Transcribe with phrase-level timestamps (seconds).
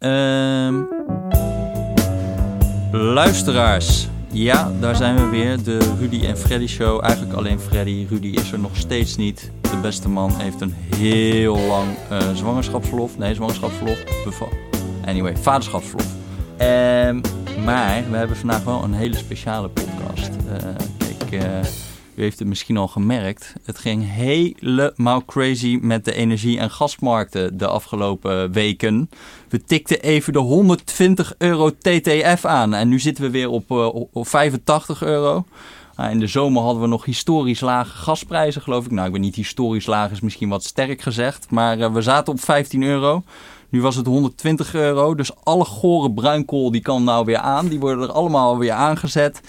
[0.00, 0.74] Ehm
[2.92, 5.62] luisteraars, ja, daar zijn we weer.
[5.62, 7.04] De Rudy en Freddy show.
[7.04, 8.06] Eigenlijk alleen Freddy.
[8.08, 9.50] Rudy is er nog steeds niet.
[9.60, 13.18] De beste man heeft een heel lang uh, zwangerschapsverlof.
[13.18, 13.98] Nee, zwangerschapsverlof.
[15.06, 16.06] Anyway, vaderschapsverlof.
[16.60, 17.20] Um,
[17.64, 20.30] maar we hebben vandaag wel een hele speciale podcast.
[20.46, 20.56] Uh,
[20.98, 21.58] kijk, uh,
[22.20, 23.54] u heeft het misschien al gemerkt.
[23.64, 29.10] Het ging helemaal crazy met de energie- en gasmarkten de afgelopen weken.
[29.48, 32.74] We tikten even de 120 euro TTF aan.
[32.74, 35.44] En nu zitten we weer op, uh, op 85 euro.
[35.96, 38.90] Nou, in de zomer hadden we nog historisch lage gasprijzen, geloof ik.
[38.90, 41.50] Nou, ik ben niet historisch laag, is misschien wat sterk gezegd.
[41.50, 43.22] Maar uh, we zaten op 15 euro.
[43.68, 45.14] Nu was het 120 euro.
[45.14, 47.68] Dus alle gore bruinkool die kan nou weer aan.
[47.68, 49.40] Die worden er allemaal weer aangezet.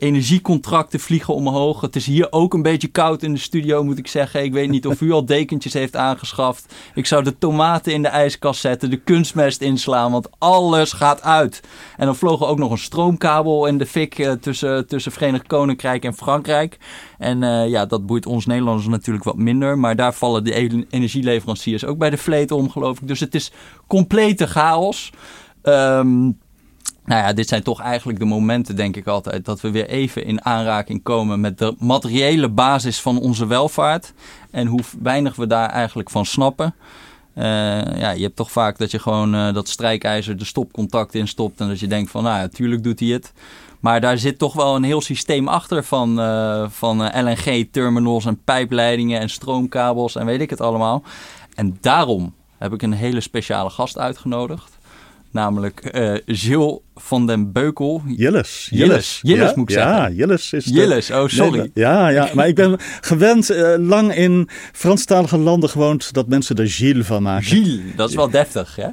[0.00, 1.80] Energiecontracten vliegen omhoog.
[1.80, 4.44] Het is hier ook een beetje koud in de studio, moet ik zeggen.
[4.44, 6.74] Ik weet niet of u al dekentjes heeft aangeschaft.
[6.94, 11.60] Ik zou de tomaten in de ijskast zetten, de kunstmest inslaan, want alles gaat uit.
[11.96, 16.04] En dan vlogen ook nog een stroomkabel in de fik uh, tussen, tussen Verenigd Koninkrijk
[16.04, 16.78] en Frankrijk.
[17.18, 19.78] En uh, ja, dat boeit ons Nederlanders natuurlijk wat minder.
[19.78, 23.08] Maar daar vallen de energieleveranciers ook bij de vleet om, geloof ik.
[23.08, 23.52] Dus het is
[23.86, 25.10] complete chaos.
[25.62, 26.38] Um,
[27.04, 30.24] nou ja, dit zijn toch eigenlijk de momenten, denk ik altijd, dat we weer even
[30.24, 34.12] in aanraking komen met de materiële basis van onze welvaart.
[34.50, 36.74] En hoe weinig we daar eigenlijk van snappen.
[37.34, 37.44] Uh,
[37.98, 41.68] ja, je hebt toch vaak dat je gewoon uh, dat strijkijzer de stopcontact instopt en
[41.68, 43.32] dat je denkt van, nou ja, tuurlijk doet hij het.
[43.80, 49.20] Maar daar zit toch wel een heel systeem achter van, uh, van LNG-terminals en pijpleidingen
[49.20, 51.02] en stroomkabels en weet ik het allemaal.
[51.54, 54.78] En daarom heb ik een hele speciale gast uitgenodigd.
[55.30, 55.90] Namelijk
[56.26, 58.02] Gilles van den Beukel.
[58.06, 58.68] Jilles.
[58.70, 59.96] Jilles, Jilles ja, moet ik zeggen.
[59.96, 61.58] Ja, Jilles is Jilles, oh sorry.
[61.58, 66.56] Nee, ja, ja, maar ik ben gewend uh, lang in Franstalige landen gewoond dat mensen
[66.56, 67.46] er Gilles van maken.
[67.46, 68.88] Gilles, dat is wel deftig, hè?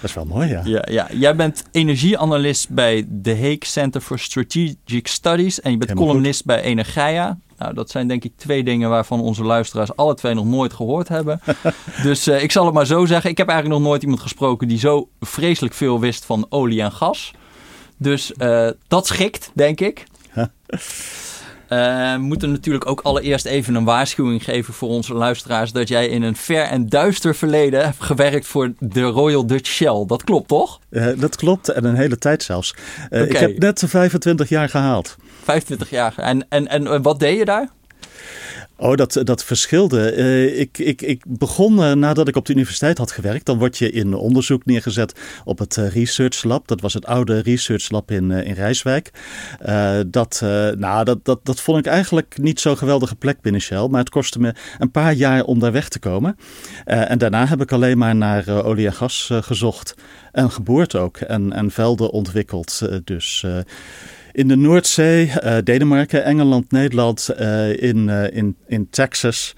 [0.00, 0.62] Dat is wel mooi, ja.
[0.64, 0.84] ja.
[0.90, 6.08] Ja, Jij bent energieanalist bij The Hague Center for Strategic Studies en je bent Helemaal
[6.08, 6.46] columnist goed.
[6.46, 7.38] bij Energia.
[7.58, 11.08] Nou, dat zijn denk ik twee dingen waarvan onze luisteraars alle twee nog nooit gehoord
[11.08, 11.40] hebben.
[12.02, 13.30] dus uh, ik zal het maar zo zeggen.
[13.30, 16.92] Ik heb eigenlijk nog nooit iemand gesproken die zo vreselijk veel wist van olie en
[16.92, 17.32] gas.
[17.96, 20.04] Dus uh, dat schikt, denk ik.
[21.68, 26.08] Uh, we moeten natuurlijk ook allereerst even een waarschuwing geven voor onze luisteraars dat jij
[26.08, 30.04] in een ver en duister verleden hebt gewerkt voor de Royal Dutch Shell.
[30.06, 30.80] Dat klopt toch?
[30.90, 32.74] Uh, dat klopt en een hele tijd zelfs.
[33.10, 33.26] Uh, okay.
[33.26, 35.16] Ik heb net 25 jaar gehaald.
[35.42, 36.14] 25 jaar.
[36.16, 37.68] En, en, en wat deed je daar?
[38.76, 40.16] Oh, dat, dat verschilde.
[40.16, 43.46] Uh, ik, ik, ik begon uh, nadat ik op de universiteit had gewerkt.
[43.46, 46.68] Dan word je in onderzoek neergezet op het uh, Research Lab.
[46.68, 49.10] Dat was het oude Research Lab in, in Rijswijk.
[50.06, 50.38] dat,
[50.76, 53.88] nou, dat, dat, dat vond ik eigenlijk niet zo'n geweldige plek binnen Shell.
[53.88, 56.36] Maar het kostte me een paar jaar om daar weg te komen.
[56.84, 59.94] en daarna heb ik alleen maar naar olie en gas gezocht.
[60.32, 61.16] En geboord ook.
[61.16, 62.88] En, en velden ontwikkeld.
[63.04, 63.44] dus
[64.34, 69.54] in de Noordzee, uh, Denemarken, Engeland, Nederland, uh, in, uh, in, in Texas.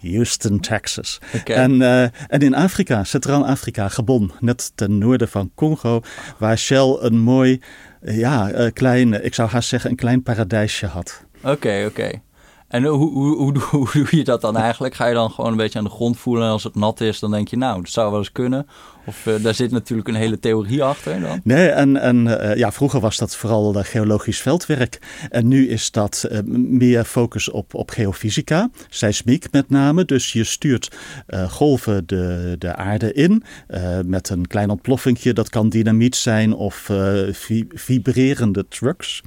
[0.00, 1.20] Houston, Texas.
[1.36, 1.56] Okay.
[1.56, 1.82] En,
[2.28, 6.00] en in Afrika, Centraal-Afrika, Gabon, net ten noorden van Congo,
[6.38, 7.60] waar Shell een mooi,
[8.00, 11.24] ja, klein, ik zou haast zeggen, een klein paradijsje had.
[11.38, 12.00] Oké, okay, oké.
[12.00, 12.22] Okay.
[12.70, 14.94] En hoe, hoe, hoe, hoe, doe je dat dan eigenlijk?
[14.94, 17.18] Ga je dan gewoon een beetje aan de grond voelen en als het nat is,
[17.18, 18.66] dan denk je, nou, dat zou wel eens kunnen.
[19.10, 21.40] Of uh, daar zit natuurlijk een hele theorie achter dan?
[21.44, 24.98] Nee, en, en uh, ja, vroeger was dat vooral geologisch veldwerk.
[25.30, 30.04] En nu is dat meer focus op, op geofysica, seismiek met name.
[30.04, 30.96] Dus je stuurt
[31.48, 33.42] golven de, de aarde in
[34.04, 35.32] met een klein ontploffingje.
[35.32, 36.90] Dat kan dynamiet zijn of
[37.32, 39.22] vi vibrerende trucks.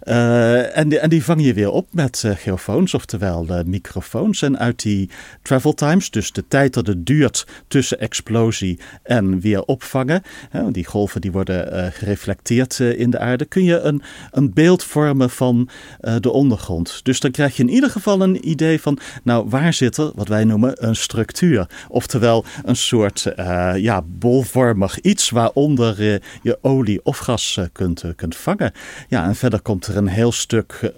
[0.00, 4.42] en, die, en die vang je weer op met geofoons, oftewel microfoons.
[4.42, 5.10] En uit die
[5.42, 8.78] travel times, dus de tijd dat het duurt tussen explosie
[9.08, 10.22] en weer opvangen.
[10.70, 13.44] Die golven die worden uh, gereflecteerd uh, in de aarde.
[13.44, 15.68] Kun je een, een beeld vormen van
[16.00, 17.00] uh, de ondergrond.
[17.02, 20.28] Dus dan krijg je in ieder geval een idee van, nou waar zit er wat
[20.28, 21.66] wij noemen een structuur.
[21.88, 23.32] Oftewel een soort
[23.76, 28.72] ja, bolvormig iets waaronder je olie of gas kunt, kunt vangen.
[29.08, 30.92] Ja, en verder komt er een heel stuk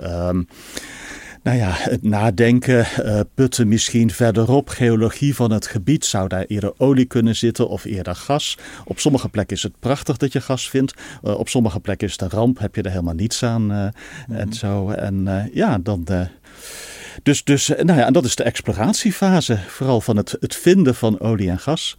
[1.43, 6.05] nou ja, het nadenken, uh, putten misschien verderop, geologie van het gebied.
[6.05, 8.59] Zou daar eerder olie kunnen zitten of eerder gas?
[8.85, 10.95] Op sommige plekken is het prachtig dat je gas vindt.
[11.25, 13.63] Uh, op sommige plekken is het een ramp, heb je er helemaal niets aan.
[13.63, 13.91] Uh, mm
[14.27, 14.37] -hmm.
[14.37, 14.91] En zo.
[14.91, 16.07] En ja, dan
[17.22, 21.20] Dus, dus nou ja, en dat is de exploratiefase, vooral van het, het vinden van
[21.20, 21.96] olie en gas.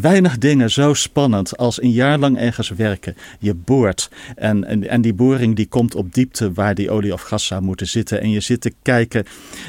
[0.00, 3.16] Weinig dingen zo spannend als een jaar lang ergens werken.
[3.38, 7.22] Je boort en, en, en die boring die komt op diepte waar die olie of
[7.22, 8.20] gas zou moeten zitten.
[8.20, 9.24] En je zit te kijken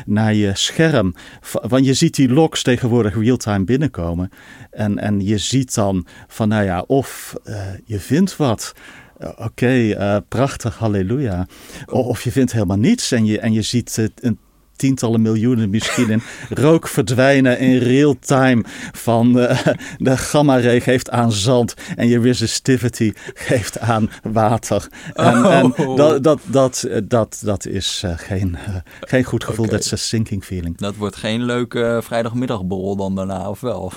[0.06, 1.16] naar je scherm,
[1.52, 4.30] want je ziet die logs tegenwoordig real-time binnenkomen.
[4.72, 8.74] En, en je ziet dan van, nou ja, of uh, je vindt wat.
[9.20, 11.48] Oké, okay, uh, prachtig, halleluja.
[11.86, 14.32] Of je vindt helemaal niets en je, en je ziet uh,
[14.76, 16.22] tientallen miljoenen misschien in
[16.66, 19.68] rook verdwijnen in real time van uh,
[19.98, 24.88] de gamma-ray geeft aan zand en je resistivity geeft aan water.
[25.14, 25.54] En, Oh.
[25.54, 29.92] en dat, dat, dat, dat, dat is uh, geen, uh, geen goed gevoel, dat is
[29.92, 30.78] een sinking feeling.
[30.78, 33.92] Dat wordt geen leuke vrijdagmiddagborrel dan daarna, of wel?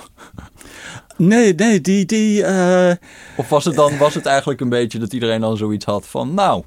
[1.16, 2.04] Nee, nee, die...
[2.04, 2.44] die
[3.36, 6.34] Of was het dan was het eigenlijk een beetje dat iedereen dan zoiets had van,
[6.34, 6.64] nou,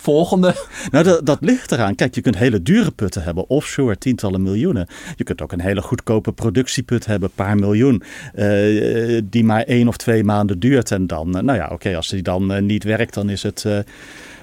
[0.00, 0.54] volgende.
[0.90, 1.94] Nou, dat, dat ligt eraan.
[1.94, 4.86] Kijk, je kunt hele dure putten hebben, offshore, tientallen miljoenen.
[5.16, 8.02] Je kunt ook een hele goedkope productieput hebben, paar miljoen,
[8.34, 10.90] uh, die maar één of twee maanden duurt.
[10.90, 13.42] En dan, uh, nou ja, oké, okay, als die dan uh, niet werkt, dan is
[13.42, 13.84] het, oké,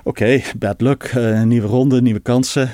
[0.03, 1.13] okay, bad luck,
[1.43, 2.69] nieuwe ronde, nieuwe kansen.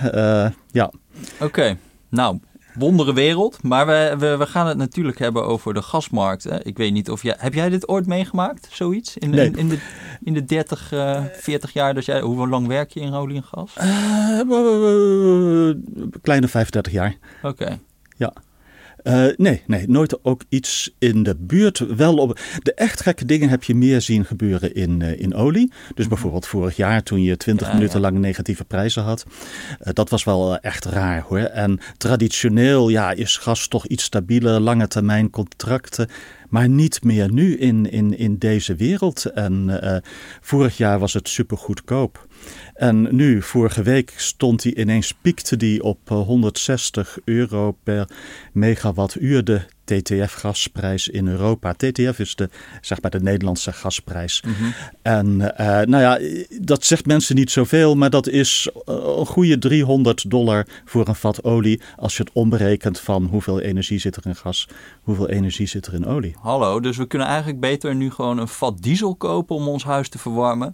[0.72, 0.92] ja.
[1.34, 1.78] Oké, okay.
[2.10, 2.40] nou,
[2.74, 3.64] wondere wereld.
[3.64, 6.44] Maar we, we, we, gaan het natuurlijk hebben over de gasmarkt.
[6.44, 6.64] Hè?
[6.64, 7.36] Ik weet niet of jij...
[7.38, 9.18] Heb jij dit ooit meegemaakt, zoiets?
[9.18, 9.46] In, nee.
[9.46, 9.80] in, in, de,
[10.24, 12.22] in de 30, uh, 40 jaar dat jij...
[12.22, 13.76] Hoe lang werk je in olie en gas?
[13.78, 13.86] Uh,
[16.22, 17.16] kleine 35 jaar.
[17.44, 17.64] Oké.
[17.64, 17.80] Okay.
[18.18, 18.34] Ja.
[19.04, 21.80] Uh, nee, nee, nooit ook iets in de buurt.
[21.96, 25.72] Wel op, de echt gekke dingen heb je meer zien gebeuren in, uh, in olie.
[25.96, 28.02] Dus bijvoorbeeld vorig jaar toen je 20 ja, minuten ja.
[28.02, 29.26] lang negatieve prijzen had.
[29.82, 31.40] Uh, dat was wel echt raar hoor.
[31.40, 36.10] En traditioneel ja, is gas toch iets stabieler, lange termijn contracten.
[36.50, 39.26] Maar niet meer nu in, in, in deze wereld.
[39.26, 39.82] En
[40.42, 42.28] vorig jaar was het super goedkoop.
[42.74, 48.08] En nu, vorige week, stond hij ineens, piekte die op 160 euro per
[48.52, 51.74] megawattuur de TTF-gasprijs in Europa.
[51.74, 52.50] TTF is de,
[52.82, 54.44] zeg maar, de Nederlandse gasprijs.
[54.46, 54.74] Mm -hmm.
[55.02, 56.20] En uh, nou ja,
[56.62, 61.44] dat zegt mensen niet zoveel, maar dat is een goede 300 dollar voor een vat
[61.44, 61.82] olie.
[61.96, 64.68] Als je het omberekent van hoeveel energie zit er in gas,
[65.02, 66.36] hoeveel energie zit er in olie.
[66.40, 70.10] Hallo, dus we kunnen eigenlijk beter nu gewoon een vat diesel kopen om ons huis
[70.10, 70.74] te verwarmen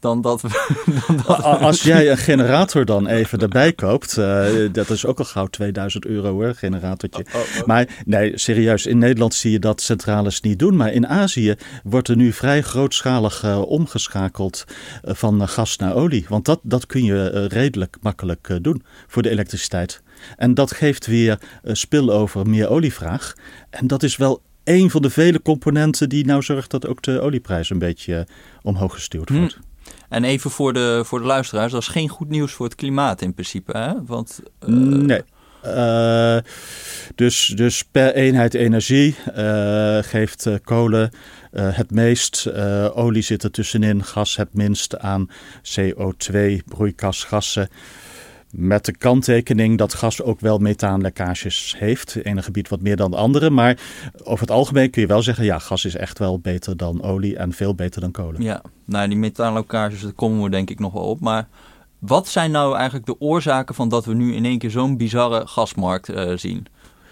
[0.00, 0.48] dan dat we.
[1.06, 5.18] Dan dat we Als jij een generator dan even erbij koopt, uh, dat is ook
[5.18, 7.24] al gauw 2000 euro hoor, generatortje.
[7.32, 7.66] Oh, oh, oh.
[7.66, 10.76] Maar nee, serieus, in Nederland zie je dat centrales niet doen.
[10.76, 11.54] Maar in Azië
[11.84, 14.64] wordt er nu vrij grootschalig uh, omgeschakeld
[15.04, 16.26] uh, van gas naar olie.
[16.28, 20.02] Want dat, dat kun je redelijk makkelijk doen voor de elektriciteit.
[20.36, 23.34] En dat geeft weer spillover meer olievraag.
[23.70, 27.20] En dat is wel een van de vele componenten die nou zorgt dat ook de
[27.20, 28.26] olieprijs een beetje
[28.62, 29.54] omhoog gestuurd wordt.
[29.54, 29.67] Hm.
[30.08, 33.20] En even voor de, voor de luisteraars, dat is geen goed nieuws voor het klimaat
[33.20, 33.92] in principe, hè?
[34.06, 34.76] Want, uh...
[34.76, 35.22] Nee.
[35.66, 36.36] Uh,
[37.14, 41.10] dus, dus per eenheid energie uh, geeft kolen
[41.50, 42.52] het meest,
[42.94, 45.30] olie zit er tussenin, gas het minst aan
[45.62, 47.68] CO2, broeikasgassen.
[48.50, 52.14] Met de kanttekening dat gas ook wel methaanlekkages heeft.
[52.14, 53.50] Het ene gebied wat meer dan de andere.
[53.50, 53.78] Maar
[54.24, 57.36] over het algemeen kun je wel zeggen: ja, gas is echt wel beter dan olie
[57.36, 58.42] en veel beter dan kolen.
[58.42, 61.20] Ja, nou, die methaanlekkages, daar komen we denk ik nog wel op.
[61.20, 61.48] Maar
[61.98, 65.46] wat zijn nou eigenlijk de oorzaken van dat we nu in één keer zo'n bizarre
[65.46, 66.66] gasmarkt uh, zien?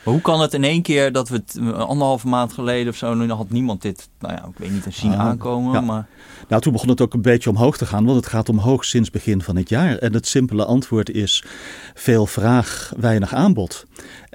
[0.06, 3.14] Maar hoe kan het in één keer dat we het anderhalve maand geleden of zo,
[3.14, 5.80] nu had niemand dit, nou ja, ik weet niet, zien uh, aankomen, ja.
[5.80, 6.06] maar...
[6.48, 9.10] Nou, toen begon het ook een beetje omhoog te gaan, want het gaat omhoog sinds
[9.10, 9.96] begin van het jaar.
[9.96, 11.44] En het simpele antwoord is
[11.94, 13.86] veel vraag, weinig aanbod.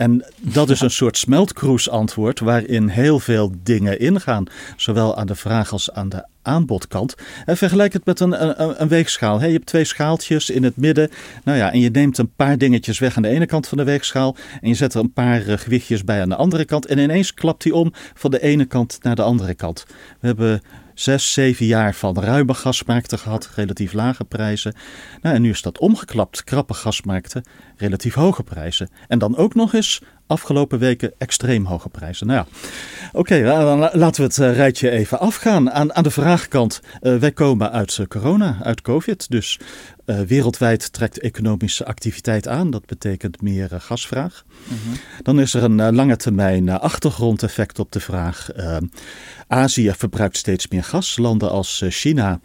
[0.01, 4.45] En dat is een soort smeltkroes antwoord waarin heel veel dingen ingaan.
[4.75, 7.15] Zowel aan de vraag als aan de aanbodkant.
[7.45, 9.39] En vergelijk het met een, een, weegschaal.
[9.39, 11.09] He, je hebt twee schaaltjes in het midden.
[11.43, 13.83] Nou ja, en je neemt een paar dingetjes weg aan de ene kant van de
[13.83, 14.35] weegschaal.
[14.61, 16.85] En je zet er een paar uh, gewichtjes bij aan de andere kant.
[16.85, 19.85] En ineens klapt die om van de ene kant naar de andere kant.
[20.19, 20.61] We hebben
[20.93, 24.73] zes, zeven jaar van ruime gasmarkten gehad, relatief lage prijzen.
[25.21, 27.43] Nou, en nu is dat omgeklapt, krappe gasmarkten,
[27.77, 28.89] relatief hoge prijzen.
[29.07, 32.27] En dan ook nog eens afgelopen weken extreem hoge prijzen.
[32.27, 32.69] Nou ja,
[33.11, 35.71] oké, dan laten we het uh, rijtje even afgaan.
[35.71, 39.29] Aan, aan de vraagkant, uh, wij komen uit uh, corona, uit covid.
[39.29, 39.59] Dus
[40.05, 42.69] wereldwijd trekt economische activiteit aan.
[42.69, 44.43] Dat betekent meer gasvraag.
[44.67, 44.95] Mhm.
[45.23, 48.47] Dan is er een lange termijn achtergrondeffect op de vraag.
[49.47, 51.17] Azië verbruikt steeds meer gas.
[51.17, 52.39] Landen als China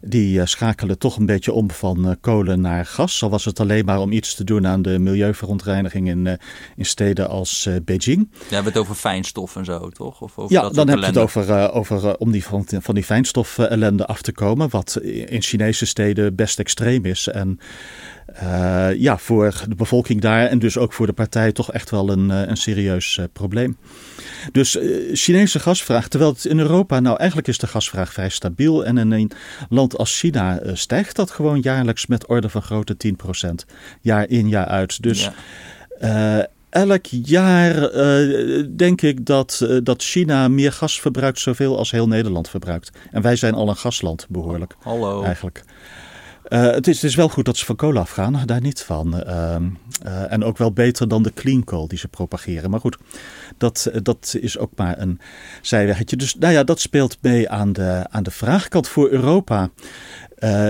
[0.00, 3.22] die schakelen toch een beetje om van kolen naar gas.
[3.22, 6.38] Al was het alleen maar om iets te doen aan de milieuverontreiniging in,
[6.76, 8.28] in steden als Beijing.
[8.32, 10.20] Ja, we hebben het over fijnstof en zo, toch?
[10.20, 12.94] Of over ja, dat dan heb je je het over, over om die, van, van
[12.94, 14.70] die fijnstof ellende af te komen.
[14.70, 17.28] Wat in Chinese steden best extreem is.
[17.28, 17.58] En
[18.42, 22.10] uh, ja, voor de bevolking daar en dus ook voor de partij toch echt wel
[22.10, 23.76] een, uh, een serieus uh, probleem.
[24.52, 24.78] Dus
[25.12, 28.84] Chinese gasvraag, terwijl het in Europa, nou eigenlijk is de gasvraag vrij stabiel.
[28.84, 29.30] En in een
[29.68, 32.96] land als China stijgt dat gewoon jaarlijks met orde van grootte
[33.46, 33.50] 10%.
[34.00, 35.02] Jaar in, jaar uit.
[35.02, 35.30] Dus
[35.98, 36.48] ja.
[36.70, 37.90] elk jaar
[38.76, 42.90] denk ik dat, dat China meer gas verbruikt zoveel als heel Nederland verbruikt.
[43.10, 44.74] En wij zijn al een gasland behoorlijk.
[44.82, 45.22] Hallo.
[45.22, 45.64] Eigenlijk.
[46.48, 49.14] Uh, het, is, wel goed dat ze van kolen afgaan, daar niet van.
[49.14, 49.56] Uh,
[50.06, 52.70] uh, en ook wel beter dan de clean coal die ze propageren.
[52.70, 52.96] Maar goed,
[53.58, 55.20] dat, dat is ook maar een
[55.62, 56.16] zijweggetje.
[56.16, 59.70] Dus nou ja, dat speelt mee aan de, aan de vraagkant voor Europa.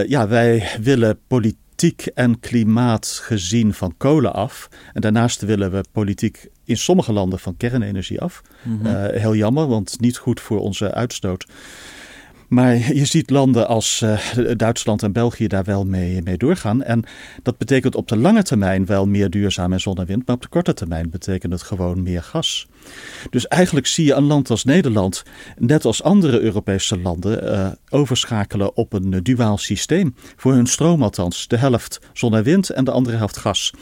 [0.07, 4.69] ja, wij willen politiek en klimaat gezien van kolen af.
[4.93, 8.43] En daarnaast willen we politiek in sommige landen van kernenergie af.
[8.62, 9.11] Mm -hmm.
[9.11, 11.47] heel jammer, want niet goed voor onze uitstoot.
[12.54, 14.18] Maar je ziet landen als uh,
[14.56, 16.82] Duitsland en België daar wel mee, mee doorgaan.
[16.82, 17.04] En
[17.42, 20.26] dat betekent op de lange termijn wel meer duurzaam en zonnewind.
[20.26, 22.68] Maar op de korte termijn betekent het gewoon meer gas.
[23.31, 25.23] Dus eigenlijk zie je een land als Nederland,
[25.59, 30.14] net als andere Europese landen, uh, overschakelen op een duaal systeem.
[30.37, 31.49] Voor hun stroom althans.
[31.49, 33.73] De helft zon en wind en de andere helft gas.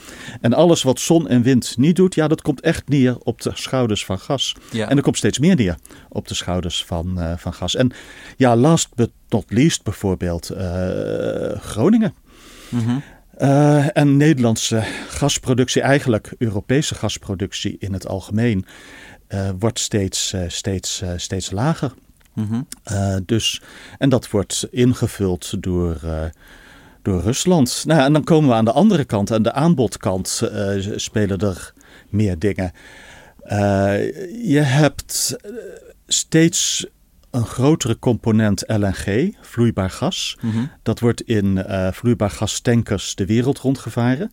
[0.41, 3.51] En alles wat zon en wind niet doet, ja, dat komt echt neer op de
[3.53, 4.55] schouders van gas.
[4.71, 4.89] Ja.
[4.89, 5.75] En er komt steeds meer neer
[6.09, 7.75] op de schouders van, uh, van gas.
[7.75, 7.91] En
[8.37, 10.59] ja, last but not least bijvoorbeeld uh,
[11.59, 12.13] Groningen.
[12.69, 13.03] Mm -hmm.
[13.43, 18.65] Uh, en Nederlandse gasproductie, eigenlijk Europese gasproductie in het algemeen,
[19.29, 21.93] uh, wordt steeds, steeds, steeds lager.
[22.33, 22.67] Mm -hmm.
[23.25, 23.61] dus,
[23.97, 25.99] en dat wordt ingevuld door,
[27.01, 27.83] door Rusland.
[27.87, 30.41] Nou, en dan komen we aan de andere kant, aan de aanbodkant
[30.95, 31.73] spelen er
[32.09, 32.71] meer dingen.
[34.43, 35.35] je hebt
[36.07, 36.85] steeds
[37.33, 40.37] een grotere component LNG, vloeibaar gas.
[40.41, 40.71] Mm -hmm.
[40.83, 44.31] Dat wordt in uh, vloeibaar gastankers de wereld rondgevaren.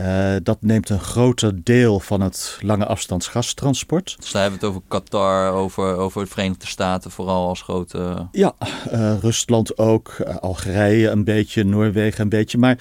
[0.00, 4.16] Uh, dat neemt een groter deel van het lange afstands gastransport.
[4.20, 8.28] Dus daar hebben we het over Qatar, over, over de Verenigde Staten vooral als grote...
[8.32, 8.54] Ja,
[8.92, 12.58] uh, Rusland ook, Algerije een beetje, Noorwegen een beetje.
[12.58, 12.78] Maar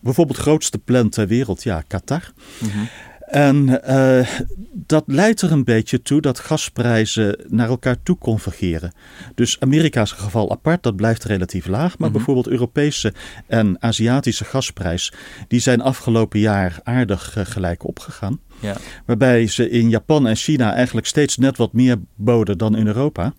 [0.00, 2.32] bijvoorbeeld grootste plant ter wereld, ja, Qatar.
[2.58, 2.88] Mm -hmm.
[3.28, 4.26] En uh,
[4.72, 8.92] dat leidt er een beetje toe dat gasprijzen naar elkaar toe convergeren.
[9.34, 11.78] Dus Amerika's geval apart, dat blijft relatief laag.
[11.78, 12.12] Maar mm -hmm.
[12.12, 13.12] bijvoorbeeld Europese
[13.46, 15.12] en Aziatische gasprijs,
[15.48, 18.40] die zijn afgelopen jaar aardig uh, gelijk opgegaan.
[18.60, 18.76] Ja.
[19.06, 23.32] Waarbij ze in Japan en China eigenlijk steeds net wat meer boden dan in Europa.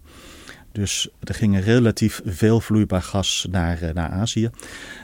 [0.72, 4.50] Dus er ging relatief veel vloeibaar gas naar, uh, naar Azië.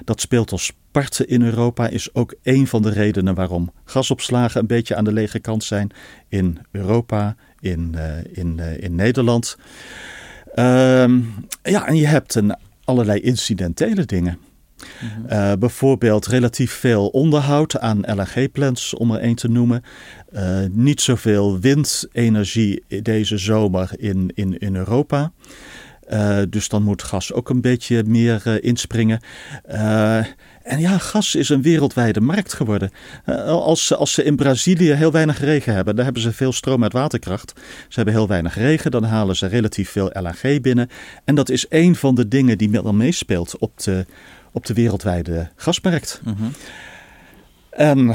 [0.04, 4.68] Dat speelt als parten in Europa is ook een van de redenen waarom gasopslagen een
[4.68, 5.92] beetje aan de lege kant zijn
[6.30, 9.58] in Europa, in, uh, in, uh, in Nederland.
[10.56, 11.08] Uh,
[11.64, 14.40] ja, en je hebt een, allerlei incidentele dingen.
[15.02, 15.26] Mm-hmm.
[15.32, 19.84] Uh, bijvoorbeeld relatief veel onderhoud aan LNG-plants, om er één te noemen.
[20.34, 25.32] Uh, niet zoveel windenergie deze zomer in, in, in Europa.
[26.10, 29.20] Uh, dus dan moet gas ook een beetje meer inspringen.
[30.66, 32.92] En ja, gas is een wereldwijde markt geworden.
[33.46, 36.94] Als, als ze in Brazilië heel weinig regen hebben, dan hebben ze veel stroom uit
[36.94, 37.54] waterkracht.
[37.88, 40.90] Ze hebben heel weinig regen, dan halen ze relatief veel LNG binnen.
[41.24, 44.06] En dat is een van de dingen die dan meespeelt op de,
[44.56, 46.22] op de wereldwijde gasmarkt.
[46.24, 46.52] Mm -hmm.
[47.70, 48.06] En,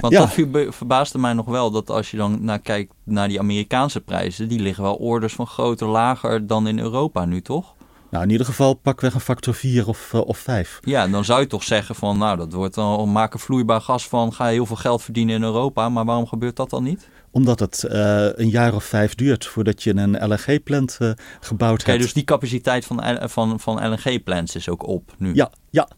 [0.00, 0.20] Want ja.
[0.20, 0.32] dat
[0.74, 4.60] verbaasde mij nog wel dat als je dan naar kijkt naar die Amerikaanse prijzen, die
[4.60, 7.74] liggen wel orders van groter lager dan in Europa nu, toch?
[8.10, 10.80] Nou, in ieder geval pakweg een factor 4 of, uh, of 5.
[10.84, 14.32] Ja, dan zou je toch zeggen van, nou, dat wordt dan maken vloeibaar gas van,
[14.32, 15.88] ga je heel veel geld verdienen in Europa.
[15.88, 17.08] Maar waarom gebeurt dat dan niet?
[17.30, 21.10] Omdat het uh, een jaar of vijf duurt voordat je een LNG-plant uh,
[21.40, 22.04] gebouwd okay, hebt.
[22.04, 25.34] Dus die capaciteit van, van, van LNG-plants is ook op nu?
[25.34, 25.88] Ja, ja.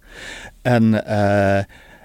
[0.63, 0.93] En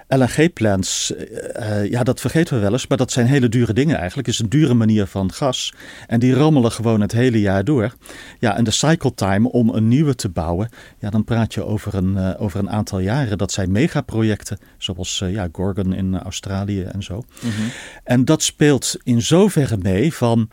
[0.08, 1.12] LNG-plants,
[1.60, 4.26] uh, ja, dat vergeten we wel eens, maar dat zijn hele dure dingen eigenlijk.
[4.26, 5.74] Het is een dure manier van gas.
[6.06, 7.94] En die rammelen gewoon het hele jaar door.
[8.38, 11.94] Ja, en de cycle time om een nieuwe te bouwen, ja, dan praat je over
[11.94, 13.38] een, uh, over een aantal jaren.
[13.38, 17.14] Dat zijn megaprojecten, zoals uh, ja, Gorgon in Australië en zo.
[17.14, 17.70] Mm -hmm.
[18.04, 20.50] En dat speelt in zoverre mee van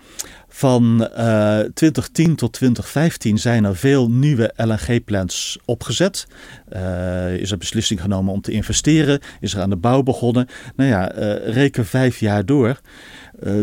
[0.55, 6.27] van uh, 2010 tot 2015 zijn er veel nieuwe LNG-plants opgezet.
[6.73, 9.19] Uh, is er beslissing genomen om te investeren?
[9.39, 10.47] Is er aan de bouw begonnen?
[10.75, 12.79] Nou ja, uh, reken vijf jaar door.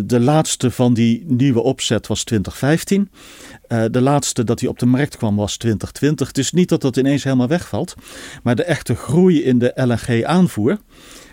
[0.05, 3.11] de laatste van die nieuwe opzet was 2015.
[3.91, 6.27] De laatste dat hij op de markt kwam was 2020.
[6.27, 7.95] Het is niet dat dat ineens helemaal wegvalt.
[8.43, 10.79] Maar de echte groei in de LNG-aanvoer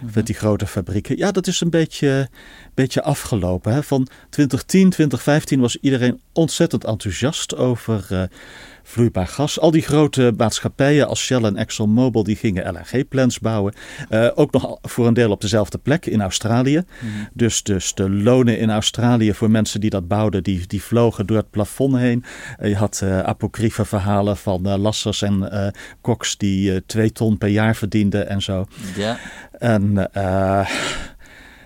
[0.01, 0.24] met mhm.
[0.24, 1.17] die grote fabrieken.
[1.17, 2.29] Ja, dat is een beetje,
[2.74, 3.74] beetje afgelopen.
[3.74, 3.84] Hè?
[3.84, 8.24] Van 2010, 2015 was iedereen ontzettend enthousiast over uh,
[8.89, 9.60] vloeibaar gas.
[9.60, 13.74] Al die grote maatschappijen als Shell en ExxonMobil die gingen LNG-plants bouwen.
[14.10, 16.84] Uh, ook nog voor een deel op dezelfde plek in Australië.
[17.00, 17.12] Mhm.
[17.34, 21.38] dus, dus de lonen in Australië voor mensen die dat bouwden, die, die vlogen door
[21.38, 22.24] het plafond heen.
[22.60, 27.75] Uh, je had uh, apocryfe verhalen van lassers en koks die twee ton per jaar
[27.75, 28.65] verdienden en zo.
[28.96, 29.17] Ja.
[29.51, 30.10] En,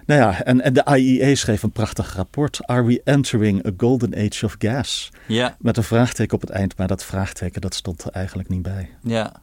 [0.06, 2.68] nou ja, en, en de IEA schreef een prachtig rapport.
[2.68, 5.12] Are we entering a golden age of gas?
[5.28, 5.56] Ja.
[5.60, 8.90] Met een vraagteken op het eind, maar dat vraagteken dat stond er eigenlijk niet bij.
[9.02, 9.34] Ja.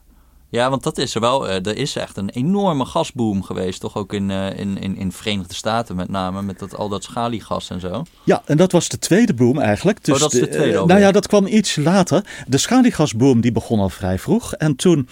[0.51, 1.49] Ja, want dat is er wel.
[1.49, 5.07] Uh, er is echt een enorme gasboom geweest, toch ook in, uh, in, in, in
[5.07, 8.03] de Verenigde Staten met name, met dat, al dat schaliegas en zo.
[8.23, 10.03] Ja, en dat was de tweede boom eigenlijk.
[10.03, 12.25] Dus oh, dat is de tweede uh, Nou ja, dat kwam iets later.
[12.47, 14.53] De schaliegasboom die begon al vrij vroeg.
[14.53, 15.07] En toen,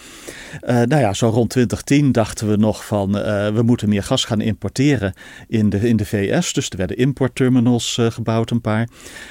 [0.60, 3.12] nou ja, zo rond 2010 dachten we nog van,
[3.54, 5.14] we moeten meer gas gaan importeren
[5.48, 6.52] in de, in de VS.
[6.52, 8.88] Dus er werden importterminals gebouwd, een paar.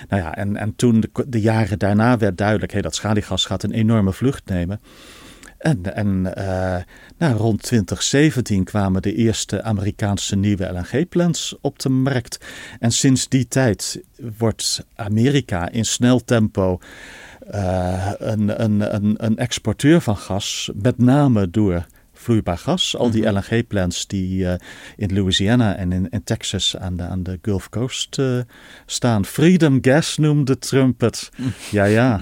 [0.10, 3.64] Nou ja, en, en toen de, de jaren daarna werd duidelijk, hey, dat schaliegas gaat
[3.64, 4.80] een enorme vlucht nemen.
[5.60, 6.78] En, en uh,
[7.18, 12.40] nou, rond 2017 kwamen de eerste Amerikaanse nieuwe LNG-plants op de markt.
[12.80, 14.02] En sinds die tijd
[14.38, 16.80] wordt Amerika in snel tempo
[17.54, 22.98] uh, een, een, een, een exporteur van gas, met name door vloeibaar gas.
[22.98, 23.36] Al die mhm.
[23.36, 24.54] LNG-plants die uh,
[24.96, 28.40] in Louisiana en in, in, Texas aan de, aan de Gulf Coast uh,
[28.86, 29.26] staan.
[29.26, 31.30] Freedom Gas noemde Trump het.
[31.36, 31.54] Mm.
[31.72, 32.22] Ja, ja.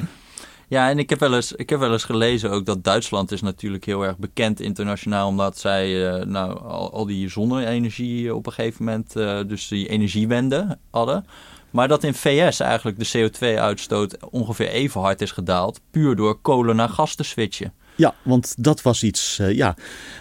[0.69, 3.41] Ja, en ik heb, wel eens, ik heb wel eens gelezen ook dat Duitsland is
[3.41, 5.27] natuurlijk heel erg bekend internationaal.
[5.27, 6.59] Omdat zij uh, nou,
[6.91, 11.25] al, die zonne-energie op een gegeven moment, uh, dus die energiewende hadden.
[11.71, 15.81] Maar dat in VS eigenlijk de CO2-uitstoot ongeveer even hard is gedaald.
[15.91, 17.74] Puur door kolen naar gas te switchen.
[17.98, 19.75] Ja, want dat was iets uh, ja,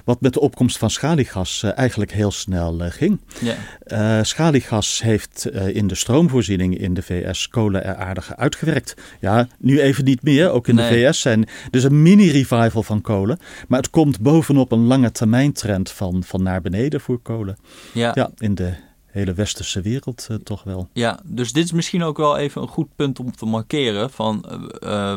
[0.04, 3.21] wat met de opkomst van schaliegas uh, eigenlijk heel snel uh, ging.
[3.40, 4.25] Ja.
[4.25, 8.95] schaliegas heeft in de stroomvoorziening in de VS kolen er aardig uitgewerkt.
[9.21, 10.50] Ja, nu even niet meer.
[10.50, 10.88] Ook in nee.
[10.88, 13.38] de VS zijn dus een mini-revival van kolen.
[13.68, 17.56] Maar het komt bovenop een lange termijn trend van, van naar beneden voor kolen.
[17.92, 18.11] Ja.
[18.14, 18.75] ja in de
[19.16, 20.88] hele westerse wereld toch wel.
[20.92, 24.11] Ja, dus dit is misschien ook wel even een goed punt om te markeren.
[24.11, 24.44] Van,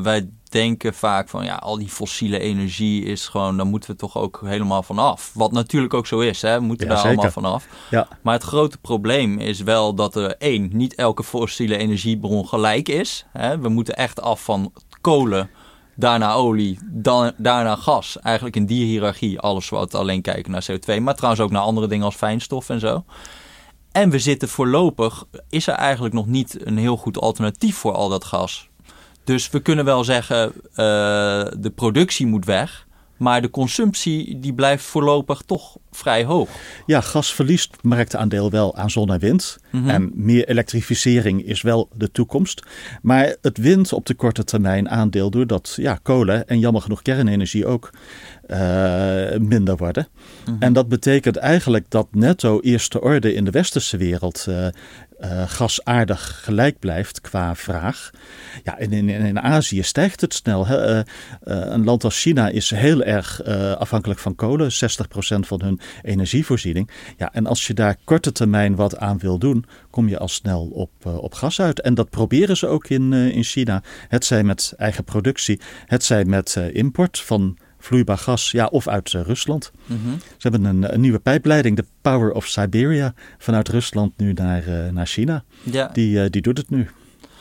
[0.04, 4.18] wij denken vaak van ja, al die fossiele energie is gewoon, dan moeten we toch
[4.18, 5.32] ook helemaal vanaf.
[5.34, 7.68] Wat natuurlijk ook zo is, hè, we moeten daar allemaal vanaf.
[7.90, 8.08] Ja.
[8.22, 13.26] Maar het grote probleem is wel dat er één, niet elke fossiele energiebron gelijk is.
[13.32, 13.60] Hè.
[13.60, 15.50] We moeten echt af van kolen,
[15.96, 18.20] daarna olie, dan, daarna gas.
[18.20, 21.88] Eigenlijk in die hiërarchie, alles wat alleen kijken naar CO2, maar trouwens ook naar andere
[21.88, 23.04] dingen als fijnstof en zo.
[23.92, 28.10] En we zitten voorlopig, is er eigenlijk nog niet een heel goed alternatief voor al
[28.10, 28.70] dat gas.
[29.24, 30.76] Dus we kunnen wel zeggen, uh,
[31.58, 32.88] de productie moet weg.
[33.18, 36.50] Maar de consumptie die blijft voorlopig toch vrij hoog.
[36.86, 39.58] Ja, gas verliest marktaandeel wel aan zon en wind.
[39.72, 39.90] Mhm.
[39.90, 42.64] En meer elektrificering is wel de toekomst.
[43.02, 47.66] Maar het wint op de korte termijn aandeel doordat ja, kolen en jammer genoeg kernenergie
[47.66, 47.90] ook
[48.52, 50.08] uh, minder worden.
[50.46, 50.56] Mhm.
[50.60, 54.68] En dat betekent eigenlijk dat netto eerste orde in de westerse wereld uh,
[55.20, 58.10] uh, gas aardig gelijk blijft qua vraag.
[58.64, 60.68] Ja, en in, in, in Azië stijgt het snel.
[60.68, 60.98] Hè?
[60.98, 61.04] Uh,
[61.42, 63.44] een land als China is heel erg
[63.78, 64.76] afhankelijk van kolen, 60%
[65.40, 66.90] van hun energievoorziening.
[67.18, 70.66] Ja, en als je daar korte termijn wat aan wil doen, kom je al snel
[70.66, 71.82] op, op gas uit.
[71.82, 73.84] En dat proberen ze ook in, in China.
[74.08, 79.14] Het zij met eigen productie, het zij met import van vloeibaar gas, ja, of uit
[79.14, 79.72] uh, Rusland.
[79.86, 80.20] Mm -hmm.
[80.20, 84.90] Ze hebben een, een, nieuwe pijpleiding, de Power of Siberia, vanuit Rusland nu naar, uh,
[84.90, 85.44] naar China.
[85.64, 85.90] Ja.
[85.94, 86.90] Die, uh, die doet het nu.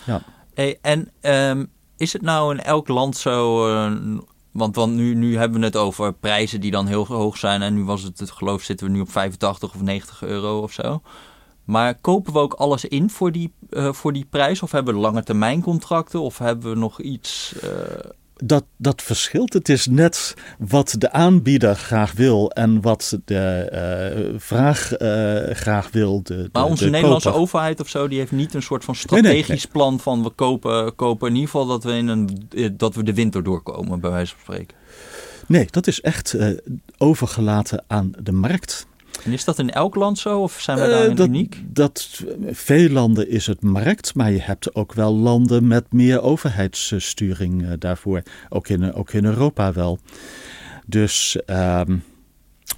[0.07, 0.23] Ja.
[0.55, 3.59] Hey, en um, is het nou in elk land zo...
[4.51, 7.63] want, want nu, nu hebben we het over prijzen die dan heel hoog zijn.
[7.63, 10.73] En nu was het, het geloof, zitten we nu op 85 of 90 euro of
[10.73, 11.03] zo.
[11.65, 14.63] Maar kopen we ook alles in voor die, uh, voor die prijs?
[14.63, 16.21] Of hebben we lange termijn contracten?
[16.21, 17.55] Of hebben we nog iets...
[17.65, 17.71] Uh
[18.45, 19.53] dat, dat verschilt.
[19.53, 23.69] Het is net wat de aanbieder graag wil en wat de
[24.33, 26.23] uh, vraag uh, graag wil.
[26.23, 27.43] De, maar onze de Nederlandse koper.
[27.43, 29.69] overheid of zo, die heeft niet een soort van strategisch nee, nee, nee.
[29.73, 33.15] plan van we kopen, kopen in ieder geval dat we, in een, dat we de
[33.15, 34.77] winter doorkomen, bij wijze van spreken.
[35.47, 36.59] Nee, dat is echt uh,
[36.99, 38.87] overgelaten aan de markt.
[39.25, 41.63] En is dat in elk land zo of zijn we daarin uh, dat, uniek?
[41.67, 47.63] Dat, veel landen is het markt, maar je hebt ook wel landen met meer overheidssturing
[47.63, 48.23] uh, daarvoor.
[48.49, 49.99] Ook in, ook in Europa wel.
[50.87, 52.03] Dus um,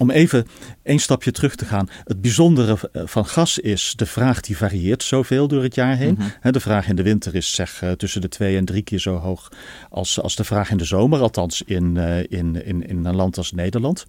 [0.01, 0.47] om even
[0.83, 1.89] één stapje terug te gaan.
[2.03, 6.17] Het bijzondere van gas is, de vraag die varieert zoveel door het jaar heen.
[6.41, 9.51] De vraag in de winter is zeg tussen de twee en drie keer zo hoog
[9.89, 11.19] als, als de vraag in de zomer.
[11.19, 11.97] Althans in,
[12.29, 14.05] in, in, in een land als Nederland.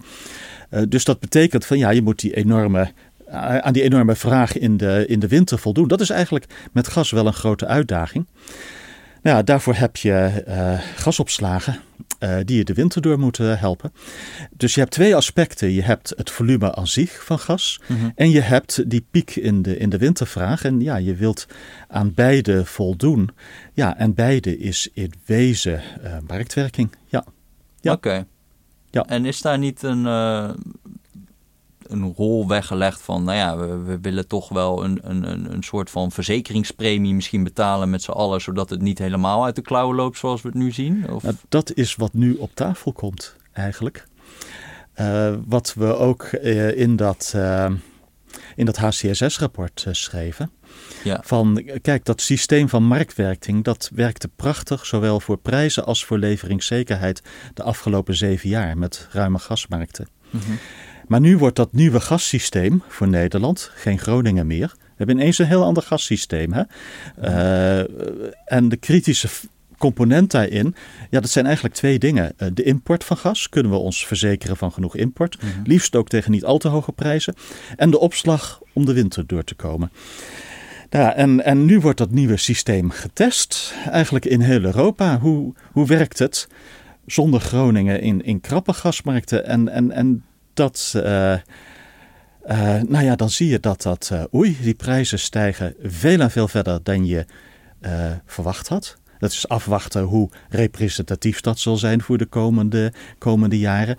[0.89, 2.91] Dus dat betekent van ja, je moet die enorme
[3.61, 5.87] aan die enorme vraag in de, in de winter voldoen.
[5.87, 8.25] Dat is eigenlijk met gas wel een grote uitdaging.
[9.23, 11.79] Nou ja, daarvoor heb je uh, gasopslagen
[12.19, 13.93] uh, die je de winter door moeten helpen.
[14.51, 15.71] Dus je hebt twee aspecten.
[15.71, 18.11] Je hebt het volume aan zich van gas mm-hmm.
[18.15, 20.63] en je hebt die piek in de, in de wintervraag.
[20.63, 21.47] En ja, je wilt
[21.87, 23.29] aan beide voldoen.
[23.73, 26.95] Ja, en beide is in wezen uh, marktwerking.
[27.05, 27.25] Ja.
[27.81, 27.91] ja.
[27.91, 28.25] Oké.
[28.89, 29.05] Ja.
[29.05, 30.05] En is daar niet een
[31.93, 35.89] een rol weggelegd van, nou ja, we, we willen toch wel een, een, een soort
[35.89, 40.17] van verzekeringspremie misschien betalen met z'n allen, zodat het niet helemaal uit de klauwen loopt
[40.17, 41.09] zoals we het nu zien?
[41.09, 41.23] Of?
[41.23, 44.05] Nou, dat is wat nu op tafel komt eigenlijk.
[44.95, 47.71] Uh, wat we ook uh, in dat, uh,
[48.55, 50.51] in dat HCSS-rapport schreven.
[51.03, 51.21] Ja.
[51.23, 57.21] Van kijk, dat systeem van marktwerking dat werkte prachtig, zowel voor prijzen als voor leveringszekerheid
[57.53, 60.07] de afgelopen zeven jaar met ruime gasmarkten.
[60.29, 60.59] Mm -hmm.
[61.07, 64.71] Maar nu wordt dat nieuwe gassysteem voor Nederland, geen Groningen meer.
[64.77, 66.53] We hebben ineens een heel ander gassysteem.
[66.53, 66.63] Hè?
[67.23, 67.85] Uh,
[68.45, 69.27] en de kritische
[69.77, 70.75] component daarin,
[71.09, 72.33] ja, dat zijn eigenlijk twee dingen.
[72.37, 75.41] Uh, de import van gas, kunnen we ons verzekeren van genoeg import.
[75.41, 75.63] Mm -hmm.
[75.65, 77.35] Liefst ook tegen niet al te hoge prijzen.
[77.75, 79.91] En de opslag om de winter door te komen.
[80.89, 85.19] Ja, en, en nu wordt dat nieuwe systeem getest, eigenlijk in heel Europa.
[85.19, 86.47] Hoe, hoe werkt het
[87.05, 89.45] zonder Groningen in, in krappe gasmarkten?
[89.45, 90.93] En, en, en dat.
[90.95, 91.39] Uh, uh,
[92.81, 94.09] nou ja, dan zie je dat dat.
[94.13, 97.25] Uh, oei, die prijzen stijgen veel en veel verder dan je
[98.25, 98.97] verwacht had.
[99.19, 103.97] Dat is afwachten hoe representatief dat zal zijn voor de komende, komende jaren.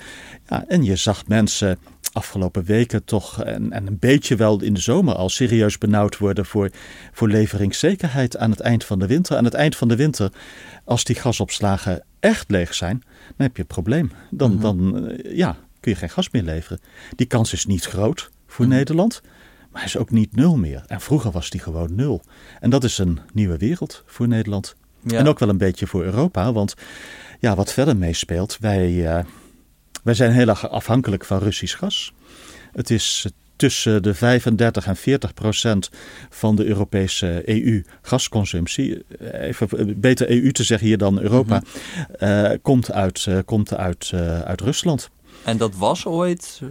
[0.48, 1.78] Ja, en je zag mensen
[2.12, 6.46] afgelopen weken toch en, en, een beetje wel in de zomer al serieus benauwd worden
[6.46, 6.70] voor,
[7.12, 9.36] voor leveringszekerheid aan het eind van de winter.
[9.36, 10.32] Aan het eind van de winter,
[10.84, 14.12] als die gasopslagen echt leeg zijn, dan heb je een probleem.
[14.30, 14.92] Dan, mm -hmm.
[14.92, 16.80] dan ja, kun je geen gas meer leveren.
[17.16, 18.74] Die kans is niet groot voor mhm.
[18.74, 19.20] Nederland,
[19.70, 20.84] maar hij is ook niet nul meer.
[20.86, 22.22] En vroeger was die gewoon nul.
[22.60, 24.76] En dat is een nieuwe wereld voor Nederland.
[25.06, 26.74] En ook wel een beetje voor Europa, want
[27.40, 29.24] ja, wat verder meespeelt, wij, uh,
[30.02, 32.12] wij zijn heel erg afhankelijk van Russisch gas.
[32.72, 35.90] Het is tussen de 35 en 40 procent
[36.30, 41.62] van de Europese EU-gasconsumptie, even beter EU te zeggen hier dan Europa, mm
[42.20, 44.10] uh, komt, uit, uh, komt uit,
[44.44, 45.10] uit Rusland.
[45.44, 46.62] En dat was ooit?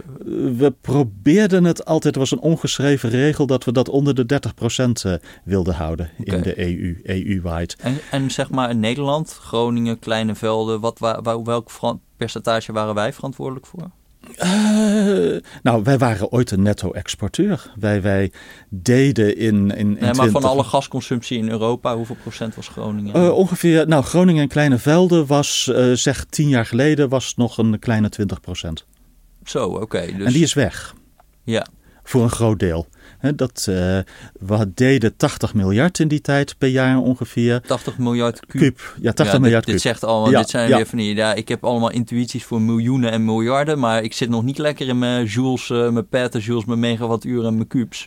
[0.56, 4.40] We probeerden het altijd, er was een ongeschreven regel dat we dat onder de
[4.78, 7.74] 30% eh, wilden houden in de EU, EU-wide.
[7.78, 11.70] En, en zeg maar in Nederland, Groningen, Kleine Velden, wat, waar, welk
[12.16, 13.90] percentage waren wij verantwoordelijk voor?
[14.42, 17.72] Uh, nou, wij waren ooit een netto-exporteur.
[17.78, 18.32] Wij, wij
[18.68, 19.54] deden in.
[19.54, 23.16] in, in nee, maar van alle gasconsumptie in Europa, hoeveel procent was Groningen?
[23.16, 23.88] Uh, ongeveer.
[23.88, 28.08] Nou, Groningen en Kleine Velden was, uh, zeg tien jaar geleden, was nog een kleine
[28.08, 28.86] 20 procent.
[29.44, 30.06] Zo, oké.
[30.16, 30.26] dus...
[30.26, 30.94] En die is weg.
[31.42, 31.66] Ja.
[32.02, 32.86] Voor een groot deel
[33.36, 33.98] dat, uh,
[34.40, 37.60] we deden 80 miljard in die tijd per jaar ongeveer.
[37.60, 38.94] 80 miljard kuub.
[39.00, 41.64] Ja, 80 miljard dit, dit zegt allemaal, dit zijn weer van die, ja, ik heb
[41.64, 45.68] allemaal intuïties voor miljoenen en miljarden, maar ik zit nog niet lekker in mijn joules,
[45.68, 48.06] uh, mijn petajoules, mijn megawattuur en mijn kubus.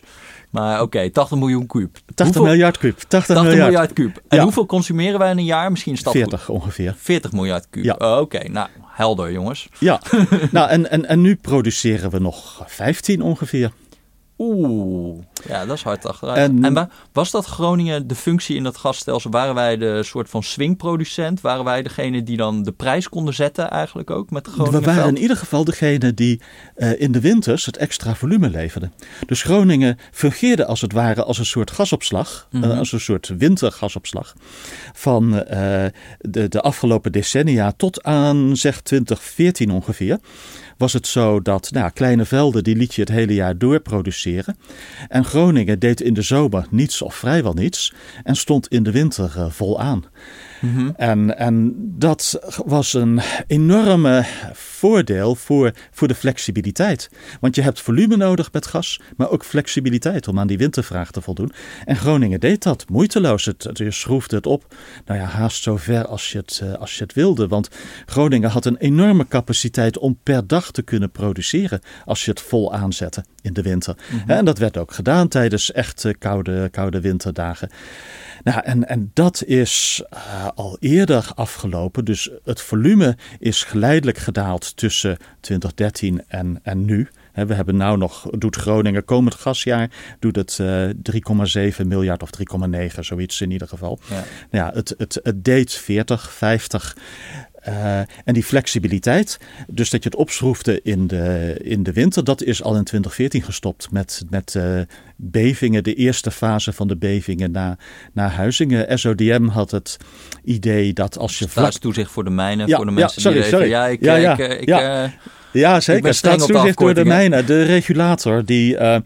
[0.50, 1.98] Maar oké, 80 miljoen kuub.
[2.14, 2.42] 80 hoeveel?
[2.42, 2.98] miljard kuub.
[2.98, 3.64] 80, 80 miljard.
[3.64, 4.22] miljard kuub.
[4.28, 5.70] En hoeveel consumeren wij in een jaar?
[5.70, 6.94] Misschien stap 40 ongeveer.
[6.98, 7.84] 40 miljard kuub.
[7.84, 7.94] Ja.
[7.98, 9.68] Oh, oké, nou, helder jongens.
[9.78, 10.00] Ja,
[10.50, 13.72] nou en, en, en nu produceren we nog 15 ongeveer.
[14.38, 16.38] Oeh, ja, dat is hard achteruit.
[16.38, 19.30] En, en, was dat Groningen de functie in dat gasstelsel?
[19.30, 21.40] Waren wij de soort van swingproducent?
[21.40, 24.80] Waren wij degene die dan de prijs konden zetten eigenlijk ook met Groningen?
[24.80, 26.40] We waren in ieder geval degene die
[26.76, 28.90] uh, in de winters het extra volume leverde.
[29.26, 32.70] Dus Groningen fungeerde als het ware als een soort gasopslag, mm -hmm.
[32.70, 34.34] uh, als een soort wintergasopslag
[34.92, 35.42] van uh,
[36.18, 40.18] de, de afgelopen decennia tot aan zeg 2014 ongeveer
[40.78, 44.56] was het zo dat nou, kleine velden die liet je het hele jaar door produceren.
[45.08, 47.92] En Groningen deed in de zomer niets of vrijwel niets
[48.24, 50.04] en stond in de winter uh, vol aan.
[50.96, 57.10] En, en dat was een enorme voordeel voor, voor de flexibiliteit.
[57.40, 61.20] Want je hebt volume nodig met gas, maar ook flexibiliteit om aan die wintervraag te
[61.20, 61.52] voldoen.
[61.84, 63.44] En Groningen deed dat moeiteloos.
[63.44, 64.74] Het, het, je schroefde het op,
[65.06, 67.48] nou ja, haast zo ver als je, het, als je het wilde.
[67.48, 67.68] Want
[68.06, 72.74] Groningen had een enorme capaciteit om per dag te kunnen produceren als je het vol
[72.74, 73.96] aanzette in de winter.
[74.10, 74.30] Mm-hmm.
[74.30, 77.68] En dat werd ook gedaan tijdens echt koude, koude winterdagen.
[78.44, 82.04] Nou, en, en dat is uh, al eerder afgelopen.
[82.04, 87.08] Dus het volume is geleidelijk gedaald tussen 2013 en, en nu.
[87.46, 90.88] We hebben nu nog, doet Groningen komend gasjaar, doet het uh,
[91.80, 92.30] 3,7 miljard of
[92.94, 93.98] 3,9, zoiets in ieder geval.
[94.10, 94.24] Ja.
[94.50, 96.96] ja, het, het, het deed 40, 50.
[97.68, 102.42] Uh, en die flexibiliteit, dus dat je het opschroefde in de, in de winter, dat
[102.42, 104.80] is al in 2014 gestopt met, met uh,
[105.16, 107.76] bevingen, de eerste fase van de bevingen na,
[108.12, 108.98] na Huizingen.
[108.98, 109.96] SODM had het
[110.44, 111.72] idee dat als je vlak...
[111.72, 113.68] toezicht voor de mijnen, ja, voor de mensen ja, sorry, die sorry.
[113.68, 115.12] ja, ik, ja, ja, ik, ik, ja.
[115.58, 116.14] Ja, zeker.
[116.14, 117.46] Staatstoezicht door de mijnen.
[117.46, 118.96] De regulator die uh,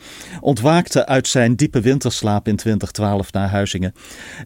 [0.41, 3.95] ontwaakte uit zijn diepe winterslaap in 2012 naar Huizingen.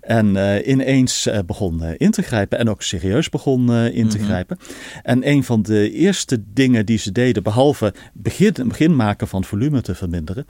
[0.01, 2.59] En uh, ineens uh, begon in te grijpen.
[2.59, 4.31] En ook serieus begon in te mm -hmm.
[4.31, 4.59] grijpen.
[5.03, 9.81] En een van de eerste dingen die ze deden, behalve begin, begin maken van volume
[9.81, 10.47] te verminderen,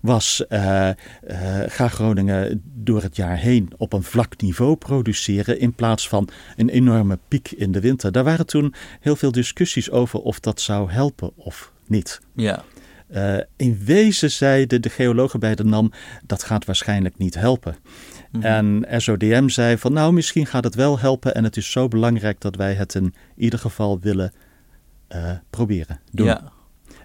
[0.00, 0.44] was
[1.66, 5.60] ga Groningen door het jaar heen op een vlak niveau produceren.
[5.60, 8.12] In plaats van een enorme piek in de winter.
[8.12, 12.20] Daar waren toen heel veel discussies over of dat zou helpen of niet.
[12.34, 12.62] Ja.
[13.10, 15.92] Uh, in wezen zeiden de geologen bij de NAM
[16.26, 17.76] dat gaat waarschijnlijk niet helpen.
[18.30, 18.84] Mm -hmm.
[18.84, 22.40] En SODM zei van nou misschien gaat het wel helpen en het is zo belangrijk
[22.40, 24.32] dat wij het in ieder geval willen
[25.14, 26.26] uh, proberen doen.
[26.26, 26.42] Ja.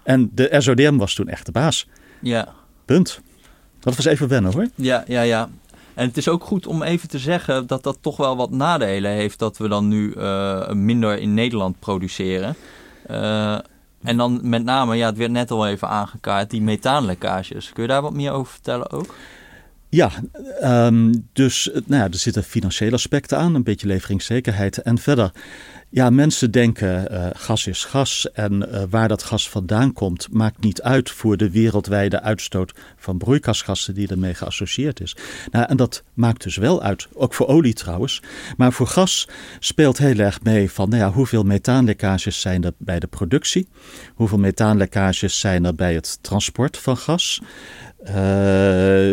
[0.02, 1.88] En de SODM was toen echt de baas.
[2.20, 2.48] Ja.
[2.84, 3.20] Punt.
[3.80, 4.68] Dat was even wennen hoor.
[4.74, 5.48] Ja, ja, ja.
[5.94, 9.10] En het is ook goed om even te zeggen dat dat toch wel wat nadelen
[9.10, 12.54] heeft dat we dan nu uh, minder in Nederland produceren.
[13.10, 13.58] Uh,
[14.02, 17.72] en dan met name, ja, het werd net al even aangekaart, die methaanlekkages.
[17.72, 19.14] Kun je daar wat meer over vertellen ook?
[19.88, 20.10] Ja,
[20.62, 24.78] um, dus nou ja, er zitten financiële aspecten aan, een beetje leveringszekerheid.
[24.78, 25.32] En verder
[25.92, 30.60] ja, mensen denken uh, gas is gas en uh, waar dat gas vandaan komt maakt
[30.60, 35.16] niet uit voor de wereldwijde uitstoot van broeikasgassen die ermee geassocieerd is.
[35.50, 38.22] Nou, en dat maakt dus wel uit, ook voor olie trouwens.
[38.56, 39.28] Maar voor gas
[39.58, 43.68] speelt heel erg mee van nou ja, hoeveel methaanlekkages zijn er bij de productie,
[44.14, 47.40] hoeveel methaanlekkages zijn er bij het transport van gas.
[48.08, 48.14] Uh,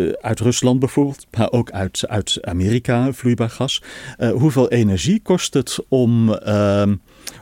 [0.10, 3.82] uit Rusland bijvoorbeeld, maar ook uit, uit Amerika, vloeibaar gas.
[4.18, 6.84] Uh, hoeveel energie kost het om, uh,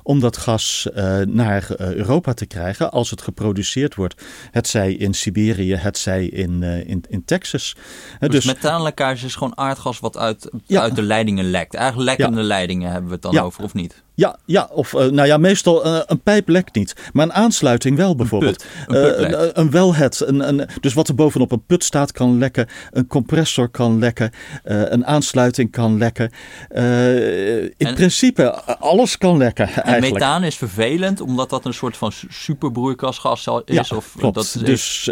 [0.04, 0.88] om dat gas
[1.26, 4.24] naar Europa te krijgen als het geproduceerd wordt?
[4.52, 7.76] Het zij in Siberië, het zij in, in, in Texas.
[8.20, 10.82] Dus, dus methaanlekkage is gewoon aardgas wat uit, ja.
[10.82, 11.74] uit de leidingen lekt.
[11.74, 12.48] Eigenlijk lekkende ja.
[12.48, 13.42] leidingen hebben we het dan ja.
[13.42, 14.06] over, of niet?
[14.18, 16.96] Ja, ja of uh, nou ja, meestal uh, een pijp lekt niet.
[17.14, 18.66] Maar een aansluiting wel bijvoorbeeld.
[18.88, 20.28] Een, put, een, uh, een, een.
[20.28, 22.68] Een, een, dus wat er bovenop een put staat kan lekken.
[22.92, 24.32] Een compressor kan lekken.
[24.64, 26.32] een aansluiting kan lekken.
[27.78, 30.06] in en, principe, alles kan lekken eigenlijk.
[30.06, 33.90] En methaan is vervelend omdat dat een soort van superbroeikasgas is?
[33.90, 34.36] Ja, of, klopt.
[34.36, 35.12] Dat dus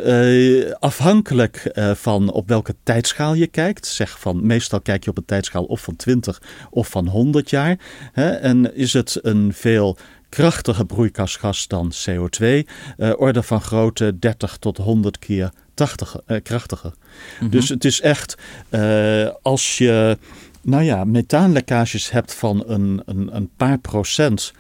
[0.80, 3.88] afhankelijk van op welke tijdschaal je kijkt.
[3.88, 7.78] Zeg van, meestal kijk je op een tijdschaal of van 20 of van 100 jaar.
[8.12, 9.98] Hè, en is het een veel
[10.30, 12.42] krachtiger broeikasgas dan CO2.
[12.42, 12.64] Uh,
[12.98, 16.92] eh, orde van grootte 30 tot 100 keer 80, uh, krachtiger.
[16.96, 17.50] Mm -hmm.
[17.50, 18.38] Dus het is echt,
[18.70, 20.18] uh, als je
[20.62, 24.54] nou ja, methaanlekkages hebt van een, een, een paar procent.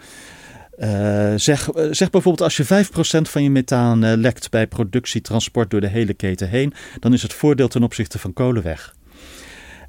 [0.80, 2.67] Uh, zeg, zeg bijvoorbeeld als je 5%
[3.21, 7.34] van je methaan lekt bij productie, transport door de hele keten heen, dan is het
[7.34, 8.95] voordeel ten opzichte van kolen weg.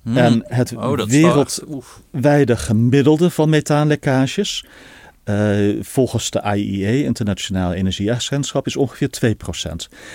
[0.06, 0.16] Mm.
[0.16, 4.64] En het oh, wereldwijde gemiddelde van methaanlekkages,
[5.24, 9.30] uh, volgens de IEA, Internationale Energieagentschap, is ongeveer 2%.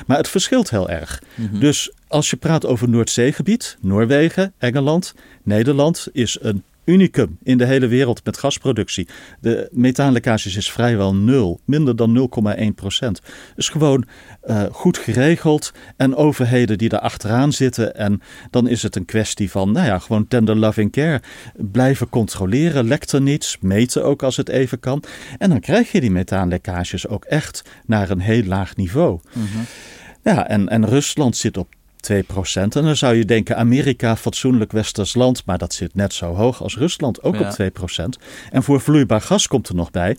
[0.07, 1.21] Maar het verschilt heel erg.
[1.35, 1.59] Mm -hmm.
[1.59, 7.87] Dus als je praat over Noordzeegebied, Noorwegen, Engeland, Nederland is een unicum in de hele
[7.87, 9.07] wereld met gasproductie.
[9.39, 13.21] De methaanlekkages is vrijwel nul, minder dan 0,1 procent.
[13.55, 14.05] Dus gewoon
[14.45, 17.95] uh, goed geregeld en overheden die daar achteraan zitten.
[17.95, 21.21] En dan is het een kwestie van, nou ja, gewoon tender loving care.
[21.55, 25.03] Blijven controleren, lekt er niets, meten ook als het even kan.
[25.37, 29.19] En dan krijg je die methaanlekkages ook echt naar een heel laag niveau.
[29.33, 29.65] Mm -hmm.
[30.23, 31.67] Ja, en, en Rusland zit op
[32.11, 32.13] 2%.
[32.53, 36.61] En dan zou je denken, Amerika, fatsoenlijk westers land, maar dat zit net zo hoog
[36.61, 37.49] als Rusland, ook ja.
[37.49, 38.03] op 2%.
[38.51, 40.17] En voor vloeibaar gas komt er nog bij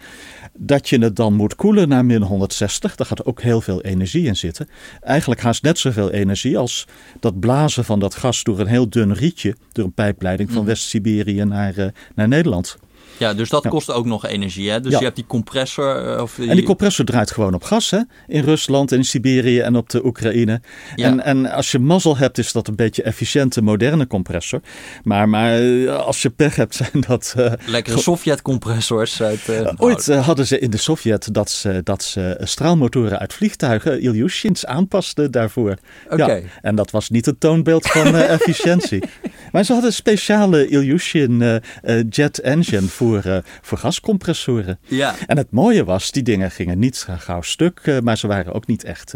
[0.52, 2.96] dat je het dan moet koelen naar min 160.
[2.96, 4.68] Daar gaat ook heel veel energie in zitten.
[5.00, 6.86] Eigenlijk haast net zoveel energie als
[7.20, 10.66] dat blazen van dat gas door een heel dun rietje, door een pijpleiding van mm.
[10.66, 12.78] West-Siberië naar, uh, naar Nederland.
[13.22, 14.70] Ja, dus dat kost ook nog energie.
[14.70, 14.80] Hè?
[14.80, 16.20] Dus je hebt die compressor.
[16.22, 17.98] Of En die compressor draait gewoon op gas hè?
[18.26, 20.60] in Rusland en in Siberië en op de Oekraïne.
[20.96, 24.60] En, en als je mazzel hebt, is dat een beetje efficiënte, moderne compressor.
[25.02, 27.34] Maar, maar als je pech hebt, zijn dat.
[27.66, 29.22] Lekkere Sovjet-compressors.
[29.22, 29.40] Uit,
[29.76, 35.30] Ooit hadden ze in de Sovjet dat ze, dat ze straalmotoren uit vliegtuigen, Ilyushins, aanpasten
[35.30, 35.76] daarvoor.
[36.16, 39.02] Ja, en dat was niet het toonbeeld van uh, efficiëntie.
[39.52, 43.11] maar ze hadden een speciale Ilyushin uh, jet engine voor,
[43.60, 44.78] voor gascompressoren.
[44.86, 45.14] Ja.
[45.26, 48.84] En het mooie was, die dingen gingen niet gauw stuk, maar ze waren ook niet
[48.84, 49.14] echt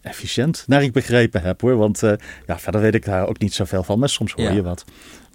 [0.00, 1.76] efficiënt, naar ik begrepen heb hoor.
[1.76, 2.00] Want
[2.46, 4.84] ja, verder weet ik daar ook niet zoveel van, maar soms hoor je wat.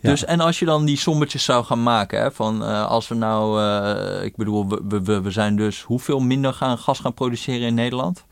[0.02, 0.10] Ja.
[0.10, 3.16] Dus en als je dan die sommetjes zou gaan maken, hè, van uh, als we
[3.16, 7.68] nou, uh, ik bedoel, we, we, we zijn dus hoeveel minder gaan gas gaan produceren
[7.68, 8.26] in Nederland?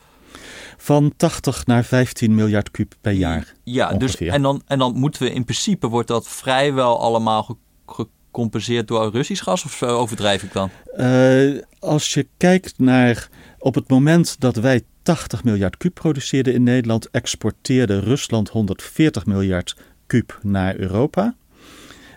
[0.78, 3.54] Van 80 naar 15 miljard kub per jaar.
[3.64, 7.58] Ja, dus en dan, en dan moeten we in principe, wordt dat vrijwel allemaal
[8.36, 10.70] gecompenseerd door Russisch gas of overdrijf ik dan?
[10.98, 16.64] Uh, als je kijkt naar op het moment dat wij 80 miljard kub produceerden in
[16.64, 19.76] Nederland, exporteerde Rusland 140 miljard
[20.08, 21.36] kub naar Europa.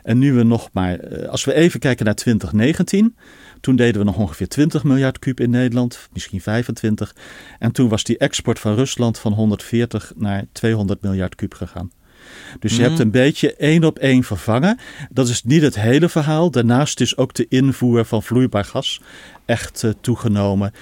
[0.03, 3.17] En nu we nog maar, als we even kijken naar 2019,
[3.61, 7.15] toen deden we nog ongeveer 20 miljard kub in Nederland, misschien 25.
[7.59, 11.91] En toen was die export van Rusland van 140 naar 200 miljard kub gegaan.
[12.59, 13.03] Dus je hebt Mhm.
[13.03, 14.79] een beetje één op één vervangen.
[15.11, 16.51] Dat is niet het hele verhaal.
[16.51, 19.01] Daarnaast is ook de invoer van vloeibaar gas
[19.45, 20.73] echt uh, toegenomen.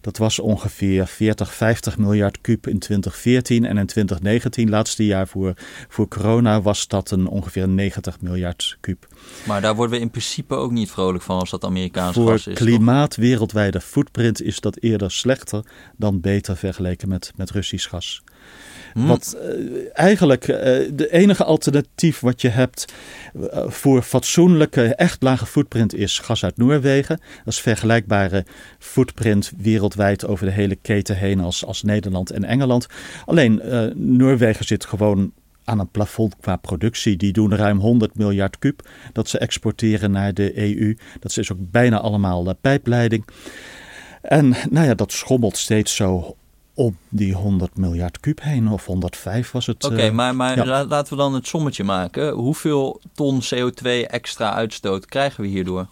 [0.00, 3.64] Dat was ongeveer 40, 50 miljard kub in 2014.
[3.64, 5.54] En in 2019, laatste jaar voor,
[5.88, 9.06] voor corona, was dat een ongeveer 90 miljard kub.
[9.44, 12.46] Maar daar worden we in principe ook niet vrolijk van als dat Amerikaans voor gas
[12.46, 12.54] is.
[12.54, 13.24] klimaat, toch?
[13.24, 15.64] wereldwijde footprint is dat eerder slechter
[15.96, 18.22] dan beter vergeleken met, met Russisch gas.
[18.96, 19.06] Hmm.
[19.06, 20.56] Wat uh, eigenlijk uh,
[20.92, 22.92] de enige alternatief wat je hebt
[23.34, 27.20] uh, voor fatsoenlijke, echt lage footprint is gas uit Noorwegen.
[27.44, 28.44] Dat is vergelijkbare
[28.78, 32.86] footprint wereldwijd over de hele keten heen als, als Nederland en Engeland.
[33.24, 33.62] Alleen
[33.94, 35.32] Noorwegen zit gewoon
[35.64, 37.16] aan een plafond qua productie.
[37.16, 40.96] Die doen ruim 100 miljard kub dat ze exporteren naar de EU.
[41.20, 43.24] Dat is ook bijna allemaal pijpleiding.
[44.22, 46.36] En nou ja, dat schommelt steeds zo
[46.76, 49.84] om die 100 miljard kub heen, of 105 was het.
[49.84, 50.84] Oké, okay, uh, maar, maar ja.
[50.84, 52.32] laten we dan het sommetje maken.
[52.32, 55.86] Hoeveel ton CO2 extra uitstoot krijgen we hierdoor?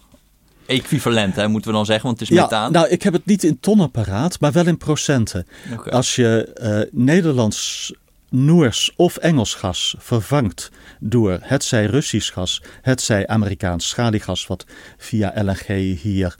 [0.65, 2.71] Equivalent, hè, moeten we dan zeggen, want het is ja, methaan.
[2.71, 5.47] Nou, ik heb het niet in tonnen paraat, maar wel in procenten.
[5.73, 5.93] Okay.
[5.93, 7.93] Als je uh, Nederlands,
[8.35, 14.65] Noors of Engels gas vervangt door hetzij Russisch gas, hetzij Amerikaans schaliegas, wat
[14.97, 16.35] via LNG hier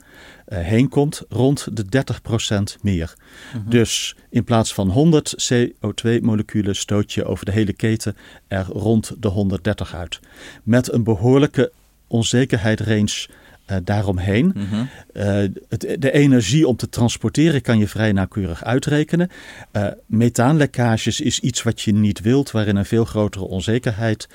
[0.48, 2.04] uh, heen komt, rond de
[2.78, 3.14] 30% meer.
[3.52, 3.70] -hmm.
[3.70, 8.16] Dus in plaats van 100 CO2-moleculen stoot je over de hele keten
[8.48, 10.20] er rond de 130 uit.
[10.62, 11.72] Met een behoorlijke
[12.06, 13.28] onzekerheidsrange
[13.70, 14.52] uh, daaromheen.
[14.54, 14.88] Mm -hmm.
[15.12, 15.24] uh,
[15.68, 19.30] het, de energie om te transporteren kan je vrij nauwkeurig uitrekenen.
[19.72, 24.28] Uh, methaanlekkages is iets wat je niet wilt, waarin een veel grotere onzekerheid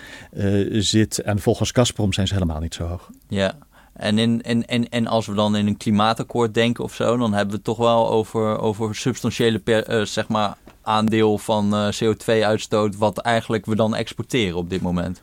[0.71, 1.19] zit.
[1.19, 3.09] En volgens Gazprom zijn ze helemaal niet zo hoog.
[3.27, 3.57] Ja.
[3.93, 7.33] En, in, en, en, en als we dan in een klimaatakkoord denken of zo, dan
[7.33, 12.97] hebben we het toch wel over, over substantiële per, zeg maar aandeel van uh, CO2-uitstoot,
[12.97, 15.21] wat eigenlijk we dan exporteren op dit moment.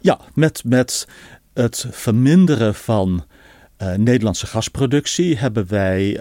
[0.00, 1.06] Ja, met, met
[1.54, 3.24] het verminderen van
[3.78, 6.18] uh, Nederlandse gasproductie hebben wij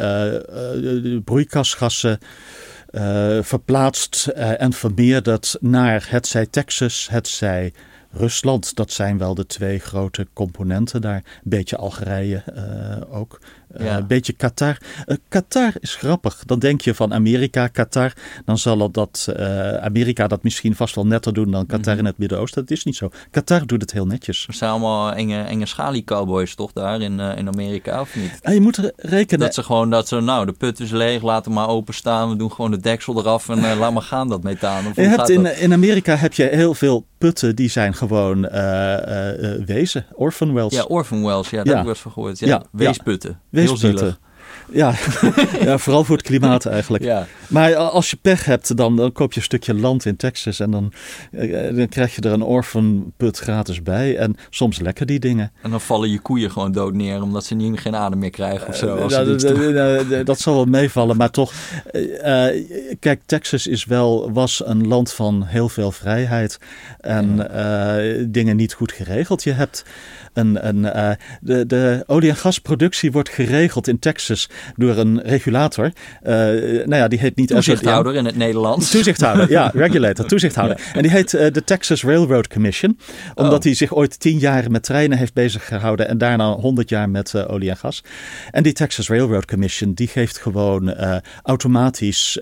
[1.23, 2.19] broeikasgassen
[3.41, 7.73] verplaatst en vermeerderd naar hetzij Texas, hetzij
[8.11, 11.15] Rusland, dat zijn wel de twee grote componenten daar.
[11.15, 12.43] Een beetje Algerije
[13.09, 13.41] ook.
[13.77, 13.97] Uh, ja.
[13.97, 14.77] Een beetje Qatar.
[15.05, 16.43] Uh, Qatar is grappig.
[16.45, 18.13] Dan denk je van Amerika, Qatar.
[18.45, 19.29] Dan zal dat
[19.81, 21.99] Amerika dat misschien vast wel netter doen dan Qatar mm -hmm.
[21.99, 22.61] in het Midden-Oosten.
[22.61, 23.09] Dat is niet zo.
[23.31, 24.45] Qatar doet het heel netjes.
[24.47, 28.39] Er zijn allemaal enge, enge schalie-cowboys toch daar in, in Amerika, of niet?
[28.41, 29.45] En je moet rekenen.
[29.45, 32.29] Dat ze gewoon, dat ze, nou, de put is leeg, laat hem maar openstaan.
[32.29, 34.91] We doen gewoon de deksel eraf en laat maar gaan dat methaan.
[34.95, 39.65] je hebt in, in Amerika heb je heel veel putten die zijn gewoon uh, uh,
[39.65, 40.05] wezen.
[40.13, 40.73] Orphan wells.
[40.73, 41.49] Ja, orphan wells.
[41.49, 41.71] Ja, daar ja.
[41.71, 42.39] heb ik wel eens van gehoord.
[42.39, 42.63] Ja, ja.
[42.71, 43.39] Weesputten.
[44.71, 44.93] Ja.
[45.65, 47.03] ja, vooral voor het klimaat eigenlijk.
[47.03, 47.27] Ja.
[47.47, 50.71] Maar als je pech hebt, dan, dan koop je een stukje land in Texas en
[50.71, 50.93] dan,
[51.75, 54.17] dan krijg je er een orphanput gratis bij.
[54.17, 55.51] En soms lekker die dingen.
[55.61, 58.67] En dan vallen je koeien gewoon dood neer omdat ze niet, geen adem meer krijgen
[58.67, 58.95] of zo.
[58.95, 59.41] Uh, dat,
[60.09, 61.53] dat, dat zal wel meevallen, maar toch.
[61.93, 62.47] Uh,
[62.99, 66.59] kijk, Texas is wel, was een land van heel veel vrijheid
[66.99, 67.47] en
[68.31, 69.43] dingen niet goed geregeld.
[69.43, 69.85] Je hebt
[70.37, 75.85] een, een, uh, de, de olie- en gasproductie wordt geregeld in Texas door een regulator.
[75.85, 76.31] Uh,
[76.85, 78.91] nou ja, die heet niet Toezichthouder in het Nederlands.
[78.91, 80.81] Toezichthouder, ja, regulator, toezichthouder.
[80.93, 82.99] En die heet de Texas Railroad Commission,
[83.35, 83.63] omdat oh.
[83.63, 87.47] hij zich ooit tien jaar met treinen heeft bezig gehouden en daarna honderd jaar met
[87.47, 88.03] olie en gas.
[88.51, 90.95] En die Texas Railroad Commission, die geeft gewoon
[91.43, 92.39] automatisch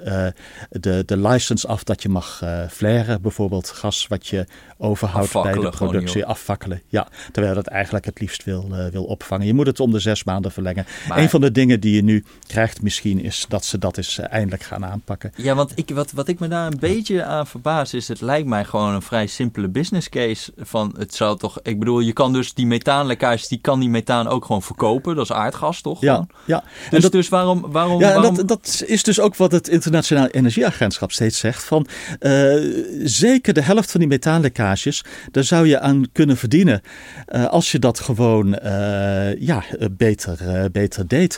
[0.70, 4.46] de, de license af dat je mag flaren, bijvoorbeeld gas wat je
[4.78, 6.82] overhoudt bij de productie, afvakkelen.
[6.88, 9.46] Ja, terwijl dat eigenlijk het liefst wil, uh, wil opvangen.
[9.46, 10.86] Je moet het om de zes maanden verlengen.
[11.08, 14.20] Maar, een van de dingen die je nu krijgt misschien is dat ze dat eens
[14.20, 15.32] uh, eindelijk gaan aanpakken.
[15.36, 18.48] Ja, want ik, wat, wat ik me daar een beetje aan verbaas is, het lijkt
[18.48, 22.34] mij gewoon een vrij simpele business case van het zou toch, ik bedoel, je kan
[22.34, 25.16] dus die methaanlekkages, die kan die methaan ook gewoon verkopen.
[25.16, 26.02] Dat is aardgas, toch?
[26.02, 26.64] Ja, ja.
[26.90, 28.36] Dus, dat, dus waarom, waarom, ja, waarom...
[28.36, 31.88] Dat, dat is dus ook wat het Internationaal Energieagentschap steeds zegt van
[32.20, 32.54] uh,
[33.04, 36.82] zeker de helft van die methaanlekkages daar zou je aan kunnen verdienen
[37.36, 41.38] uh, als je dat gewoon uh, ja, beter, uh, beter deed.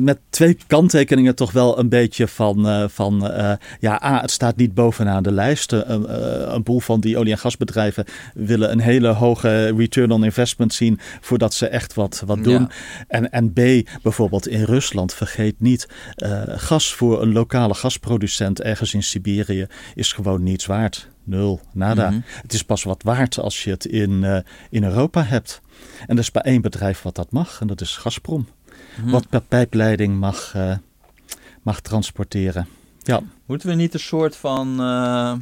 [0.00, 3.32] met twee kanttekeningen toch wel een beetje van, van
[3.80, 5.72] ja, A, het staat niet bovenaan de lijst.
[5.72, 8.04] Een, een boel van die olie- en gasbedrijven
[8.34, 12.60] willen een hele hoge return on investment zien voordat ze echt wat, wat doen.
[12.60, 12.68] Ja.
[13.08, 15.88] En, en B, bijvoorbeeld in Rusland, vergeet niet,
[16.46, 21.08] gas voor een lokale gasproducent ergens in Siberië is gewoon niets waard.
[21.30, 22.10] Nul, nada.
[22.10, 22.20] Mhm.
[22.24, 24.38] Het is pas wat waard als je het in, uh,
[24.70, 25.60] in Europa hebt.
[26.06, 28.48] En er is maar één bedrijf wat dat mag, en dat is Gazprom.
[28.96, 29.10] Mhm.
[29.10, 30.76] Wat per pijpleiding mag, uh,
[31.62, 32.68] mag transporteren.
[33.02, 33.20] Ja.
[33.46, 35.34] Moeten we niet een soort van uh,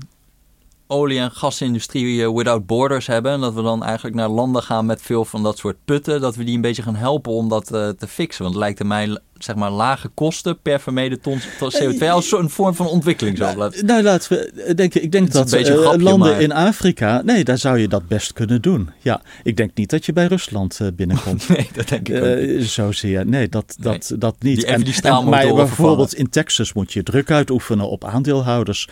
[0.86, 3.32] olie- en gasindustrie without borders hebben?
[3.32, 6.20] En dat we dan eigenlijk naar landen gaan met veel van dat soort putten.
[6.20, 8.43] Dat we die een beetje gaan helpen om dat te fixen.
[8.43, 12.74] Want het lijkt mij zeg maar, lage kosten per vermeden ton CO2 als een vorm
[12.74, 15.03] van ontwikkeling zo nou, nou, laten we denken.
[15.03, 18.91] Ik denk dat uh, landen in Afrika, nee, daar zou je dat best kunnen doen.
[18.99, 21.49] Ja, ik denk niet dat je bij Rusland uh, binnenkomt.
[21.57, 22.66] nee, dat denk ik niet.
[22.66, 24.57] Zozeer, nee, dat, dat, dat niet.
[24.57, 28.89] Die, en, die en, maar bijvoorbeeld in Texas moet je druk uitoefenen op aandeelhouders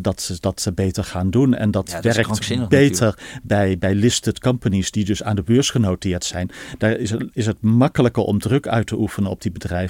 [0.00, 1.54] dat ze dat beter gaan doen.
[1.54, 6.24] En dat ja, werkt beter bij, bij listed companies die dus aan de beurs genoteerd
[6.24, 6.50] zijn.
[6.78, 9.81] Daar is het, is het makkelijker om druk uit te oefenen op die bedrijven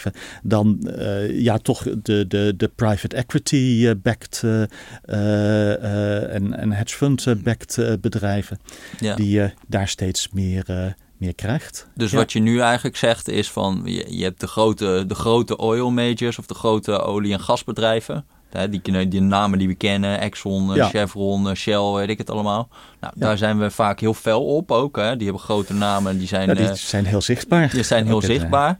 [0.43, 4.62] dan uh, ja, toch de, de, de private equity-backed uh,
[5.07, 8.59] uh, en, en hedge fund-backed bedrijven.
[8.99, 9.14] Ja.
[9.14, 11.88] Die je daar steeds meer meer krijgt.
[11.95, 12.16] Dus ja.
[12.16, 15.90] wat je nu eigenlijk zegt is van je, je, hebt de grote, de grote oil
[15.90, 18.24] majors of de grote olie- en gasbedrijven.
[18.70, 20.88] Die, die namen die we kennen, Exxon, ja.
[20.88, 22.68] Chevron, Shell, weet ik het allemaal.
[23.01, 23.26] Nou, ja.
[23.26, 24.97] Daar zijn we vaak heel fel op ook.
[24.97, 25.16] Hè.
[25.16, 27.70] Die hebben grote namen, die zijn, die zijn heel zichtbaar.
[27.70, 28.78] Die zijn heel zichtbaar.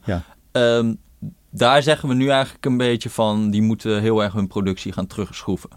[0.53, 0.98] Um,
[1.50, 5.07] daar zeggen we nu eigenlijk een beetje van, die moeten heel erg hun productie gaan
[5.07, 5.70] terugschroeven.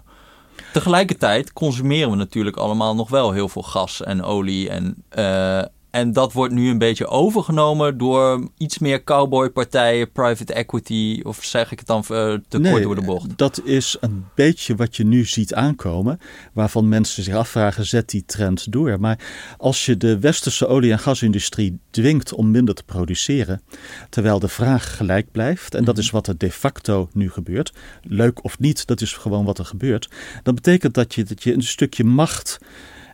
[0.74, 5.62] Tegelijkertijd consumeren we natuurlijk allemaal nog wel heel veel gas en olie en, uh,
[5.96, 11.72] en dat wordt nu een beetje overgenomen door iets meer cowboypartijen, private equity, of zeg
[11.72, 13.38] ik het dan uh, te kort door de bocht?
[13.38, 16.20] Dat is een beetje wat je nu ziet aankomen,
[16.54, 19.00] waarvan mensen zich afvragen: zet die trend door?
[19.00, 19.20] Maar
[19.58, 23.62] als je de westerse olie- en gasindustrie dwingt om minder te produceren,
[24.10, 26.16] terwijl de vraag gelijk blijft, en dat is mhm.
[26.16, 30.10] wat er de facto nu gebeurt, leuk of niet, dat is gewoon wat er gebeurt,
[30.44, 32.60] dan betekent dat je, dat je een stukje macht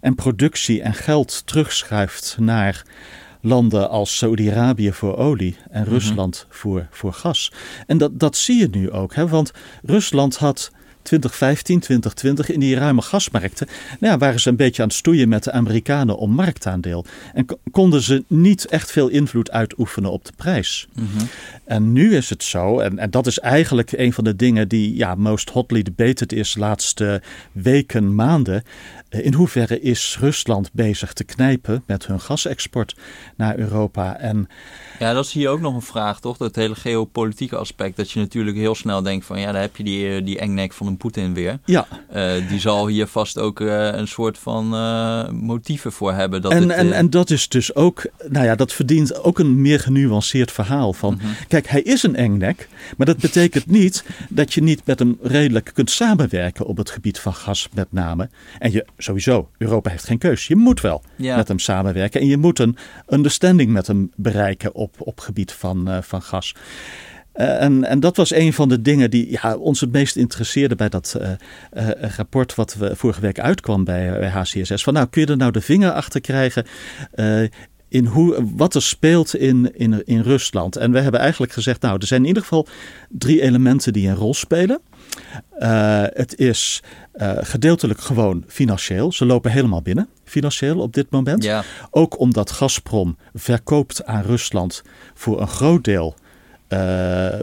[0.02, 2.84] en productie en geld terugschuift naar
[3.42, 5.92] landen als Saudi-Arabië voor olie en mhm.
[5.92, 7.52] Rusland voor, voor gas.
[7.88, 9.28] En dat, dat zie je nu ook, hè?
[9.28, 9.52] want
[9.84, 10.72] Rusland had
[11.02, 13.68] 2015, 2020 in die ruime gasmarkten,
[14.00, 17.06] nou ja, waren ze een beetje aan het stoeien met de Amerikanen om marktaandeel.
[17.34, 20.88] En konden ze niet echt veel invloed uitoefenen op de prijs.
[20.94, 21.26] Mhm.
[21.66, 24.96] En nu is het zo, en, en dat is eigenlijk een van de dingen die
[24.96, 27.22] ja, most hotly debated is de laatste
[27.52, 28.64] weken, maanden.
[29.12, 32.96] Eh, in hoeverre is Rusland bezig te knijpen met hun gasexport
[33.36, 34.18] naar Europa?
[34.18, 34.48] En,
[35.00, 36.38] ja, dat is hier ook nog een vraag, toch?
[36.38, 37.98] Dat hele geopolitieke aspect.
[37.98, 40.74] Dat je natuurlijk heel snel denkt van ja, daar heb je die, eh, die engnek
[40.74, 41.60] van een Poetin weer.
[41.66, 41.88] Ja.
[42.16, 46.42] Uh, die zal hier vast ook uh, een soort van uh, motieven voor hebben.
[46.42, 49.62] Dat en, het, en, en dat is dus ook, nou ja, dat verdient ook een
[49.62, 50.94] meer genuanceerd verhaal.
[50.94, 51.36] Van, -hmm.
[51.48, 55.72] Kijk, hij is een engnek, maar dat betekent niet dat je niet met hem redelijk
[55.74, 58.30] kunt samenwerken op het gebied van gas met name.
[58.60, 60.48] En je sowieso, Europa heeft geen keus.
[60.48, 61.36] Je moet wel ja.
[61.36, 62.78] met hem samenwerken en je moet een
[63.10, 66.56] understanding met hem bereiken op, op gebied van, uh, van gas.
[67.36, 70.76] Uh, en, en, dat was een van de dingen die ja, ons het meest interesseerde
[70.76, 71.30] bij dat uh,
[71.74, 74.84] uh, rapport wat we vorige week uitkwam bij, bij HCSS.
[74.84, 76.66] Van nou, kun je er nou de vinger achter krijgen
[77.92, 80.76] in hoe, wat er speelt in, in, in Rusland?
[80.76, 82.68] En we hebben eigenlijk gezegd, nou, er zijn in ieder geval
[83.10, 84.82] drie elementen die een rol spelen.
[85.60, 86.84] Uh, het is
[87.16, 89.12] uh, gedeeltelijk gewoon financieel.
[89.12, 91.44] Ze lopen helemaal binnen, financieel op dit moment.
[91.44, 91.64] Ja.
[91.92, 94.84] Ook omdat Gazprom verkoopt aan Rusland
[95.14, 96.16] voor een groot deel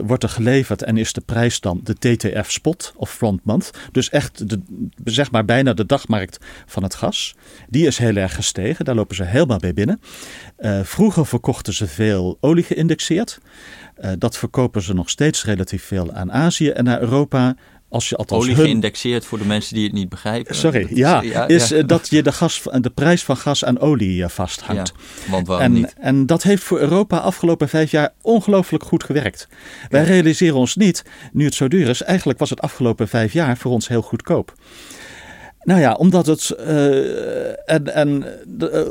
[0.04, 3.70] wordt er geleverd en is de prijs dan de TTF spot of front month.
[3.92, 4.60] Dus echt de,
[5.04, 7.34] zeg maar bijna de dagmarkt van het gas.
[7.68, 10.00] Die is heel erg gestegen, daar lopen ze helemaal bij binnen.
[10.82, 13.38] vroeger verkochten ze veel olie geïndexeerd.
[14.18, 17.56] Dat verkopen ze nog steeds relatief veel aan Azië en naar Europa
[17.88, 20.54] als je althans Olie geïndexeerd voor de mensen die het niet begrijpen.
[20.54, 24.28] Sorry, ja, is eh, dat je de, gas, de prijs van gas en olie eh,
[24.28, 24.92] vasthangt.
[24.96, 25.94] Ja, want waarom en, niet?
[25.98, 29.48] En dat heeft voor Europa afgelopen vijf jaar ongelooflijk goed gewerkt.
[29.88, 33.56] Wij realiseren ons niet, nu het zo duur is, eigenlijk was het afgelopen vijf jaar
[33.56, 34.52] voor ons heel goedkoop.
[35.62, 38.24] Nou ja, omdat het, uh, en, en,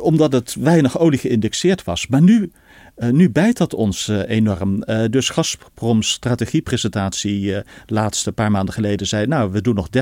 [0.01, 2.08] omdat het weinig olie geïndexeerd was.
[2.08, 2.51] Maar nu
[2.98, 4.84] uh, nu bijt dat ons uh, enorm.
[4.86, 10.00] Uh, dus Gazprom's strategiepresentatie laatste paar maanden geleden zei: Nou, we doen nog 13%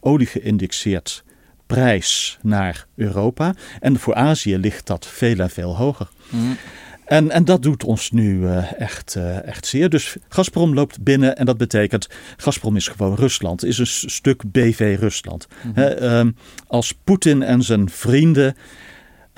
[0.00, 1.24] olie geïndexeerd
[1.66, 3.54] prijs naar Europa.
[3.80, 6.08] En voor Azië ligt dat veel en veel hoger.
[6.28, 6.56] Mm.
[7.04, 9.88] En, en dat doet ons nu echt, echt zeer.
[9.88, 12.08] Dus Gazprom loopt binnen en dat betekent...
[12.36, 15.46] Gazprom is gewoon Rusland, is een stuk BV Rusland.
[15.62, 16.34] Mm -hmm.
[16.66, 18.56] als Poetin en zijn vrienden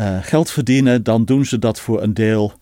[0.01, 2.53] uh, geld verdienen, dan doen ze dat voor een deel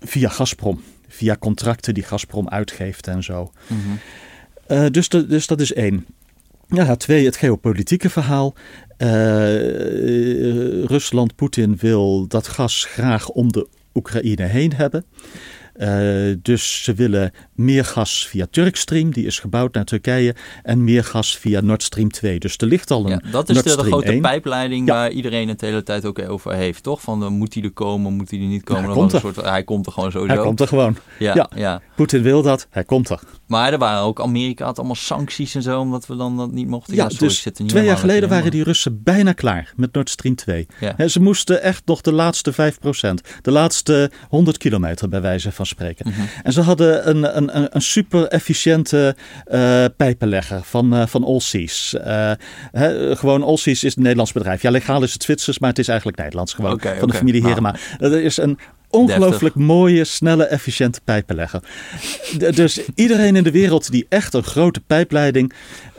[0.00, 0.82] via Gazprom.
[1.08, 3.52] Via contracten die Gazprom uitgeeft en zo.
[3.66, 3.98] Mm -hmm.
[4.76, 6.06] uh, dus, de, dus dat is één.
[6.68, 8.54] Ja, twee, het geopolitieke verhaal.
[8.98, 15.04] Uh, Rusland, Poetin wil dat gas graag om de Oekraïne heen hebben.
[15.76, 17.32] Uh, dus ze willen
[17.64, 22.10] meer gas via Turkstream, die is gebouwd naar Turkije, en meer gas via Nord Stream
[22.10, 22.38] 2.
[22.38, 23.10] Dus er ligt al een.
[23.10, 24.20] Ja, dat is de, de, grote 1.
[24.20, 24.94] pijpleiding ja.
[24.94, 27.00] waar iedereen het de hele tijd ook over heeft, toch?
[27.00, 28.84] Van uh, moet hij er komen, moet hij er niet komen?
[28.84, 29.20] hij, komt er.
[29.20, 30.34] Soort, hij komt er gewoon sowieso.
[30.34, 30.96] Hij komt er gewoon.
[31.18, 31.50] Ja, ja.
[31.54, 31.80] ja.
[31.96, 33.20] Poetin wil dat, hij komt er.
[33.46, 36.66] Maar er waren ook, Amerika had allemaal sancties en zo, omdat we dan dat niet
[36.66, 36.94] mochten.
[36.94, 40.66] Ja, sorry, dus twee jaar geleden waren die Russen bijna klaar met Nord Stream 2.
[40.80, 40.94] Ja.
[40.96, 42.56] He, ze moesten echt nog de laatste 5%,
[43.42, 46.08] de laatste 100 kilometer bij wijze van spreken.
[46.08, 46.28] Mm -hmm.
[46.42, 49.16] En ze hadden een, een, een super efficiënte
[49.52, 51.94] uh, pijpenlegger van, uh, van Allseas.
[52.06, 52.32] Uh,
[53.16, 54.62] gewoon Allseas is een Nederlands bedrijf.
[54.62, 56.72] Ja, legaal is het Zwitsers, maar het is eigenlijk Nederlands gewoon.
[56.72, 57.12] Okay, van okay.
[57.12, 57.76] de familie Herema.
[57.98, 58.14] Nou.
[58.14, 58.58] Er is een
[58.90, 61.62] ongelooflijk mooie, snelle, efficiënte pijpenlegger.
[62.54, 65.52] dus iedereen in de wereld die echt een grote pijpleiding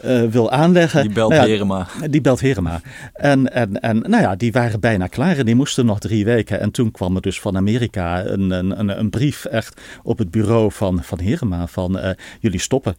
[0.06, 1.02] uh, wil aanleggen.
[1.02, 1.88] Die belt nou ja, Herema.
[2.10, 2.82] Die belt Herema.
[3.14, 6.60] En, en, en nou ja, die waren bijna klaar en die moesten nog drie weken.
[6.60, 10.72] En toen kwam er dus van Amerika een, een, een brief echt op het bureau
[10.72, 12.96] van, van Herema van uh, jullie stoppen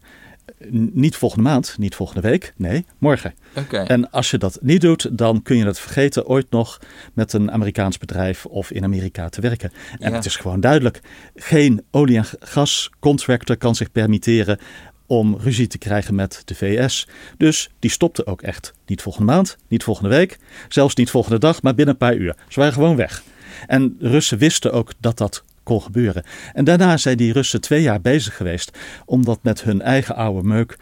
[0.70, 3.34] niet volgende maand, niet volgende week, nee, morgen.
[3.56, 3.86] Okay.
[3.86, 6.78] En als je dat niet doet, dan kun je het vergeten ooit nog
[7.12, 9.72] met een Amerikaans bedrijf of in Amerika te werken.
[9.98, 10.16] En ja.
[10.16, 11.00] het is gewoon duidelijk,
[11.34, 14.58] geen olie- en gascontractor kan zich permitteren
[15.06, 17.08] om ruzie te krijgen met de VS.
[17.36, 18.74] Dus die stopte ook echt.
[18.86, 20.38] Niet volgende maand, niet volgende week,
[20.68, 22.36] zelfs niet volgende dag, maar binnen een paar uur.
[22.48, 23.22] Ze waren gewoon weg.
[23.66, 26.22] En de Russen wisten ook dat dat kon gebeuren.
[26.52, 30.48] En daarna zijn die Russen twee jaar bezig geweest om dat met hun eigen oude
[30.48, 30.76] meuk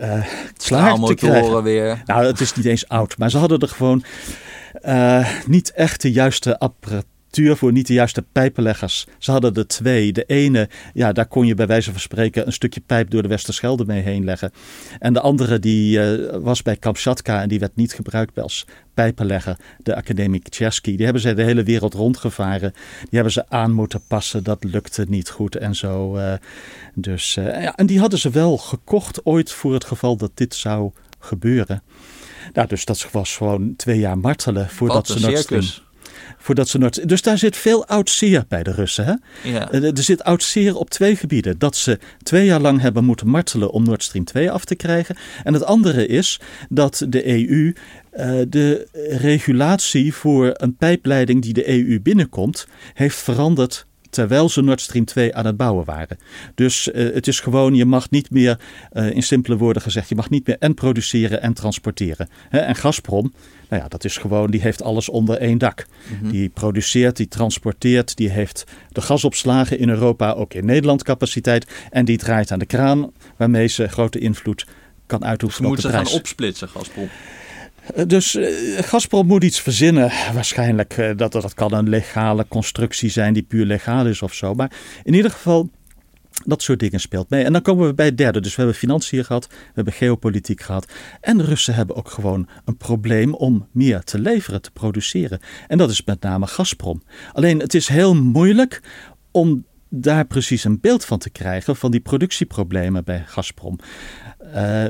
[0.00, 1.62] uh, klaar te krijgen.
[1.62, 2.02] Weer.
[2.04, 4.04] Nou, het is niet eens oud, maar ze hadden er gewoon
[4.84, 7.14] uh, niet echt de juiste apparatuur
[7.44, 9.06] voor niet de juiste pijpenleggers.
[9.18, 10.12] Ze hadden er twee.
[10.12, 13.28] De ene, ja, daar kon je bij wijze van spreken een stukje pijp door de
[13.28, 14.52] Westerschelde mee heen leggen.
[14.98, 19.56] En de andere, die uh, was bij Kamchatka en die werd niet gebruikt als pijpenlegger,
[19.82, 20.96] de academic Tchersky.
[20.96, 22.72] Die hebben ze de hele wereld rondgevaren.
[23.00, 24.44] Die hebben ze aan moeten passen.
[24.44, 26.16] Dat lukte niet goed en zo.
[26.16, 26.32] Uh,
[26.94, 30.54] dus, uh, ja, en die hadden ze wel gekocht ooit voor het geval dat dit
[30.54, 31.82] zou gebeuren.
[32.52, 35.85] Nou, dus dat was gewoon twee jaar martelen voordat ze Nord Stream
[36.46, 37.08] voordat ze Noord.
[37.08, 39.04] Dus daar zit veel oud zeer bij de Russen.
[39.04, 39.14] Hè?
[39.50, 39.72] Ja.
[39.72, 41.58] Er zit oud zeer op twee gebieden.
[41.58, 45.16] Dat ze twee jaar lang hebben moeten martelen om Nord Stream 2 af te krijgen.
[45.44, 47.72] En het andere is dat de EU
[48.16, 54.80] uh, de regulatie voor een pijpleiding die de EU binnenkomt, heeft veranderd terwijl ze Nord
[54.80, 56.18] Stream 2 aan het bouwen waren.
[56.54, 58.60] Dus uh, het is gewoon, je mag niet meer,
[58.92, 62.28] uh, in simpele woorden gezegd, je mag niet meer en produceren en transporteren.
[62.48, 62.58] Hè?
[62.58, 63.32] En Gazprom,
[63.68, 65.86] nou ja, dat is gewoon, die heeft alles onder één dak.
[66.08, 66.30] Mm -hmm.
[66.30, 71.66] Die produceert, die transporteert, die heeft de gasopslagen in Europa, ook in Nederland capaciteit.
[71.90, 74.66] En die draait aan de kraan, waarmee ze grote invloed
[75.06, 75.96] kan uitoefenen op de prijs.
[75.96, 77.08] Moet ze gaan opsplitsen, Gazprom?
[78.06, 78.48] Dus uh,
[78.78, 80.12] Gazprom moet iets verzinnen.
[80.34, 84.54] Waarschijnlijk uh, dat dat kan een legale constructie zijn die puur legaal is of zo.
[84.54, 84.70] Maar
[85.04, 85.70] in ieder geval,
[86.44, 87.44] dat soort dingen speelt mee.
[87.44, 88.40] En dan komen we bij het derde.
[88.40, 90.92] Dus we hebben financiën gehad, we hebben geopolitiek gehad.
[91.20, 95.40] En de Russen hebben ook gewoon een probleem om meer te leveren, te produceren.
[95.66, 97.02] En dat is met name Gazprom.
[97.32, 98.82] Alleen het is heel moeilijk
[99.30, 103.78] om daar precies een beeld van te krijgen van die productieproblemen bij Gazprom.
[104.54, 104.84] Uh,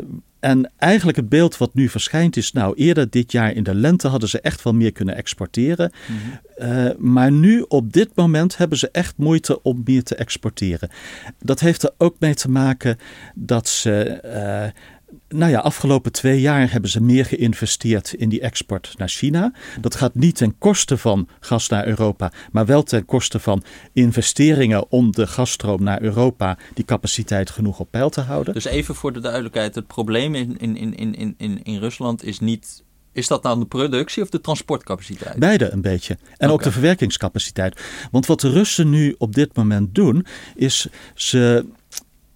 [0.47, 4.09] En eigenlijk het beeld wat nu verschijnt is, nou eerder dit jaar in de lente
[4.09, 5.92] hadden ze echt wel meer kunnen exporteren.
[6.59, 10.90] Uh, maar nu op dit moment hebben ze echt moeite om meer te exporteren.
[11.38, 12.99] Dat heeft er ook mee te maken
[13.34, 14.82] dat ze uh,
[15.28, 19.52] nou ja, afgelopen twee jaar hebben ze meer geïnvesteerd in die export naar China.
[19.80, 24.90] Dat gaat niet ten koste van gas naar Europa, maar wel ten koste van investeringen
[24.90, 28.54] om de gasstroom naar Europa, die capaciteit genoeg op peil te houden.
[28.54, 32.40] Dus even voor de duidelijkheid: het probleem in, in, in, in, in, in Rusland is
[32.40, 35.38] niet is dat nou de productie of de transportcapaciteit?
[35.38, 36.18] Beide een beetje.
[36.36, 37.80] En ook de verwerkingscapaciteit.
[38.11, 41.66] Want wat de Russen nu op dit moment doen, is ze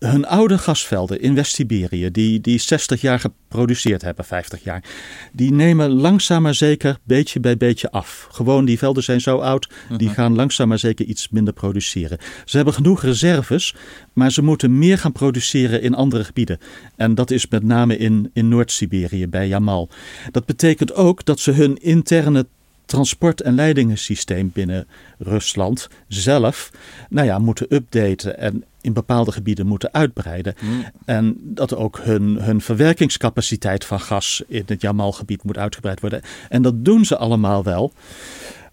[0.00, 4.84] hun oude gasvelden in West-Siberië, die, die 60 jaar geproduceerd hebben, 50 jaar,
[5.32, 8.28] die nemen langzaam maar zeker beetje bij beetje af.
[8.30, 10.16] Gewoon, die velden zijn zo oud, die mhm.
[10.16, 12.18] gaan langzaam maar zeker iets minder produceren.
[12.44, 13.74] Ze hebben genoeg reserves,
[14.12, 16.58] maar ze moeten meer gaan produceren in andere gebieden.
[16.96, 19.88] En dat is met name in, in Noord-Siberië, bij Jamal.
[20.30, 22.46] Dat betekent ook dat ze hun interne
[22.90, 24.86] transport- en leidingensysteem binnen
[25.18, 26.70] Rusland zelf
[27.08, 30.54] nou ja, moeten updaten en in bepaalde gebieden moeten uitbreiden.
[30.58, 30.84] Hmm.
[31.04, 36.22] En dat ook hun, hun verwerkingscapaciteit van gas in het Jamalgebied moet uitgebreid worden.
[36.48, 37.92] En dat doen ze allemaal wel.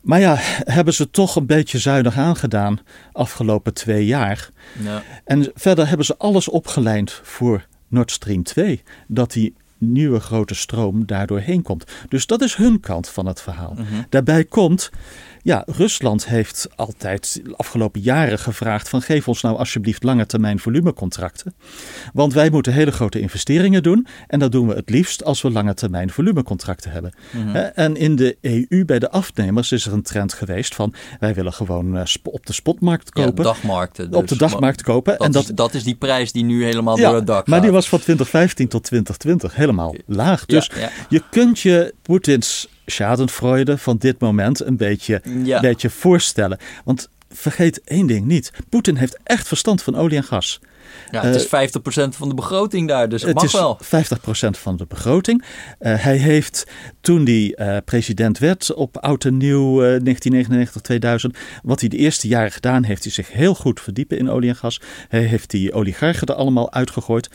[0.02, 2.80] Maar ja, hebben ze toch een beetje zuinig aangedaan
[3.12, 4.50] afgelopen twee jaar.
[4.84, 5.04] Ja.
[5.24, 8.84] En verder hebben ze alles opgelijnd voor Nord Stream 2.
[9.08, 11.92] Dat die nieuwe grote stroom daardoor heen komt.
[12.10, 13.74] Dus dat is hun kant van het verhaal.
[13.74, 14.02] Mhm.
[14.10, 14.90] Daarbij komt
[15.42, 20.60] ja, Rusland heeft altijd de afgelopen jaren gevraagd van geef ons nou alsjeblieft lange termijn
[20.60, 21.56] volumecontracten.
[22.14, 25.52] Want wij moeten hele grote investeringen doen en dat doen we het liefst als we
[25.52, 27.14] lange termijn volumecontracten hebben.
[27.32, 27.56] Mhm.
[27.56, 31.54] En in de EU bij de afnemers is er een trend geweest van wij willen
[31.54, 33.36] gewoon eh, op de spotmarkt kopen.
[33.36, 34.10] Ja, dagmarkten.
[34.10, 34.20] Dus.
[34.20, 35.18] Op de dagmarkt kopen.
[35.18, 37.48] Dat en dat, is, dat is die prijs die nu helemaal door het dak gaat.
[37.48, 40.46] Maar die was van 2015 tot 2020 helemaal laag.
[40.46, 40.72] Dus
[41.10, 46.58] je kunt je Poetins schadenfreude van dit moment een beetje, een beetje voorstellen.
[46.84, 48.52] Want vergeet één ding niet.
[48.70, 50.60] Poetin heeft echt verstand van olie en gas.
[51.12, 53.80] Ja, het is 50% eh, van de begroting daar, dus het, het mag wel.
[53.84, 53.88] 50%
[54.50, 55.44] van de begroting.
[55.80, 56.68] Uh, hij heeft
[57.02, 60.02] toen hij uh, president werd op oud en nieuw 1999-2000,
[61.64, 64.56] wat hij de eerste jaren gedaan heeft, hij zich heel goed verdiepen in olie en
[64.56, 64.82] gas.
[65.08, 67.30] Hij heeft die oligarchen er allemaal uitgegooid.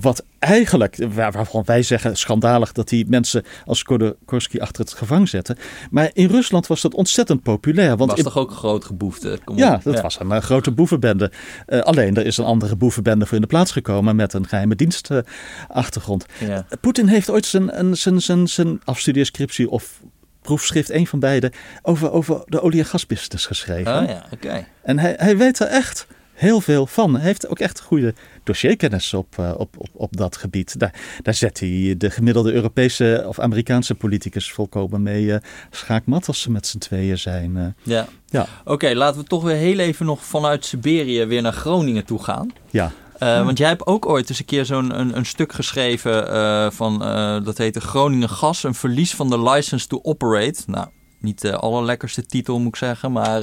[0.00, 5.56] Wat eigenlijk, waarvan wij zeggen schandalig dat die mensen als Kodorkovsky achter het gevangen zetten.
[5.90, 7.96] Maar in Rusland was dat ontzettend populair.
[7.96, 9.38] Want was toch ook een grote boefte?
[9.54, 11.32] ja, dat was een, grote boevenbende.
[11.68, 14.76] Uh, alleen er is een andere boevenbende voor in de plaats gekomen met een geheime
[14.76, 16.26] dienstachtergrond.
[16.38, 16.66] Ja.
[16.80, 20.00] Poetin heeft ooit zijn, zijn, zijn, zijn afstudeerscriptie of
[20.46, 24.02] proefschrift, een van beide, over, over de olie- en gasbusiness geschreven.
[24.02, 24.66] Oh ja, oké.
[24.82, 26.06] En hij, hij weet er echt
[26.36, 27.14] heel veel van.
[27.14, 28.14] Hij heeft ook echt goede
[28.44, 30.78] dossierkennis op, uh, op, op, op dat gebied.
[30.78, 35.36] Daar, daar zet hij de gemiddelde Europese of Amerikaanse politicus volkomen mee uh,
[35.70, 37.56] schaakmat als ze met z'n tweeën zijn.
[37.56, 38.08] Uh, ja.
[38.26, 38.46] ja.
[38.64, 42.52] Oké, laten we toch weer heel even nog vanuit Siberië weer naar Groningen toe gaan.
[42.70, 42.92] Ja.
[43.22, 46.70] Uh, want jij hebt ook ooit eens een keer zo'n een, een, stuk geschreven uh,
[46.70, 50.62] van, uh, dat heette Groningen Gas, een verlies van de license to operate.
[50.66, 50.86] Nou,
[51.20, 53.42] niet de allerlekkerste titel moet ik zeggen, maar...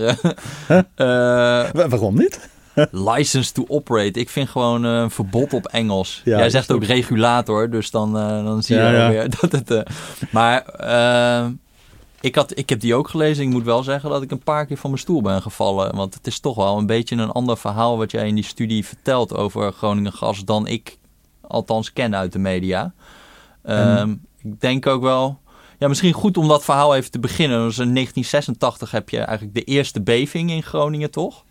[1.89, 2.49] Waarom niet?
[3.11, 4.19] License to operate.
[4.19, 6.21] Ik vind gewoon een verbod op Engels.
[6.25, 9.89] Jij zegt ook regulator, dus dan, dan zie je ja, weer dat het...
[10.31, 10.63] maar
[12.23, 13.43] ik, had, ik heb die ook gelezen.
[13.43, 15.95] Ik moet wel zeggen dat ik een paar keer van mijn stoel ben gevallen.
[15.95, 18.85] Want het is toch wel een beetje een ander verhaal wat jij in die studie
[18.85, 20.97] vertelt over Groningen Gas dan ik
[21.41, 22.93] althans ken uit de media.
[23.63, 25.39] Ehm, ik denk ook wel.
[25.79, 27.57] Ja, misschien goed om dat verhaal even te beginnen.
[27.57, 31.43] Dus in 1986 heb je eigenlijk de eerste beving in Groningen, toch?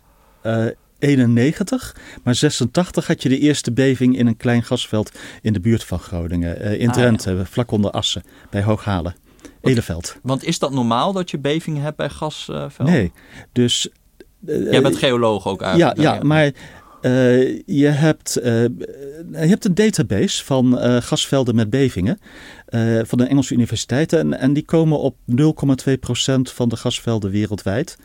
[0.43, 0.65] Uh,
[1.03, 5.83] 91, maar 86 had je de eerste beving in een klein gasveld in de buurt
[5.83, 6.61] van Groningen.
[6.61, 9.15] Uh, in ah, Drenthe, vlak onder Assen, bij Hooghalen.
[9.61, 10.17] Eleveld.
[10.21, 12.85] Want is dat normaal dat je bevingen hebt bij gasvelden?
[12.85, 13.11] nee,
[13.51, 13.89] dus...
[14.45, 16.01] Uh, Jij bent geoloog ook eigenlijk.
[16.01, 16.51] Ja, ja, maar
[17.01, 22.19] uh, je, hebt, uh, je hebt een database van gasvelden met bevingen
[23.03, 24.19] van de Engelse universiteiten.
[24.19, 25.35] En, en die komen op 0,2%
[26.41, 27.97] van de gasvelden wereldwijd.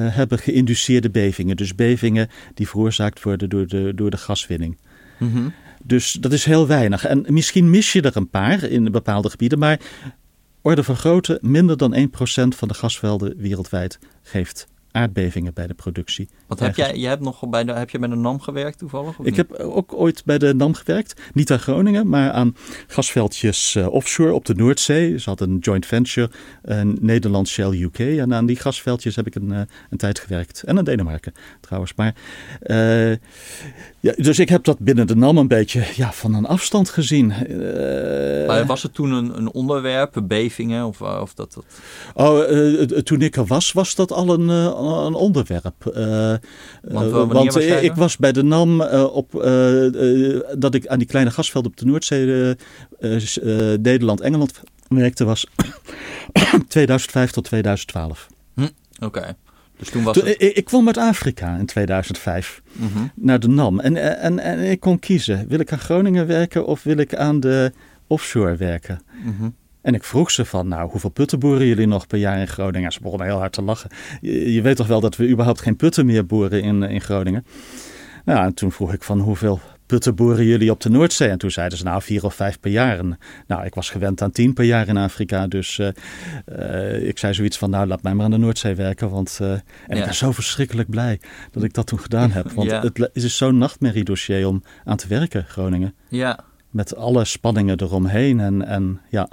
[0.00, 1.56] Hebben geïnduceerde bevingen.
[1.56, 4.78] Dus bevingen die veroorzaakt worden door de, door de gaswinning.
[5.18, 5.52] Mm
[5.84, 7.04] Dus dat is heel weinig.
[7.04, 9.58] En misschien mis je er een paar in bepaalde gebieden.
[9.58, 9.80] Maar
[10.62, 11.98] orde van grootte, minder dan 1%
[12.48, 16.28] van de gasvelden wereldwijd geeft aardbevingen bij de productie.
[16.46, 19.18] Wat heb jij, jij hebt nog bij de, heb je bij de NAM gewerkt toevallig?
[19.18, 21.20] Ik heb ook ooit bij de NAM gewerkt.
[21.34, 25.18] Niet aan Groningen, maar aan gasveldjes uh, offshore op de Noordzee.
[25.18, 26.30] Ze hadden een joint venture,
[26.64, 27.98] uh, Nederland Shell UK.
[27.98, 30.62] En aan die gasveldjes heb ik een, uh, een tijd gewerkt.
[30.62, 31.94] En in Denemarken trouwens.
[31.94, 32.14] Maar,
[34.02, 37.28] ja, dus ik heb dat binnen de NAM een beetje ja, van een afstand gezien.
[38.46, 40.86] maar was het toen een, een onderwerp, bevingen?
[40.86, 41.64] Of, of dat, dat...
[42.14, 42.40] Oh,
[43.02, 45.74] toen ik er was, was dat al een, een onderwerp.
[46.82, 49.30] want, want ik was bij de NAM op
[50.58, 52.56] dat ik aan die kleine gasvelden op de Noordzee,
[53.78, 55.46] Nederland, Engeland werkte, was
[56.68, 58.26] 2005 tot 2012.
[58.54, 58.68] Hm,
[59.00, 59.36] Oké.
[59.82, 60.26] Dus toen was het...
[60.26, 62.62] ik, ik, kwam uit Afrika in 2005
[63.14, 63.80] naar de NAM.
[63.80, 65.48] En, en, en ik kon kiezen.
[65.48, 67.72] Wil ik aan Groningen werken of wil ik aan de
[68.06, 69.02] offshore werken?
[69.80, 72.84] En ik vroeg ze van, nou, hoeveel putten boeren jullie nog per jaar in Groningen?
[72.84, 73.90] En ze begonnen heel hard te lachen.
[74.20, 77.46] Je, je weet toch wel dat we überhaupt geen putten meer boeren in, in Groningen?
[78.24, 79.60] Nou, en toen vroeg ik van, hoeveel
[79.92, 81.28] putten boeren jullie op de Noordzee?
[81.28, 82.98] En toen zeiden ze nou vier of vijf per jaar.
[82.98, 85.46] En, nou, ik was gewend aan tien per jaar in Afrika.
[85.46, 85.88] Dus uh,
[86.58, 89.10] uh, ik zei zoiets van, nou laat mij maar aan de Noordzee werken.
[89.10, 89.96] Want, uh, en ja.
[89.96, 91.20] ik ben zo verschrikkelijk blij
[91.50, 92.50] dat ik dat toen gedaan heb.
[92.50, 92.80] Want ja.
[92.82, 95.94] het is zo'n nachtmerriedossier om aan te werken, Groningen.
[96.08, 96.38] Ja.
[96.70, 99.28] Met alle spanningen eromheen en, en ja...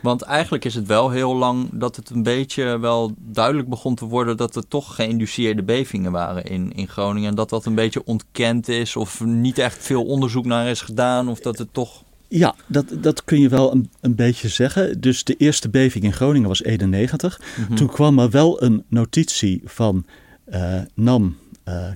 [0.00, 4.04] Want eigenlijk is het wel heel lang dat het een beetje wel duidelijk begon te
[4.04, 7.28] worden dat er toch geïnduceerde bevingen waren in, in Groningen.
[7.28, 11.28] En dat dat een beetje ontkend is of niet echt veel onderzoek naar is gedaan
[11.28, 12.02] of dat het toch...
[12.28, 15.00] Ja, dat, dat kun je wel een, een beetje zeggen.
[15.00, 17.40] Dus de eerste beving in Groningen was 91.
[17.56, 17.76] Mm -hmm.
[17.76, 20.04] Toen kwam er wel een notitie van
[20.48, 21.36] uh, NAM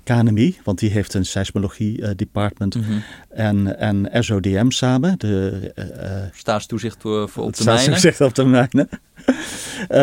[0.05, 3.03] KNMI, want die heeft een seismologie uh, department, mm -hmm.
[3.29, 5.19] en, en SODM samen.
[5.19, 5.85] De, uh,
[6.33, 7.83] Staatstoezicht voor, voor op de mijnen.
[7.83, 8.89] Staatstoezicht op de mijnen.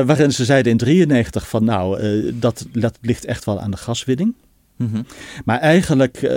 [0.07, 2.01] waarin ze zeiden in 93 van nou,
[2.39, 4.33] dat, dat ligt echt wel aan de gaswinning.
[4.75, 5.05] Mm -hmm.
[5.45, 6.31] Maar eigenlijk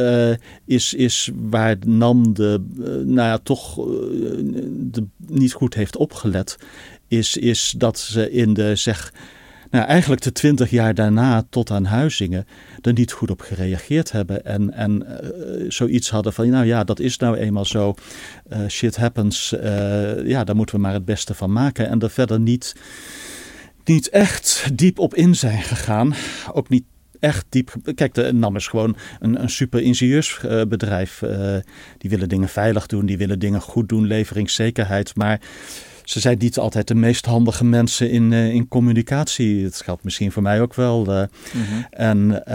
[0.64, 2.64] is, is waar NAM de,
[3.04, 3.74] nou ja, toch
[4.70, 6.56] de, niet goed heeft opgelet,
[7.08, 9.12] is, is dat ze in de zeg
[9.74, 12.46] nou, eigenlijk de twintig jaar daarna tot aan Huizingen
[12.80, 14.44] er niet goed op gereageerd hebben.
[14.44, 17.94] En, en uh, zoiets hadden van, nou ja, dat is nou eenmaal zo.
[18.52, 19.52] Uh, shit happens.
[19.52, 21.88] Uh, ja, daar moeten we maar het beste van maken.
[21.88, 22.76] En er verder niet,
[23.84, 26.14] niet echt diep op in zijn gegaan.
[26.52, 26.84] Ook niet
[27.20, 27.74] echt diep.
[27.94, 31.22] Kijk, de NAM is gewoon een, een super ingenieursbedrijf.
[31.98, 35.16] die willen dingen veilig doen, die willen dingen goed doen, leveringszekerheid.
[35.16, 35.40] Maar
[36.04, 39.62] ze zijn niet altijd de meest handige mensen in, uh, in communicatie.
[39.62, 41.00] Dat geldt misschien voor mij ook wel.
[41.00, 41.86] Uh, mm-hmm.
[41.90, 42.54] En uh,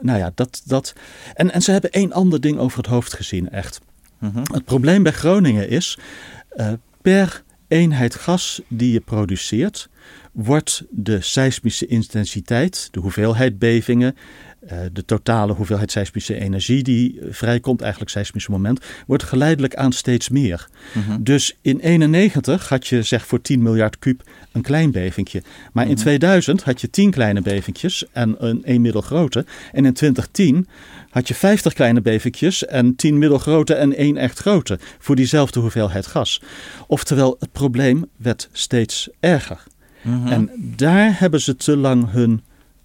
[0.00, 0.62] nou ja, dat.
[0.64, 0.92] dat
[1.34, 3.80] en, en ze hebben één ander ding over het hoofd gezien, echt.
[4.18, 4.42] Mm-hmm.
[4.52, 5.98] Het probleem bij Groningen is,
[6.56, 9.88] uh, per eenheid gas die je produceert,
[10.32, 14.16] wordt de seismische intensiteit, de hoeveelheid bevingen,
[14.92, 20.68] de totale hoeveelheid seismische energie die vrijkomt, eigenlijk seismisch moment, wordt geleidelijk aan steeds meer.
[20.92, 21.24] Mm-hmm.
[21.24, 25.42] Dus in 91 had je zeg voor 10 miljard kuub een klein bevingje.
[25.72, 29.44] Maar in 2000 had je 10 kleine bevingjes en een, een middelgrote.
[29.72, 30.66] En in 2010
[31.10, 36.06] had je 50 kleine bevingjes en 10 middelgrote en één echt grote voor diezelfde hoeveelheid
[36.06, 36.42] gas.
[36.86, 39.62] Oftewel, het probleem werd steeds erger.
[40.02, 40.26] Mm-hmm.
[40.26, 42.42] En daar hebben ze te lang hun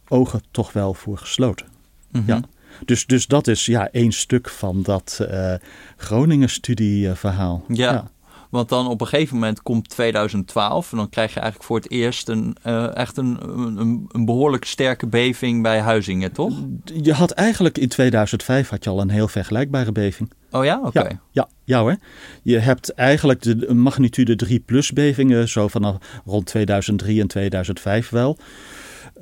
[0.08, 1.66] ogen toch wel voor gesloten.
[2.12, 2.30] Mm-hmm.
[2.34, 2.42] Ja.
[2.86, 5.54] Dus, dus dat is ja, één stuk van dat uh,
[5.98, 7.64] Groningen-studieverhaal.
[7.68, 7.92] ja.
[7.92, 8.14] ja.
[8.56, 11.92] Want dan op een gegeven moment komt 2012 en dan krijg je eigenlijk voor het
[11.92, 16.54] eerst een, uh, echt een, een, een, behoorlijk sterke beving bij Huizingen, toch?
[16.84, 20.32] Je had eigenlijk in 2005 had je al een heel vergelijkbare beving.
[20.52, 20.78] Oh ja?
[20.78, 20.88] Oké.
[20.88, 21.04] Okay.
[21.04, 21.98] Ja, ja, ja hoor.
[22.44, 25.96] Je hebt eigenlijk de magnitude 3 plus bevingen zo vanaf
[26.26, 28.38] rond 2003 en 2005 wel.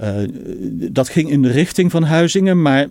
[0.02, 0.28] Uh,
[0.92, 2.88] dat ging in de richting van Huizingen, maar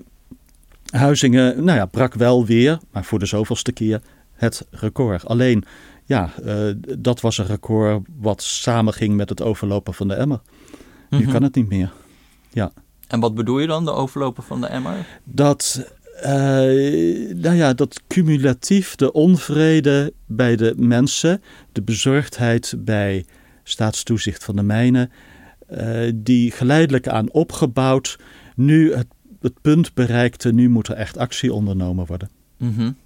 [0.90, 4.00] Huizingen nou ja, brak wel weer, maar voor de zoveelste keer,
[4.32, 5.26] het record.
[5.26, 5.64] Alleen
[6.04, 10.40] ja, uh, dat was een record wat samenging met het overlopen van de emmer.
[11.10, 11.32] Nu mm -hmm.
[11.32, 11.92] kan het niet meer.
[12.50, 12.72] Ja.
[13.06, 15.06] En wat bedoel je dan, de overlopen van de emmer?
[15.24, 16.24] Dat, uh,
[17.34, 21.42] nou ja, dat cumulatief de onvrede bij de mensen,
[21.72, 23.24] de bezorgdheid bij
[23.62, 25.10] staatstoezicht van de mijnen,
[26.14, 28.18] die geleidelijk aan opgebouwd
[28.54, 29.06] nu het,
[29.40, 32.30] het, punt bereikte, nu moet er echt actie ondernomen worden.
[32.56, 32.96] Mm -hmm.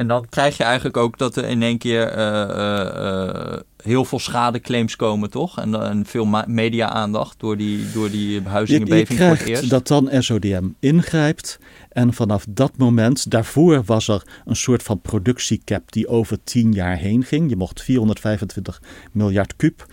[0.00, 2.24] En dan krijg je eigenlijk ook dat er in één keer uh,
[2.56, 5.58] uh, heel veel schadeclaims komen, toch?
[5.58, 9.70] En, en veel media-aandacht door die, door die behuizingenbeving voor eerst.
[9.70, 11.58] dat dan SODM ingrijpt.
[11.88, 16.96] En vanaf dat moment, daarvoor was er een soort van productiecap die over tien jaar
[16.96, 17.50] heen ging.
[17.50, 18.82] Je mocht 425
[19.12, 19.86] miljard kub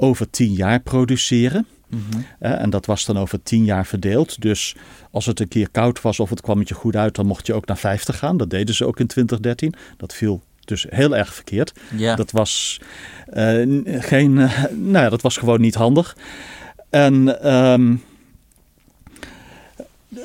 [0.00, 1.66] over tien jaar produceren.
[1.88, 2.22] Mhm.
[2.38, 4.40] en dat was dan over tien jaar verdeeld.
[4.40, 4.76] Dus
[5.10, 7.46] als het een keer koud was of het kwam met je goed uit, dan mocht
[7.46, 8.36] je ook naar 50 gaan.
[8.36, 9.74] Dat deden ze ook in 2013.
[9.96, 11.72] Dat viel dus heel erg verkeerd.
[11.96, 12.16] Ja.
[12.16, 12.80] Dat was
[13.32, 16.16] uh, geen, uh, nou ja, dat was gewoon niet handig.
[16.90, 18.02] En um,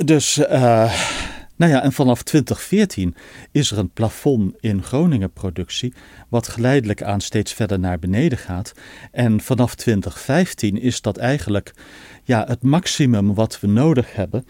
[0.04, 0.94] dus, uh,
[1.56, 3.16] nou ja, en vanaf 2014
[3.52, 5.94] is er een plafond in Groningen productie,
[6.30, 8.74] wat geleidelijk aan steeds verder naar beneden gaat.
[9.12, 11.74] En vanaf 2015 is dat eigenlijk
[12.24, 14.46] ja, het maximum wat we nodig hebben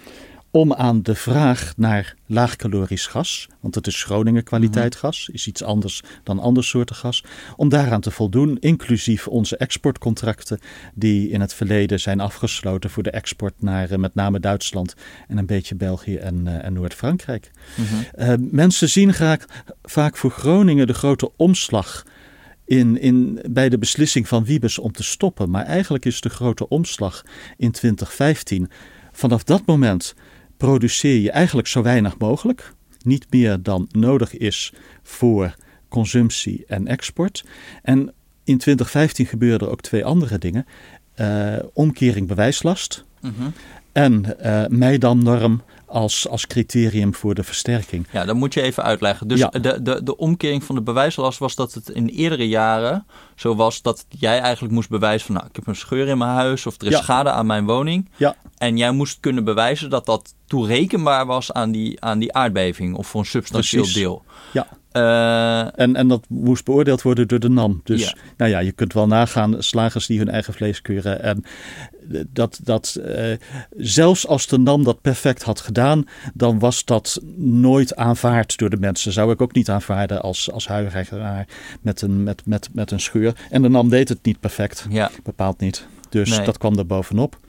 [0.56, 5.00] om aan de vraag naar laagcalorisch gas, want het is Groningen kwaliteit mhm.
[5.00, 7.24] gas, is iets anders dan andere soorten gas,
[7.56, 10.60] om daaraan te voldoen, inclusief onze exportcontracten
[10.94, 14.96] die in het verleden zijn afgesloten voor de export naar uh, met name Duitsland
[15.28, 17.52] en een beetje België en, uh, en Noord-Frankrijk.
[17.76, 17.84] Mm
[18.18, 19.46] uh, mensen zien graag,
[19.84, 22.06] vaak voor Groningen de grote omslag
[22.66, 26.70] in, in, bij de beslissing van Wiebes om te stoppen, maar eigenlijk is de grote
[26.70, 27.24] omslag
[27.58, 28.70] in 2015
[29.12, 30.16] vanaf dat moment
[30.58, 32.74] produceer je eigenlijk zo weinig mogelijk.
[33.02, 35.56] Niet meer dan nodig is voor
[35.90, 37.46] consumptie en export.
[37.82, 40.66] En in 2015 gebeurden er ook twee andere dingen.
[41.16, 43.54] Uh, omkering bewijslast -hmm.
[43.92, 48.08] en uh, eh, Meidam-norm als, als criterium voor de versterking.
[48.12, 49.28] Ja, dat moet je even uitleggen.
[49.28, 53.06] Dus de, de, de omkering van de bewijslast was dat het in eerdere jaren
[53.36, 56.32] zo was dat jij eigenlijk moest bewijzen van nou, ik heb een scheur in mijn
[56.32, 58.10] huis of er is schade aan mijn woning.
[58.16, 58.36] Ja.
[58.58, 63.08] En jij moest kunnen bewijzen dat dat toerekenbaar was aan die, aan die aardbeving of
[63.08, 64.24] voor een substantieel deel.
[64.54, 64.68] Ja.
[64.94, 67.82] Uh, en, en dat moest beoordeeld worden door de NAM.
[67.84, 68.16] Dus ja.
[68.38, 71.22] nou ja, je kunt wel nagaan, slagers die hun eigen vlees keuren.
[71.22, 71.44] En
[72.28, 73.38] dat, dat uh,
[73.78, 78.78] zelfs als de NAM dat perfect had gedaan, dan was dat nooit aanvaard door de
[78.78, 79.12] mensen.
[79.12, 81.48] Zou ik ook niet aanvaarden als, als huivenaar
[81.82, 83.36] met een, met, met, met een scheur.
[83.50, 84.86] En de NAM deed het niet perfect.
[84.90, 85.12] Ja.
[85.24, 85.86] Bepaald niet.
[86.10, 86.46] Dus nee.
[86.46, 87.40] dat kwam er bovenop.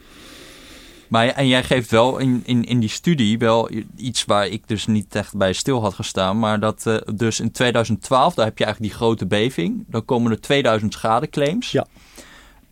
[1.08, 4.86] Maar en jij geeft wel in, in, in die studie wel iets waar ik dus
[4.86, 6.38] niet echt bij stil had gestaan.
[6.38, 9.84] Maar dat uh, dus in 2012, daar heb je eigenlijk die grote beving.
[9.88, 11.70] Dan komen er 2000 schadeclaims.
[11.70, 11.86] Ja.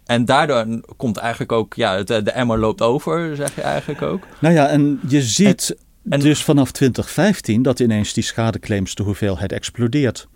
[0.07, 4.27] En daardoor komt eigenlijk ook, ja, het, de emmer loopt over, zeg je eigenlijk ook.
[4.39, 5.77] Nou ja, en je ziet
[6.09, 10.29] en, dus vanaf 2015 dat ineens die schadeclaims de hoeveelheid explodeert.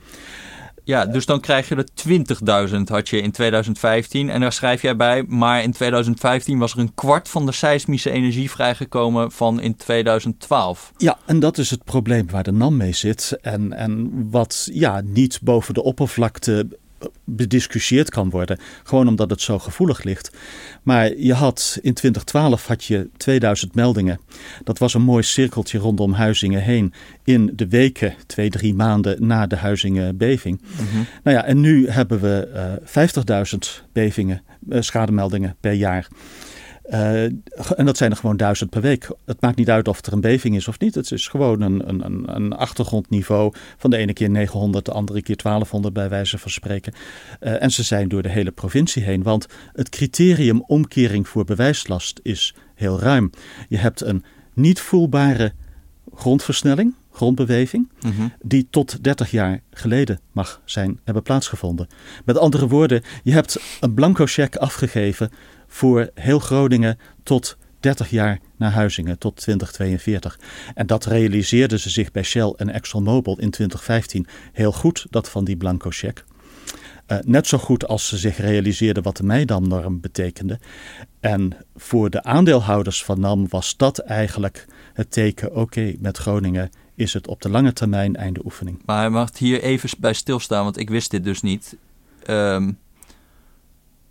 [0.84, 4.30] Ja, dus dan krijg je er 20.000 had je in 2015.
[4.30, 8.10] En daar schrijf jij bij, maar in 2015 was er een kwart van de seismische
[8.10, 10.92] energie vrijgekomen van in 2012.
[10.96, 13.38] Ja, en dat is het probleem waar de NAM mee zit.
[13.42, 16.66] En, en wat ja, niet boven de oppervlakte
[17.24, 18.58] bediscussieerd kan worden.
[18.82, 20.30] Gewoon omdat het zo gevoelig ligt.
[20.82, 24.20] Maar je had in 2012 had je 2000 meldingen.
[24.64, 26.92] Dat was een mooi cirkeltje rondom Huizingen heen.
[27.24, 30.60] In de weken, twee, drie maanden na de Huizingenbeving.
[30.60, 36.08] Mm Nou ja, en nu hebben we uh, 50.000 bevingen, uh, schademeldingen per jaar.
[36.90, 37.22] Uh,
[37.76, 39.10] en dat zijn er gewoon duizend per week.
[39.24, 40.94] Het maakt niet uit of er een beving is of niet.
[40.94, 43.52] Het is gewoon een, een, een achtergrondniveau.
[43.76, 46.92] Van de ene keer 900, de andere keer 1200 bij wijze van spreken.
[47.40, 49.22] Uh, en ze zijn door de hele provincie heen.
[49.22, 53.30] Want het criterium omkering voor bewijslast is heel ruim.
[53.68, 54.24] Je hebt een
[54.54, 55.52] niet voelbare
[56.14, 58.32] grondversnelling, grondbeweging, mm -hmm.
[58.42, 61.88] die tot 30 jaar geleden mag zijn hebben plaatsgevonden.
[62.24, 65.30] Met andere woorden, je hebt een blanco cheque afgegeven
[65.68, 70.38] voor heel Groningen tot 30 jaar naar Huizingen, tot 2042.
[70.74, 75.44] En dat realiseerden ze zich bij Shell en ExxonMobil in 2015 heel goed, dat van
[75.44, 76.24] die blanco cheque.
[77.08, 80.58] Uh, net zo goed als ze zich realiseerden wat de Meidam-norm betekende.
[81.20, 87.12] En voor de aandeelhouders van NAM was dat eigenlijk het teken: oké, met Groningen is
[87.12, 88.82] het op de lange termijn einde oefening.
[88.84, 91.76] Maar hij mag hier even bij stilstaan, want ik wist dit dus niet.
[92.26, 92.78] Um,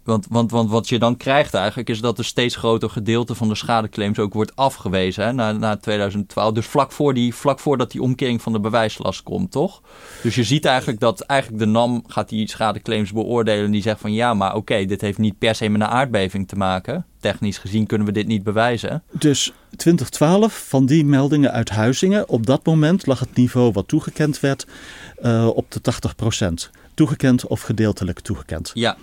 [0.07, 3.47] want, want, want wat je dan krijgt eigenlijk is dat een steeds groter gedeelte van
[3.47, 6.53] de schadeclaims ook wordt afgewezen hè, na, na 2012.
[6.53, 9.81] Dus vlak, voor die, vlak voordat die omkering van de bewijslast komt, toch?
[10.23, 13.99] Dus je ziet eigenlijk dat eigenlijk de NAM gaat die schadeclaims beoordelen en die zegt
[13.99, 17.05] van ja, maar oké, dit heeft niet per se met een aardbeving te maken.
[17.19, 19.03] Technisch gezien kunnen we dit niet bewijzen.
[19.11, 24.39] Dus 2012 van die meldingen uit Huizingen, op dat moment lag het niveau wat toegekend
[24.39, 24.67] werd
[25.21, 25.79] uh, op de
[26.69, 26.71] 80%.
[26.93, 28.71] Toegekend of gedeeltelijk toegekend.
[28.73, 28.97] Ja.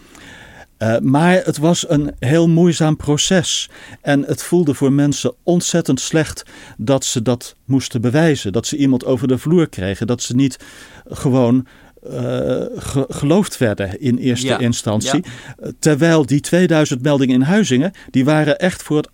[0.79, 3.71] Uh, maar het was een heel moeizaam proces.
[4.01, 6.43] En het voelde voor mensen ontzettend slecht
[6.77, 8.53] dat ze dat moesten bewijzen.
[8.53, 10.07] Dat ze iemand over de vloer kregen.
[10.07, 10.57] Dat ze niet
[11.05, 11.67] gewoon
[12.11, 12.65] uh,
[13.09, 15.25] geloofd werden in eerste ja, instantie.
[15.63, 15.71] Ja.
[15.79, 19.09] Terwijl die 2000 meldingen in Huizingen, die waren echt voor het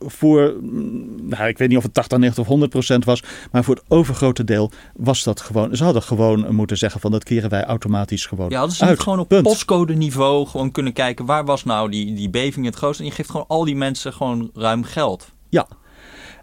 [0.00, 3.22] voor, mm, nou, ik weet niet of het 80, 90 of 100 procent was,
[3.52, 5.76] maar voor het overgrote deel was dat gewoon.
[5.76, 8.50] Ze hadden gewoon moeten zeggen van dat keren wij automatisch gewoon.
[8.50, 9.00] Ja, hadden ze uit.
[9.00, 9.42] gewoon op Punt.
[9.42, 13.00] postcode niveau gewoon kunnen kijken waar was nou die, die beving het grootst.
[13.00, 15.32] En je geeft gewoon al die mensen gewoon ruim geld.
[15.48, 15.66] Ja.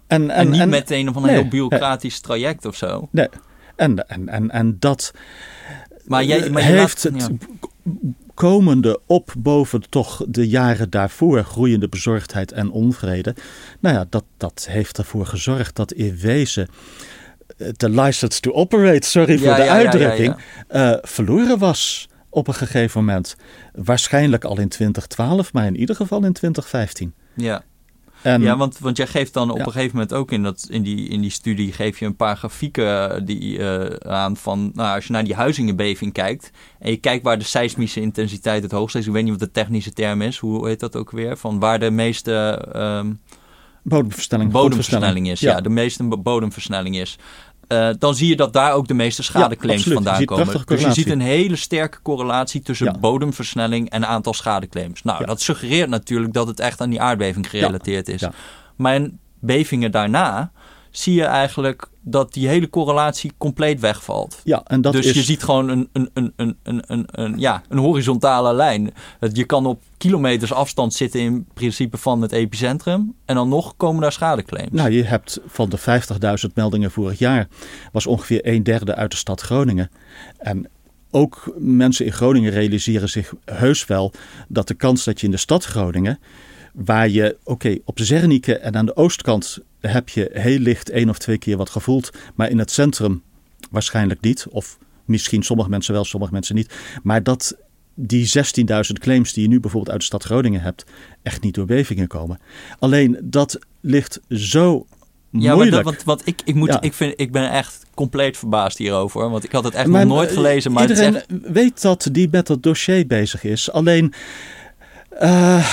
[0.07, 3.07] En, En, niet met een of ander nee, heel bureaucratisch traject of zo.
[3.11, 3.27] Nee.
[3.75, 5.13] En, en, en, en dat
[6.05, 7.27] Maar jij maar je heeft laat- het
[7.83, 7.91] ja.
[8.37, 13.35] Komende op boven toch de jaren daarvoor groeiende bezorgdheid en onvrede.
[13.79, 16.67] Nou ja, dat, dat heeft ervoor gezorgd dat in wezen
[17.57, 20.35] eh, de license to operate, sorry voor Ja, de ja, ja, ja, uitdrukking,
[20.67, 23.35] eh, verloren was op een gegeven moment.
[23.73, 27.13] Waarschijnlijk al in 2012, maar in ieder geval in 2015.
[27.33, 27.63] Ja.
[28.27, 29.65] En, Ja, want, want jij geeft dan op Ja.
[29.65, 32.37] een gegeven moment ook in, dat, in, die, in die studie geef je een paar
[32.37, 37.23] grafieken die, eh, aan van, nou, als je naar die huizingenbeving kijkt en je kijkt
[37.23, 40.37] waar de seismische intensiteit het hoogst is, ik weet niet wat de technische term is,
[40.37, 43.11] hoe heet dat ook weer, van waar de meeste ehm,
[43.83, 45.61] bodemversnelling, bodemversnelling is, ja.
[45.61, 47.17] de meeste bo- bodemversnelling is.
[47.67, 50.61] Eh, dan zie je dat daar ook de meeste schadeclaims vandaan komen.
[50.65, 52.97] Dus je ziet een hele sterke correlatie tussen Ja.
[52.99, 55.03] bodemversnelling en aantal schadeclaims.
[55.03, 55.25] Nou, Ja.
[55.25, 58.23] dat suggereert natuurlijk dat het echt aan die aardbeving gerelateerd is.
[58.75, 60.51] Maar in bevingen daarna
[60.97, 64.41] zie je eigenlijk dat die hele correlatie compleet wegvalt.
[64.43, 67.39] Ja, en dat dus is, je ziet gewoon een, een, een, een, een, een, een-
[67.39, 68.93] ja, een horizontale lijn.
[69.33, 73.13] Je kan op kilometers afstand zitten in principe van het epicentrum.
[73.25, 74.71] En dan nog komen daar schadeclaims.
[74.71, 75.79] Nou, je hebt van de
[76.47, 77.47] 50.000 meldingen vorig jaar,
[77.91, 79.89] was ongeveer een derde uit de stad Groningen.
[80.37, 80.67] En
[81.11, 84.11] ook mensen in Groningen realiseren zich heus wel
[84.47, 86.19] dat de kans dat je in de stad Groningen,
[86.85, 91.17] waar je, oké, op Zernike en aan de oostkant heb je heel licht één of
[91.17, 93.21] twee keer wat gevoeld, maar in het centrum
[93.71, 94.45] waarschijnlijk niet.
[94.49, 96.73] Of misschien sommige mensen wel, sommige mensen niet.
[97.03, 97.57] Maar dat
[97.93, 98.31] die
[98.65, 100.85] 16.000 claims die je nu bijvoorbeeld uit de stad Groningen hebt,
[101.23, 102.39] echt niet door bevingen komen.
[102.79, 104.85] Alleen dat ligt zo
[105.31, 105.75] Ja, moeilijk.
[105.75, 106.81] dat, want, want ik, ik, moet, Ja.
[106.81, 109.29] ik, vind, ik ben echt compleet verbaasd hierover.
[109.29, 110.71] Want ik had het echt Maar, nog nooit gelezen.
[110.71, 113.71] Maar iedereen echt, weet dat die met dat dossier bezig is.
[113.71, 114.13] Alleen,
[115.09, 115.67] eh,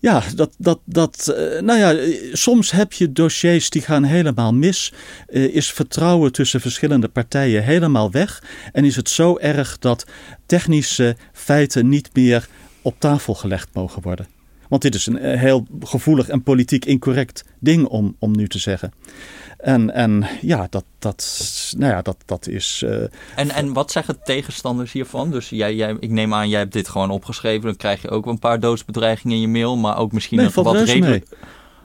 [0.00, 4.92] ja, dat, dat, dat, eh, nou ja, soms heb je dossiers die gaan helemaal mis.
[5.26, 8.42] Eh, is vertrouwen tussen verschillende partijen helemaal weg.
[8.72, 10.06] En is het zo erg dat
[10.46, 12.48] technische feiten niet meer
[12.82, 14.26] op tafel gelegd mogen worden.
[14.68, 18.58] Want dit is een eh, heel gevoelig en politiek incorrect ding om, om nu te
[18.58, 18.92] zeggen.
[19.62, 22.82] En, en ja, dat, dat, nou ja, dat, dat is.
[22.86, 23.02] eh,
[23.36, 25.30] en, en wat zeggen tegenstanders hiervan?
[25.30, 27.62] Dus jij, jij, ik neem aan, jij hebt dit gewoon opgeschreven.
[27.62, 29.76] Dan krijg je ook een paar doodsbedreigingen in je mail.
[29.76, 31.26] Maar ook misschien nee, een wat redelijk...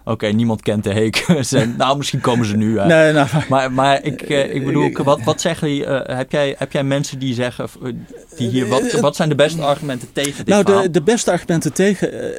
[0.06, 1.26] Oké, niemand kent de heek.
[1.78, 2.80] Nou, misschien komen ze nu.
[2.80, 2.86] hè.
[2.86, 6.32] nee, nou, maar- Maar, maar ik, eh, ik bedoel, wat, wat zeggen die, eh, heb,
[6.32, 7.92] jij, heb jij mensen die zeggen, eh,
[8.38, 11.74] die hier, wat, wat zijn de beste argumenten tegen dit nou, de, de beste argumenten
[11.74, 12.12] tegen.
[12.14, 12.30] eh,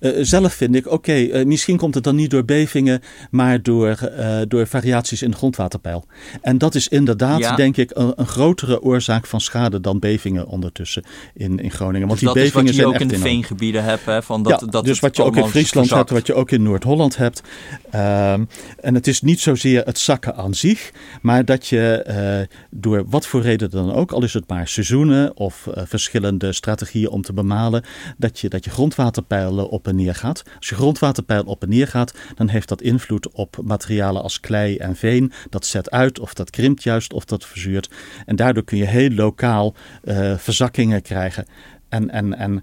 [0.00, 3.00] eh, zelf vind ik, oké, eh, misschien komt het dan niet door bevingen,
[3.30, 6.04] maar door, eh, door variaties in de grondwaterpeil.
[6.42, 7.56] En dat is inderdaad, Ja.
[7.56, 11.04] denk ik, een, een grotere oorzaak van schade dan bevingen ondertussen
[11.34, 12.06] in, in Groningen.
[12.08, 14.04] Want dus die dat is wat bevingen je zijn ook in de veengebieden hebt.
[14.04, 16.08] Hè, van dat, ja, dat dus wat je ook in Friesland verzakt.
[16.10, 17.42] hebt, wat je ook in Noord-Holland hebt.
[17.90, 18.44] Ehm,
[18.80, 20.92] en het is niet zozeer het zakken aan zich,
[21.22, 25.36] maar dat je eh, door wat voor reden dan ook, al is het maar seizoenen
[25.36, 27.84] of eh, verschillende strategieën om te bemalen,
[28.16, 30.42] dat je, dat je grondwaterpeil op en neer gaat.
[30.56, 34.76] Als je grondwaterpeil op en neer gaat, dan heeft dat invloed op materialen als klei
[34.76, 35.32] en veen.
[35.50, 37.90] Dat zet uit of dat krimpt juist of dat verzuurt.
[38.26, 41.46] En daardoor kun je heel lokaal eh, verzakkingen krijgen.
[41.88, 42.62] En, en, en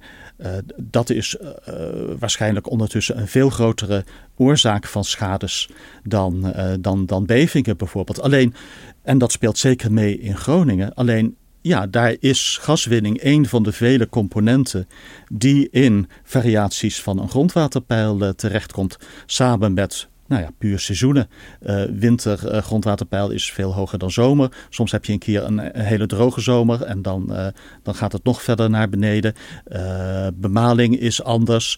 [0.82, 1.74] dat is eh,
[2.20, 4.04] waarschijnlijk ondertussen een veel grotere
[4.36, 5.70] oorzaak van schades
[6.04, 8.22] dan, eh, dan, dan bevingen bijvoorbeeld.
[8.22, 8.54] Alleen,
[9.02, 13.72] en dat speelt zeker mee in Groningen, alleen ja, daar is gaswinning een van de
[13.72, 14.88] vele componenten
[15.32, 21.30] die in variaties van een grondwaterpeil eh, terechtkomt, samen met nou ja, puur seizoenen.
[21.60, 24.52] Eh, winter eh, grondwaterpeil is veel hoger dan zomer.
[24.70, 27.48] Soms heb je een keer een, een hele droge zomer en dan, eh,
[27.84, 29.34] dan gaat het nog verder naar beneden.
[29.66, 31.78] Eh, bemaling is anders.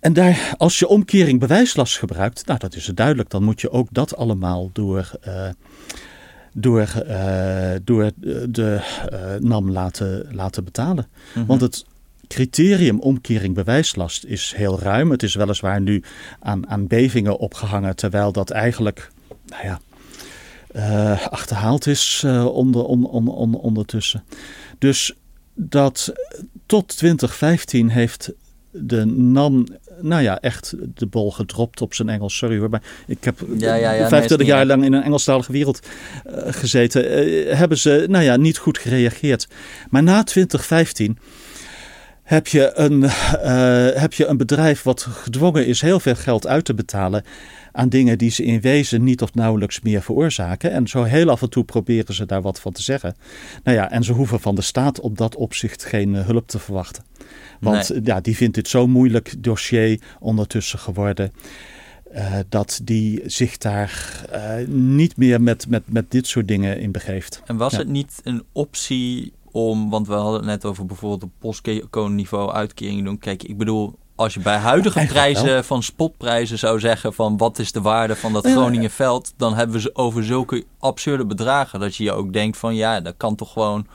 [0.00, 3.70] En daar, als je omkering bewijslast gebruikt, nou dat is het duidelijk, dan moet je
[3.70, 5.48] ook dat allemaal door, eh,
[6.52, 8.10] door, eh, door
[8.48, 8.80] de
[9.10, 11.06] eh, NAM laten, laten betalen.
[11.34, 11.46] Mhm.
[11.46, 11.84] Want het
[12.28, 15.10] criterium omkering bewijslast is heel ruim.
[15.10, 16.02] Het is weliswaar nu
[16.40, 19.10] aan, aan bevingen opgehangen, terwijl dat eigenlijk,
[19.46, 19.80] nou ja,
[20.76, 24.24] eh, achterhaald is eh, onder, on, on, on, ondertussen.
[24.78, 25.14] Dus
[25.54, 26.12] dat
[26.66, 28.32] tot 2015 heeft
[28.70, 29.66] de NAM,
[30.00, 32.36] nou ja, echt de bol gedropt op zijn Engels.
[32.36, 34.92] Sorry hoor, maar ik heb Ja, ja, ja, nee, is 25 niet jaar lang in
[34.92, 35.80] een Engelstalige wereld
[36.24, 37.02] eh, gezeten.
[37.56, 39.48] Hebben ze, nou ja, niet goed gereageerd.
[39.90, 41.18] Maar na 2015
[42.26, 46.64] heb je, een, uh, heb je een bedrijf wat gedwongen is heel veel geld uit
[46.64, 47.24] te betalen
[47.72, 50.70] aan dingen die ze in wezen niet of nauwelijks meer veroorzaken.
[50.70, 53.16] En zo heel af en toe proberen ze daar wat van te zeggen.
[53.64, 56.58] Nou ja, en ze hoeven van de staat op dat opzicht geen uh, hulp te
[56.58, 57.04] verwachten.
[57.60, 58.00] Want nee.
[58.04, 61.32] ja, die vindt dit zo'n moeilijk dossier ondertussen geworden.
[62.14, 66.92] Uh, dat die zich daar uh, niet meer met, met, met dit soort dingen in
[66.92, 67.42] begeeft.
[67.46, 67.78] En was ja.
[67.78, 73.04] het niet een optie om, want we hadden het net over bijvoorbeeld op postcode-niveau uitkeringen
[73.04, 73.18] doen.
[73.18, 77.58] Kijk, ik bedoel, als je bij huidige ja, prijzen van spotprijzen zou zeggen van wat
[77.58, 81.96] is de waarde van dat Groningenveld, dan hebben we ze over zulke absurde bedragen dat
[81.96, 83.86] je je ook denkt van ja, dat kan toch gewoon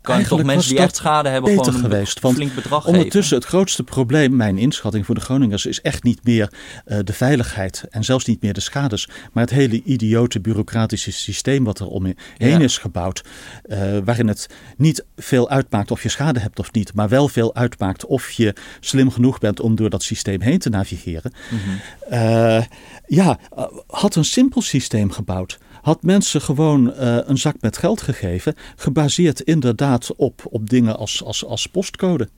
[0.00, 3.22] kan je toch mensen die echt schade hebben gewoon een geweest, want flink bedrag ondertussen
[3.22, 3.36] geven.
[3.36, 6.52] het grootste probleem, mijn inschatting voor de Groningers, is echt niet meer
[6.86, 11.64] uh, de veiligheid en zelfs niet meer de schades, maar het hele idiote bureaucratische systeem
[11.64, 12.58] wat er omheen ja.
[12.58, 13.24] is gebouwd,
[13.66, 14.46] uh, waarin het
[14.76, 18.54] niet veel uitmaakt of je schade hebt of niet, maar wel veel uitmaakt of je
[18.80, 21.32] slim genoeg bent om door dat systeem heen te navigeren.
[21.50, 21.78] Mm -hmm.
[22.12, 22.64] uh,
[23.06, 23.38] ja,
[23.86, 29.40] had een simpel systeem gebouwd had mensen gewoon uh, een zak met geld gegeven, gebaseerd
[29.40, 32.28] inderdaad op, op dingen als, als, als postcode.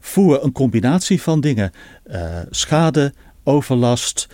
[0.00, 1.72] Voor een combinatie van dingen:
[2.06, 3.12] uh, schade,
[3.44, 4.28] overlast,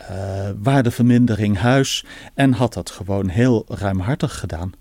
[0.00, 2.04] uh, waardevermindering, huis.
[2.34, 4.72] En had dat gewoon heel ruimhartig gedaan.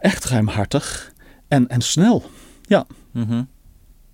[0.00, 1.12] echt ruimhartig
[1.48, 2.30] en, en snel.
[2.62, 2.86] Ja.
[3.12, 3.48] -hmm.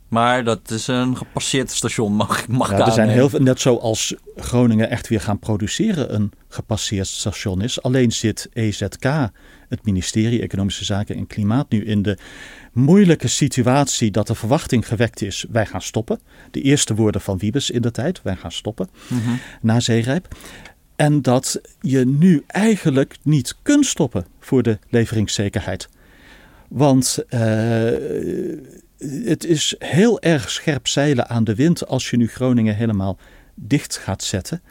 [0.08, 4.14] Maar dat is een gepasseerd station, mag, mag ja, er zijn heel veel, Net zoals
[4.36, 7.82] Groningen echt weer gaan produceren een gepasseerd station is.
[7.82, 9.04] Alleen zit EZK,
[9.68, 12.18] het ministerie Economische Zaken en Klimaat, nu in de
[12.72, 15.46] moeilijke situatie dat de verwachting gewekt is.
[15.50, 16.20] Wij gaan stoppen.
[16.50, 18.22] De eerste woorden van Wiebes in de tijd.
[18.22, 18.88] Wij gaan stoppen.
[19.08, 19.38] Mm -hmm.
[19.60, 20.36] Na zeerijp.
[20.96, 25.88] En dat je nu eigenlijk niet kunt stoppen voor de leveringszekerheid.
[26.68, 27.18] Want...
[27.30, 27.40] Uh,
[29.24, 33.18] het is heel erg scherp zeilen aan de wind als je nu Groningen helemaal
[33.54, 34.62] dicht gaat zetten.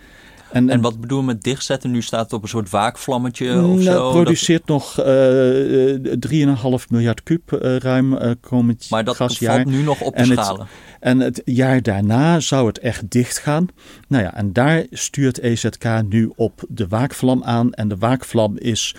[0.52, 1.92] En, en wat bedoel je met dichtzetten?
[1.92, 4.12] Nu staat het op een soort waakvlammetje of nou, zo?
[4.12, 4.68] produceert dat...
[4.68, 9.56] nog uh, 3,5 miljard kuub uh, ruim uh, komend Maar dat gasjaar.
[9.56, 10.62] valt nu nog op te en schalen.
[10.62, 10.70] Het,
[11.00, 13.68] en het jaar daarna zou het echt dicht gaan.
[14.08, 17.74] Nou ja, en daar stuurt EZK nu op de waakvlam aan.
[17.74, 18.96] En de waakvlam is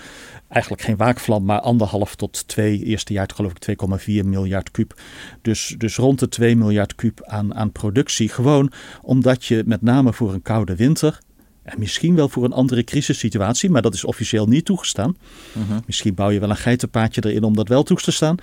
[0.49, 2.85] eigenlijk geen waakvlam, maar anderhalf tot twee.
[2.85, 5.01] Eerste jaar geloof ik 2,4 miljard kuub.
[5.43, 8.29] Dus, dus rond de 2 miljard kuub aan, aan productie.
[8.29, 8.73] Gewoon
[9.03, 11.19] omdat je met name voor een koude winter.
[11.63, 15.17] En misschien wel voor een andere crisissituatie, maar dat is officieel niet toegestaan.
[15.57, 15.79] Uh -huh.
[15.87, 18.37] Misschien bouw je wel een geitenpaadje erin om dat wel toe te staan.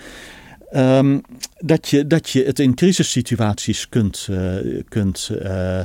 [0.76, 1.22] Um,
[1.58, 5.80] dat, je, dat je het in crisissituaties kunt, uh, kunt uh,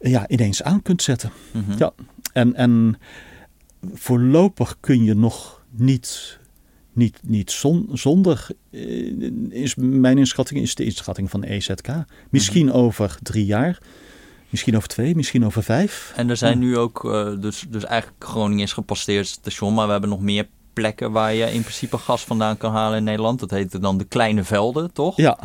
[0.00, 1.30] ja, ineens aan kunt zetten.
[1.52, 1.78] -huh.
[1.78, 1.92] Ja,
[2.32, 2.98] en, en
[3.92, 6.38] voorlopig kun je nog niet,
[6.92, 8.48] niet, niet zon, zonder,
[9.48, 11.88] is mijn inschatting, is de inschatting van EZK.
[12.30, 12.80] Misschien mm -hmm.
[12.80, 13.78] over drie jaar,
[14.48, 16.12] misschien over twee, misschien over vijf.
[16.16, 19.92] En er zijn nu ook, uh, dus, dus eigenlijk Groningen is gepasseerd station, maar we
[19.92, 23.40] hebben nog meer plekken waar je in principe gas vandaan kan halen in Nederland.
[23.40, 25.16] Dat heet dan de kleine velden, toch?
[25.16, 25.38] Ja.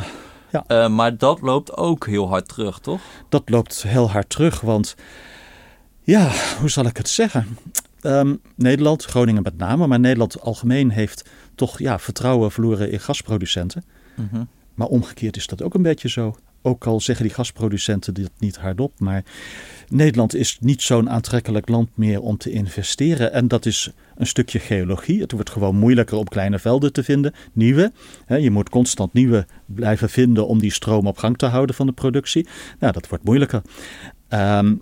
[0.51, 0.63] ja.
[0.67, 3.01] Uh, maar dat loopt ook heel hard terug, toch?
[3.29, 4.95] Dat loopt heel hard terug, want
[6.01, 7.57] ja, hoe zal ik het zeggen?
[8.05, 13.83] Um, Nederland, Groningen met name, maar Nederland algemeen heeft toch ja, vertrouwen verloren in gasproducenten.
[14.15, 14.47] Mm -hmm.
[14.73, 16.35] Maar omgekeerd is dat ook een beetje zo.
[16.61, 19.23] Ook al zeggen die gasproducenten dit niet hardop, maar
[19.87, 23.33] Nederland is niet zo'n aantrekkelijk land meer om te investeren.
[23.33, 25.21] En dat is een stukje geologie.
[25.21, 27.91] Het wordt gewoon moeilijker om kleine velden te vinden, nieuwe.
[28.27, 31.91] Je moet constant nieuwe blijven vinden om die stroom op gang te houden van de
[31.91, 32.47] productie.
[32.79, 33.61] Nou, dat wordt moeilijker.
[34.29, 34.81] Um,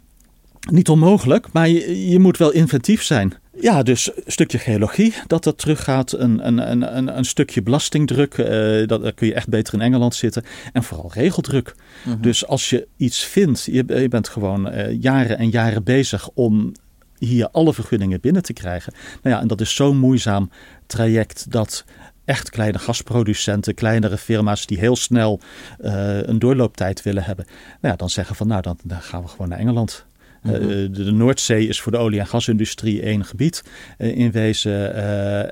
[0.72, 3.34] niet onmogelijk, maar je, je, moet wel inventief zijn.
[3.60, 8.88] Ja, dus een stukje geologie dat er teruggaat, een, een, een, een stukje belastingdruk, uh,
[8.88, 10.44] dat, daar kun je echt beter in Engeland zitten.
[10.74, 11.76] En vooral regeldruk.
[12.04, 12.22] Mm -hmm.
[12.22, 16.72] Dus als je iets vindt, je, je bent gewoon uh, jaren en jaren bezig om
[17.18, 18.94] hier alle vergunningen binnen te krijgen.
[19.22, 20.50] Nou ja, en dat is zo'n moeizaam
[20.88, 21.86] traject dat
[22.26, 25.40] echt kleine gasproducenten, kleinere firma's die heel snel
[25.82, 27.46] uh, een doorlooptijd willen hebben.
[27.46, 30.06] Nou ja, dan zeggen van nou, dan, dan gaan we gewoon naar Engeland.
[30.46, 33.64] Uh, de, de, Noordzee is voor de olie- en gasindustrie één gebied
[33.98, 34.96] uh, in wezen.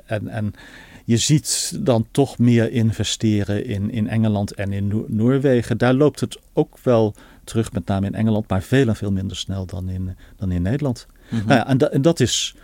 [0.06, 0.54] En, en,
[1.04, 5.78] je ziet dan toch meer investeren in, in Engeland en in no Noorwegen.
[5.78, 7.14] Daar loopt het ook wel
[7.44, 10.62] terug, met name in Engeland, maar veel en veel minder snel dan in, dan in
[10.62, 11.06] Nederland.
[11.28, 11.48] Mm -hmm.
[11.48, 12.54] nou ja, en, da en dat is,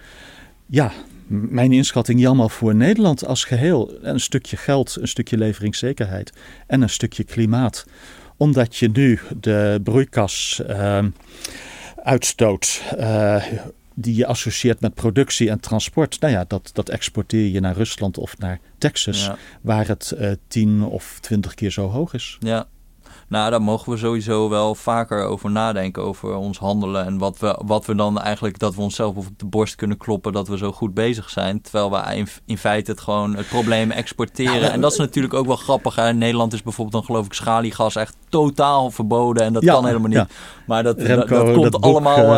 [0.67, 0.93] ja,
[1.29, 3.99] mijn inschatting jammer voor Nederland als geheel.
[4.03, 6.33] Een stukje geld, een stukje leveringszekerheid
[6.67, 7.87] en een stukje klimaat.
[8.37, 10.61] Omdat je nu de broeikas.
[10.69, 11.05] Uh,
[12.09, 13.45] uitstoot uh,
[13.95, 18.19] die je associeert met productie en transport, nou ja, dat, dat exporteer je naar Rusland
[18.19, 19.31] of naar Texas,
[19.61, 22.37] waar het uh, tien of twintig keer zo hoog is.
[22.41, 22.67] Ja,
[23.29, 27.05] nou, daar mogen we sowieso wel vaker over nadenken, over ons handelen.
[27.05, 30.33] En wat we, wat we dan eigenlijk, dat we onszelf op de borst kunnen kloppen
[30.33, 31.61] dat we zo goed bezig zijn.
[31.61, 34.73] Terwijl we in, in feite het gewoon het probleem exporteren.
[34.73, 35.95] en dat is natuurlijk ook wel grappig.
[35.95, 36.09] Hè?
[36.09, 39.45] In Nederland is bijvoorbeeld dan geloof ik schaliegas echt totaal verboden.
[39.45, 40.27] En dat kan helemaal niet.
[40.67, 42.35] Maar dat, dat, komt allemaal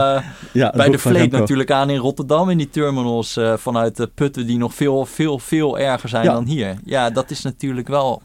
[0.53, 2.51] uh, bij de vleet natuurlijk aan in Rotterdam.
[2.51, 6.45] In die terminals uh, vanuit de putten die nog veel, veel, veel erger zijn dan
[6.45, 6.77] hier.
[6.85, 8.23] Ja, dat is natuurlijk wel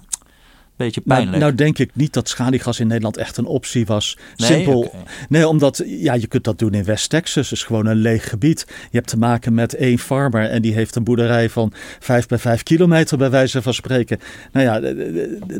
[0.75, 1.43] beetje nou, pijnlijk.
[1.43, 4.17] Nou, denk ik niet dat schaliegas in Nederland echt een optie was.
[4.35, 4.93] Nee, Simpel.
[5.29, 7.51] Nee, omdat ja, je kunt dat doen in West-Texas.
[7.51, 8.65] is gewoon een leeg gebied.
[8.67, 12.37] Je hebt te maken met één farmer en die heeft een boerderij van vijf bij
[12.37, 14.19] vijf kilometer bij wijze van spreken.
[14.51, 14.93] Nou ja,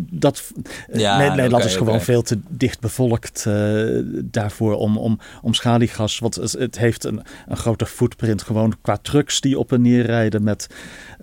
[0.02, 0.52] dat,
[0.94, 6.20] ja, Nederland is gewoon veel te dicht bevolkt uh, daarvoor om, om, om schaliegas.
[6.20, 10.06] Want het, het heeft een, een grote footprint gewoon qua trucks die op en neer
[10.06, 10.68] rijden met,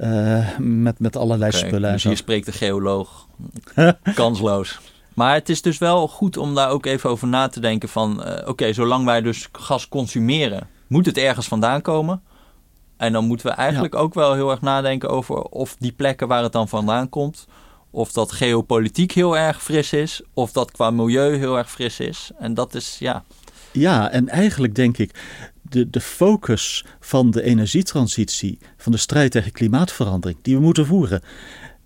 [0.01, 1.93] uh, met, met allerlei spullen.
[1.93, 3.31] Dus hier spreekt de geoloog.
[4.15, 4.81] Kansloos.
[5.15, 8.23] Maar het is dus wel goed om daar ook even over na te denken van...
[8.27, 12.23] Uh, oké, zolang wij dus gas consumeren, moet het ergens vandaan komen.
[12.97, 16.43] En dan moeten we eigenlijk ook wel heel erg nadenken over of die plekken waar
[16.43, 17.47] het dan vandaan komt...
[17.91, 22.31] of dat geopolitiek heel erg fris is, of dat qua milieu heel erg fris is.
[22.39, 23.25] En dat is, ja...
[23.73, 25.15] Ja, en eigenlijk denk ik,
[25.63, 31.23] de, de focus van de energietransitie, van de strijd tegen klimaatverandering, die we moeten voeren,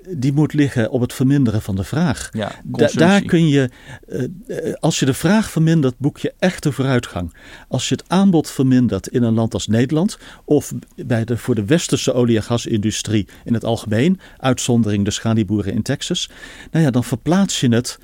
[0.08, 2.28] die moet liggen op het verminderen van de vraag.
[2.32, 2.52] Ja,
[2.92, 3.70] daar kun je,
[4.08, 7.34] uh, als je de vraag vermindert, boek je echte vooruitgang.
[7.68, 11.64] Als je het aanbod vermindert in een land als Nederland, of bij de, voor de
[11.64, 16.30] westerse olie- en gasindustrie in het algemeen, uitzondering de schadieboeren in Texas,
[16.70, 17.98] nou ja, dan verplaats je het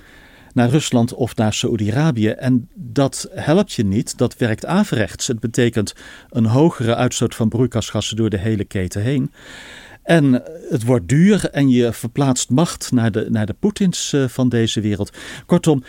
[0.52, 2.28] naar Rusland of naar Saoedi-Arabië.
[2.28, 5.26] En dat helpt je niet, dat werkt averechts.
[5.26, 5.94] Het betekent
[6.30, 9.30] een hogere uitstoot van broeikasgassen door de hele keten heen.
[10.02, 14.48] En het wordt duur en je verplaatst macht naar de, naar de Poetins eh, van
[14.48, 15.12] deze wereld.
[15.46, 15.82] Kortom,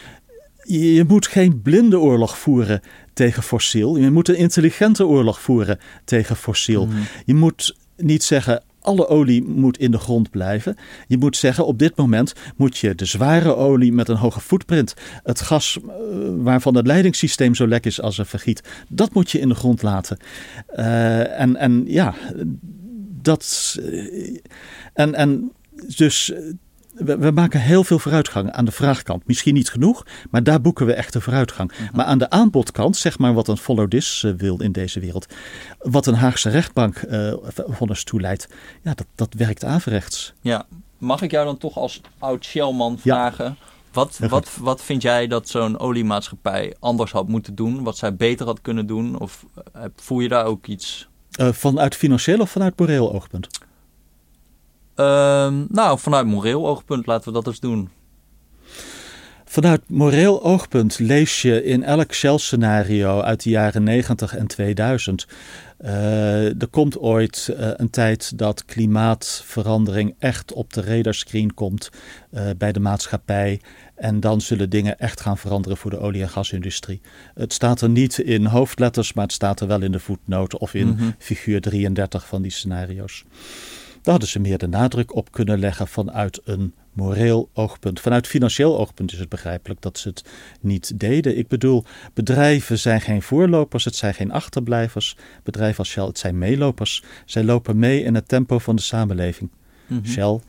[0.63, 2.81] je moet geen blinde oorlog voeren
[3.13, 3.97] tegen fossiel.
[3.97, 6.85] Je moet een intelligente oorlog voeren tegen fossiel.
[6.85, 6.97] Mhm.
[7.25, 10.75] Je moet niet zeggen alle olie moet in de grond blijven.
[11.07, 14.93] Je moet zeggen, op dit moment moet je de zware olie met een hoge footprint,
[15.23, 15.91] het gas uh,
[16.37, 19.81] waarvan het leidingssysteem zo lek is als een vergiet, dat moet je in de grond
[19.81, 20.17] laten.
[20.75, 22.13] Uh, en, en ja,
[23.23, 23.75] dat.
[23.79, 24.37] Eh,
[24.93, 25.51] en, en
[25.95, 26.31] dus.
[26.31, 26.39] Eh,
[26.93, 29.27] we, we, maken heel veel vooruitgang aan de vraagkant.
[29.27, 31.71] Misschien niet genoeg, maar daar boeken we echt de vooruitgang.
[31.71, 31.95] Mhm.
[31.95, 35.25] Maar aan de aanbodkant, zeg maar wat een follow this eh, wil in deze wereld.
[35.79, 37.33] Wat een Haagse rechtbank uh,
[37.67, 38.47] vonnis toeleidt.
[38.81, 40.33] Ja, dat, dat werkt averechts.
[40.41, 40.65] Ja,
[40.97, 43.57] mag ik jou dan toch als oud Shellman vragen...
[43.93, 47.83] Wat, wat, wat vind jij dat zo'n oliemaatschappij anders had moeten doen?
[47.83, 49.19] Wat zij beter had kunnen doen?
[49.19, 49.45] Of
[49.95, 51.07] voel je daar ook iets
[51.39, 53.47] uh, vanuit financieel of vanuit moreel oogpunt?
[54.95, 57.89] Uh, nou, vanuit moreel oogpunt laten we dat eens doen.
[59.45, 65.27] Vanuit moreel oogpunt lees je in elk Shell-scenario uit de jaren 90 en 2000.
[65.81, 71.89] Uh, er komt ooit uh, een tijd dat klimaatverandering echt op de radarscreen komt
[72.31, 73.61] uh, bij de maatschappij.
[73.95, 77.01] En dan zullen dingen echt gaan veranderen voor de olie- en gasindustrie.
[77.33, 80.73] Het staat er niet in hoofdletters, maar het staat er wel in de voetnoten of
[80.73, 83.25] in mm figuur 33 van die scenario's.
[84.01, 87.99] Daar hadden ze meer de nadruk op kunnen leggen vanuit een moreel oogpunt.
[87.99, 90.25] Vanuit financieel oogpunt is het begrijpelijk dat ze het
[90.61, 91.37] niet deden.
[91.37, 91.83] Ik bedoel,
[92.13, 95.17] bedrijven zijn geen voorlopers, het zijn geen achterblijvers.
[95.43, 97.03] Bedrijven als Shell, het zijn meelopers.
[97.25, 99.49] Zij lopen mee in het tempo van de samenleving.
[99.87, 100.39] Mm Shell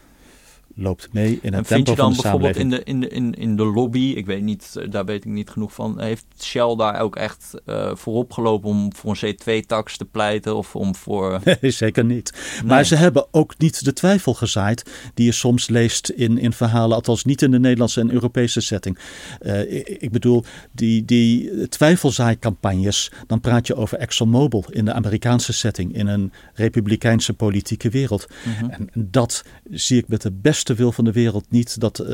[0.74, 3.64] loopt mee in het tempo van de bijvoorbeeld in de, in, de, in, in de
[3.64, 7.16] lobby, ik weet niet, eh, daar weet ik niet genoeg van, heeft Shell daar ook
[7.16, 11.40] echt uh, voorop gelopen om voor een C2-tax te pleiten of om voor...
[11.60, 12.32] Nee, zeker niet.
[12.64, 16.96] Maar ze hebben ook niet de twijfel gezaaid die je soms leest in, in verhalen,
[16.96, 18.98] althans niet in de Nederlandse en Europese setting.
[19.42, 25.52] Uh, ik, ik, bedoel, die, die twijfelzaaicampagnes, dan praat je over ExxonMobil in de Amerikaanse
[25.52, 28.26] setting, in een republikeinse politieke wereld.
[28.44, 28.70] Mm -hmm.
[28.70, 32.06] En dat zie ik met de beste beste wil van de wereld niet dat uh,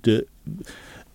[0.00, 0.26] de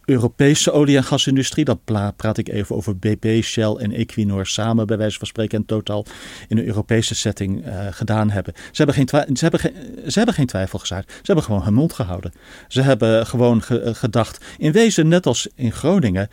[0.06, 1.86] Europese olie- en gasindustrie, dat
[2.16, 6.06] praat ik even over BP, Shell en Equinor samen bij wijze van spreken en totaal
[6.48, 8.54] in een Europese setting uh, gedaan hebben.
[8.56, 9.08] Ze hebben, geen
[9.38, 9.74] ze, hebben geen,
[10.12, 11.12] ze hebben geen twijfel gezaaid.
[11.12, 12.34] Ze hebben gewoon hun mond gehouden.
[12.68, 16.30] Ze hebben gewoon ge eh, gedacht, in wezen net als in Groningen,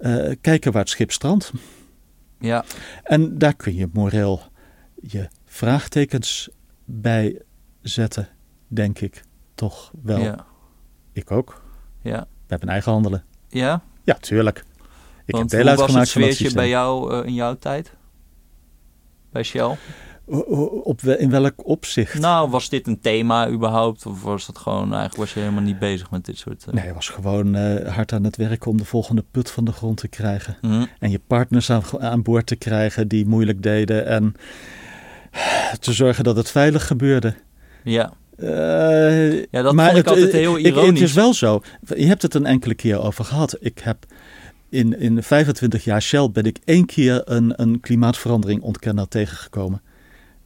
[0.00, 1.52] uh, kijken waar het schip strandt.
[2.40, 2.64] Ja.
[3.02, 4.42] En daar kun je moreel
[5.02, 6.48] je vraagtekens
[6.84, 7.40] bij
[7.82, 8.28] zetten,
[8.68, 9.22] denk ik
[9.56, 10.18] toch wel.
[10.18, 10.46] Ja.
[11.12, 11.62] Ik ook.
[12.02, 12.20] Ja.
[12.20, 13.24] We hebben eigen handelen.
[13.48, 13.82] Ja?
[14.04, 14.64] Ja, tuurlijk.
[15.24, 17.96] Ik Want heb deel uitgemaakt van het sfeertje bij jou uh, in jouw tijd?
[19.36, 19.76] bij Shell?
[20.82, 22.18] Op, in welk opzicht?
[22.18, 24.06] Nou, was dit een thema überhaupt?
[24.06, 26.64] Of was dat gewoon, eigenlijk was je helemaal niet bezig met dit soort...
[26.68, 26.74] Uh...
[26.74, 29.96] Nee, was gewoon uh, hard aan het werken om de volgende put van de grond
[29.96, 30.56] te krijgen.
[30.60, 30.86] Mm.
[30.98, 34.06] En je partners aan, aan, boord te krijgen die moeilijk deden.
[34.06, 34.34] En
[35.80, 37.34] te zorgen dat het veilig gebeurde.
[37.84, 38.12] Ja.
[38.38, 40.88] Uh, ja, dat maar vond ik altijd heel ironisch.
[40.88, 41.62] Ik, het is wel zo.
[41.96, 43.56] Je hebt het een enkele keer over gehad.
[43.60, 44.06] Ik heb
[44.68, 49.82] in, in 25 jaar Shell ben ik één keer een, een klimaatverandering ontkenner tegengekomen.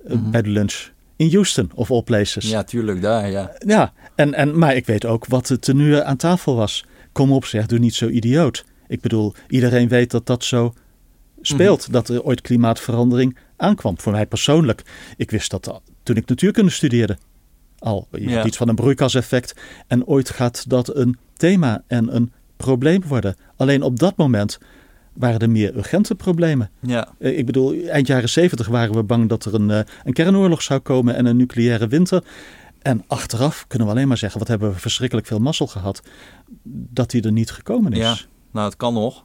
[0.09, 0.91] Mm Bij de lunch.
[1.17, 2.51] In Houston, of all places.
[2.51, 3.57] Ja, tuurlijk, daar, ja.
[3.59, 6.85] Ja, en, en, maar ik weet ook wat het tenue aan tafel was.
[7.13, 8.65] Kom op zeg, doe niet zo idioot.
[8.89, 10.75] Ik bedoel, iedereen weet dat dat zo
[11.41, 11.83] speelt.
[11.83, 11.93] Mhm.
[11.93, 13.99] Dat er ooit klimaatverandering aankwam.
[13.99, 14.83] Voor mij persoonlijk.
[15.17, 17.19] Ik wist dat toen ik natuurkunde studeerde.
[17.81, 18.31] Al, je ja.
[18.31, 19.55] hebt iets van een broeikaseffect.
[19.87, 23.37] En ooit gaat dat een thema en een probleem worden.
[23.57, 24.59] Alleen op dat moment
[25.13, 26.71] waren er meer urgente problemen.
[26.81, 27.09] Ja.
[27.19, 30.63] Eh, ik bedoel, eind jaren zeventig waren we bang dat er een, eh, een kernoorlog
[30.63, 32.25] zou komen en een nucleaire winter.
[32.83, 36.03] En achteraf kunnen we alleen maar zeggen, wat hebben we verschrikkelijk veel mazzel gehad
[36.65, 37.99] dat die er niet gekomen is.
[37.99, 38.17] Ja,
[38.53, 39.25] nou het kan nog.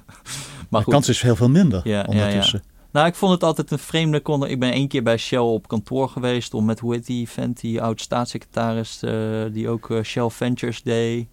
[0.70, 2.62] maar de kans is heel veel minder ja, ondertussen.
[2.64, 4.48] Ja, nou, ik vond het altijd een vreemde konde.
[4.48, 7.60] Ik ben één keer bij Shell op kantoor geweest om met, hoe heet die vent,
[7.60, 9.12] die oud-staatssecretaris, uh,
[9.52, 11.26] die ook Shell Ventures deed.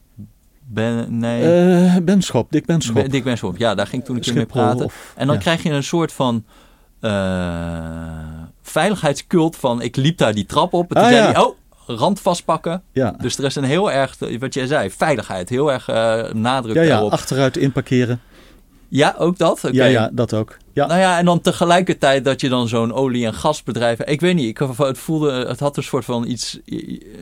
[0.65, 1.73] Ben, nee.
[1.83, 2.95] Uh, Benschop, Dick Benschop.
[2.95, 4.89] Ben, Dick Benschop, ja, daar ging ik toen een keer mee praten.
[5.15, 6.43] en dan krijg je een soort van
[8.61, 9.81] veiligheidscult van...
[9.81, 11.41] Ik liep daar die trap op en toen ah, zei hij...
[11.41, 12.83] Oh, rand vastpakken.
[12.91, 13.15] Ja.
[13.21, 15.49] Dus er is een heel erg, wat jij zei, veiligheid.
[15.49, 17.11] Heel erg uh, nadruk ja, ja, daarop.
[17.11, 18.21] achteruit inparkeren.
[18.95, 19.67] Ja, ook dat?
[19.71, 20.57] Ja, ja, dat ook.
[20.73, 20.85] Ja.
[20.85, 23.99] Nou ja, en dan tegelijkertijd dat je dan zo'n olie- en gasbedrijf...
[23.99, 25.31] Ik weet niet, ik, het voelde...
[25.47, 26.59] Het had een soort van iets...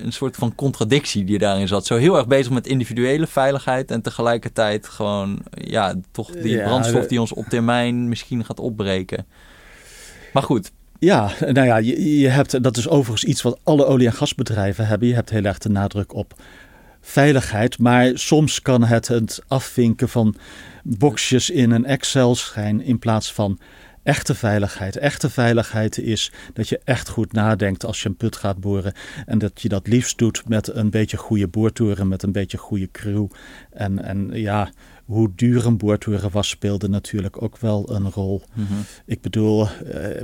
[0.03, 1.85] Een soort van contradictie die daarin zat.
[1.85, 3.91] Zo heel erg bezig met individuele veiligheid...
[3.91, 5.39] en tegelijkertijd gewoon...
[5.51, 9.25] Ja, toch die brandstof die ons op termijn misschien gaat opbreken.
[10.33, 14.05] Maar goed, ja, nou ja, je, je, hebt, dat is overigens iets wat alle olie-
[14.05, 15.07] en gasbedrijven hebben.
[15.07, 16.33] Je hebt heel erg de nadruk op
[17.01, 20.35] veiligheid, maar soms kan het het afvinken van
[20.83, 23.59] boxjes in een Excel-schijn in plaats van
[24.03, 24.97] echte veiligheid.
[24.97, 28.93] Echte veiligheid is dat je echt goed nadenkt als je een put gaat boren.
[29.25, 32.91] En dat je dat liefst doet met een beetje goede boortoren, met een beetje goede
[32.91, 33.27] crew.
[33.71, 34.71] En, en ja,
[35.11, 38.41] hoe duur een boortoren was, speelde natuurlijk ook wel een rol.
[38.53, 38.73] Mhm.
[39.05, 39.67] Ik bedoel, eh,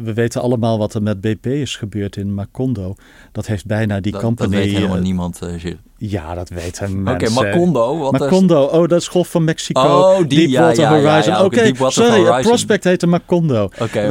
[0.03, 2.95] we weten allemaal wat er met BP is gebeurd in Macondo.
[3.31, 4.49] Dat heeft bijna die dat, company...
[4.49, 7.37] Dat weet helemaal uh, niemand, uh, Ja, dat weten mensen.
[7.37, 7.97] Oké, Macondo.
[7.97, 8.71] Wat Macondo, is...
[8.71, 9.81] oh, dat is Golf van Mexico.
[9.81, 11.33] Oh, die, Deepwater ja, Horizon.
[11.33, 12.41] Ja, Oké, okay, sorry, Horizon.
[12.41, 13.69] Prospect heette Macondo.
[13.79, 14.01] Oké,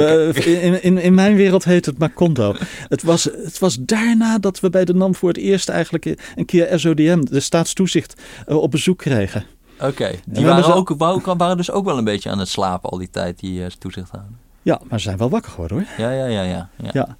[0.44, 2.54] in, in, in mijn wereld heet het Macondo.
[2.88, 6.44] het, was, het was daarna dat we bij de NAM voor het eerst eigenlijk een
[6.44, 9.55] keer SODM, de staatstoezicht, op bezoek kregen.
[9.80, 10.94] Oké, die waren, ook,
[11.36, 14.32] waren dus ook wel een beetje aan het slapen al die tijd, die uh, toezichthouder.
[14.62, 15.86] Ja, maar ze zijn wel wakker geworden hoor.
[16.06, 16.42] Ja, ja, ja.
[16.42, 16.90] ja, ja.
[16.92, 17.16] ja.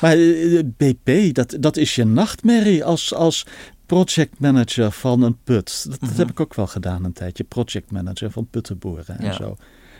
[0.00, 3.46] Maar uh, BP, dat, dat is je nachtmerrie als, als
[3.86, 5.84] projectmanager van een put.
[5.90, 6.30] Dat, dat, heb mhm.
[6.30, 7.44] ik ook wel gedaan een tijdje.
[7.44, 9.32] Projectmanager van puttenboeren en ja.
[9.32, 9.56] zo.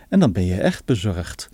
[0.09, 1.49] En dan ben je echt bezorgd.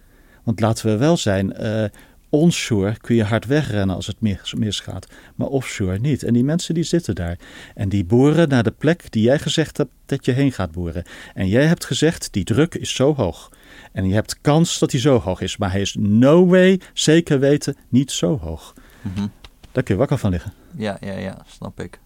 [0.44, 1.84] Want laten we wel zijn, uh,
[2.28, 4.20] onshore kun je hard wegrennen als het
[4.54, 6.22] misgaat, maar offshore niet.
[6.22, 7.38] En die mensen die zitten daar
[7.74, 11.04] en die boren naar de plek die jij gezegd hebt dat je heen gaat boren.
[11.34, 13.50] En jij hebt gezegd, die druk is zo hoog.
[13.92, 17.38] En je hebt kans dat hij zo hoog is, maar hij is no way, zeker
[17.38, 18.74] weten, niet zo hoog.
[19.02, 19.32] Mm
[19.72, 20.52] Daar kun je wakker van liggen.
[20.76, 22.00] Ja, ja, ja, snap ik.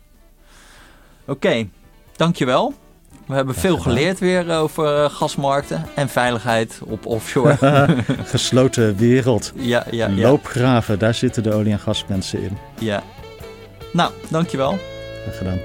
[1.24, 1.68] Oké,
[2.16, 2.74] dankjewel.
[3.30, 7.56] We hebben veel geleerd weer over eh, gasmarkten en veiligheid op offshore.
[8.24, 9.52] Gesloten wereld.
[9.54, 10.28] Ja, ja, ja.
[10.28, 12.58] Loopgraven, daar zitten de olie- en gasmensen in.
[12.78, 13.02] Ja.
[13.92, 14.78] Nou, dankjewel.
[15.22, 15.58] Graag gedaan.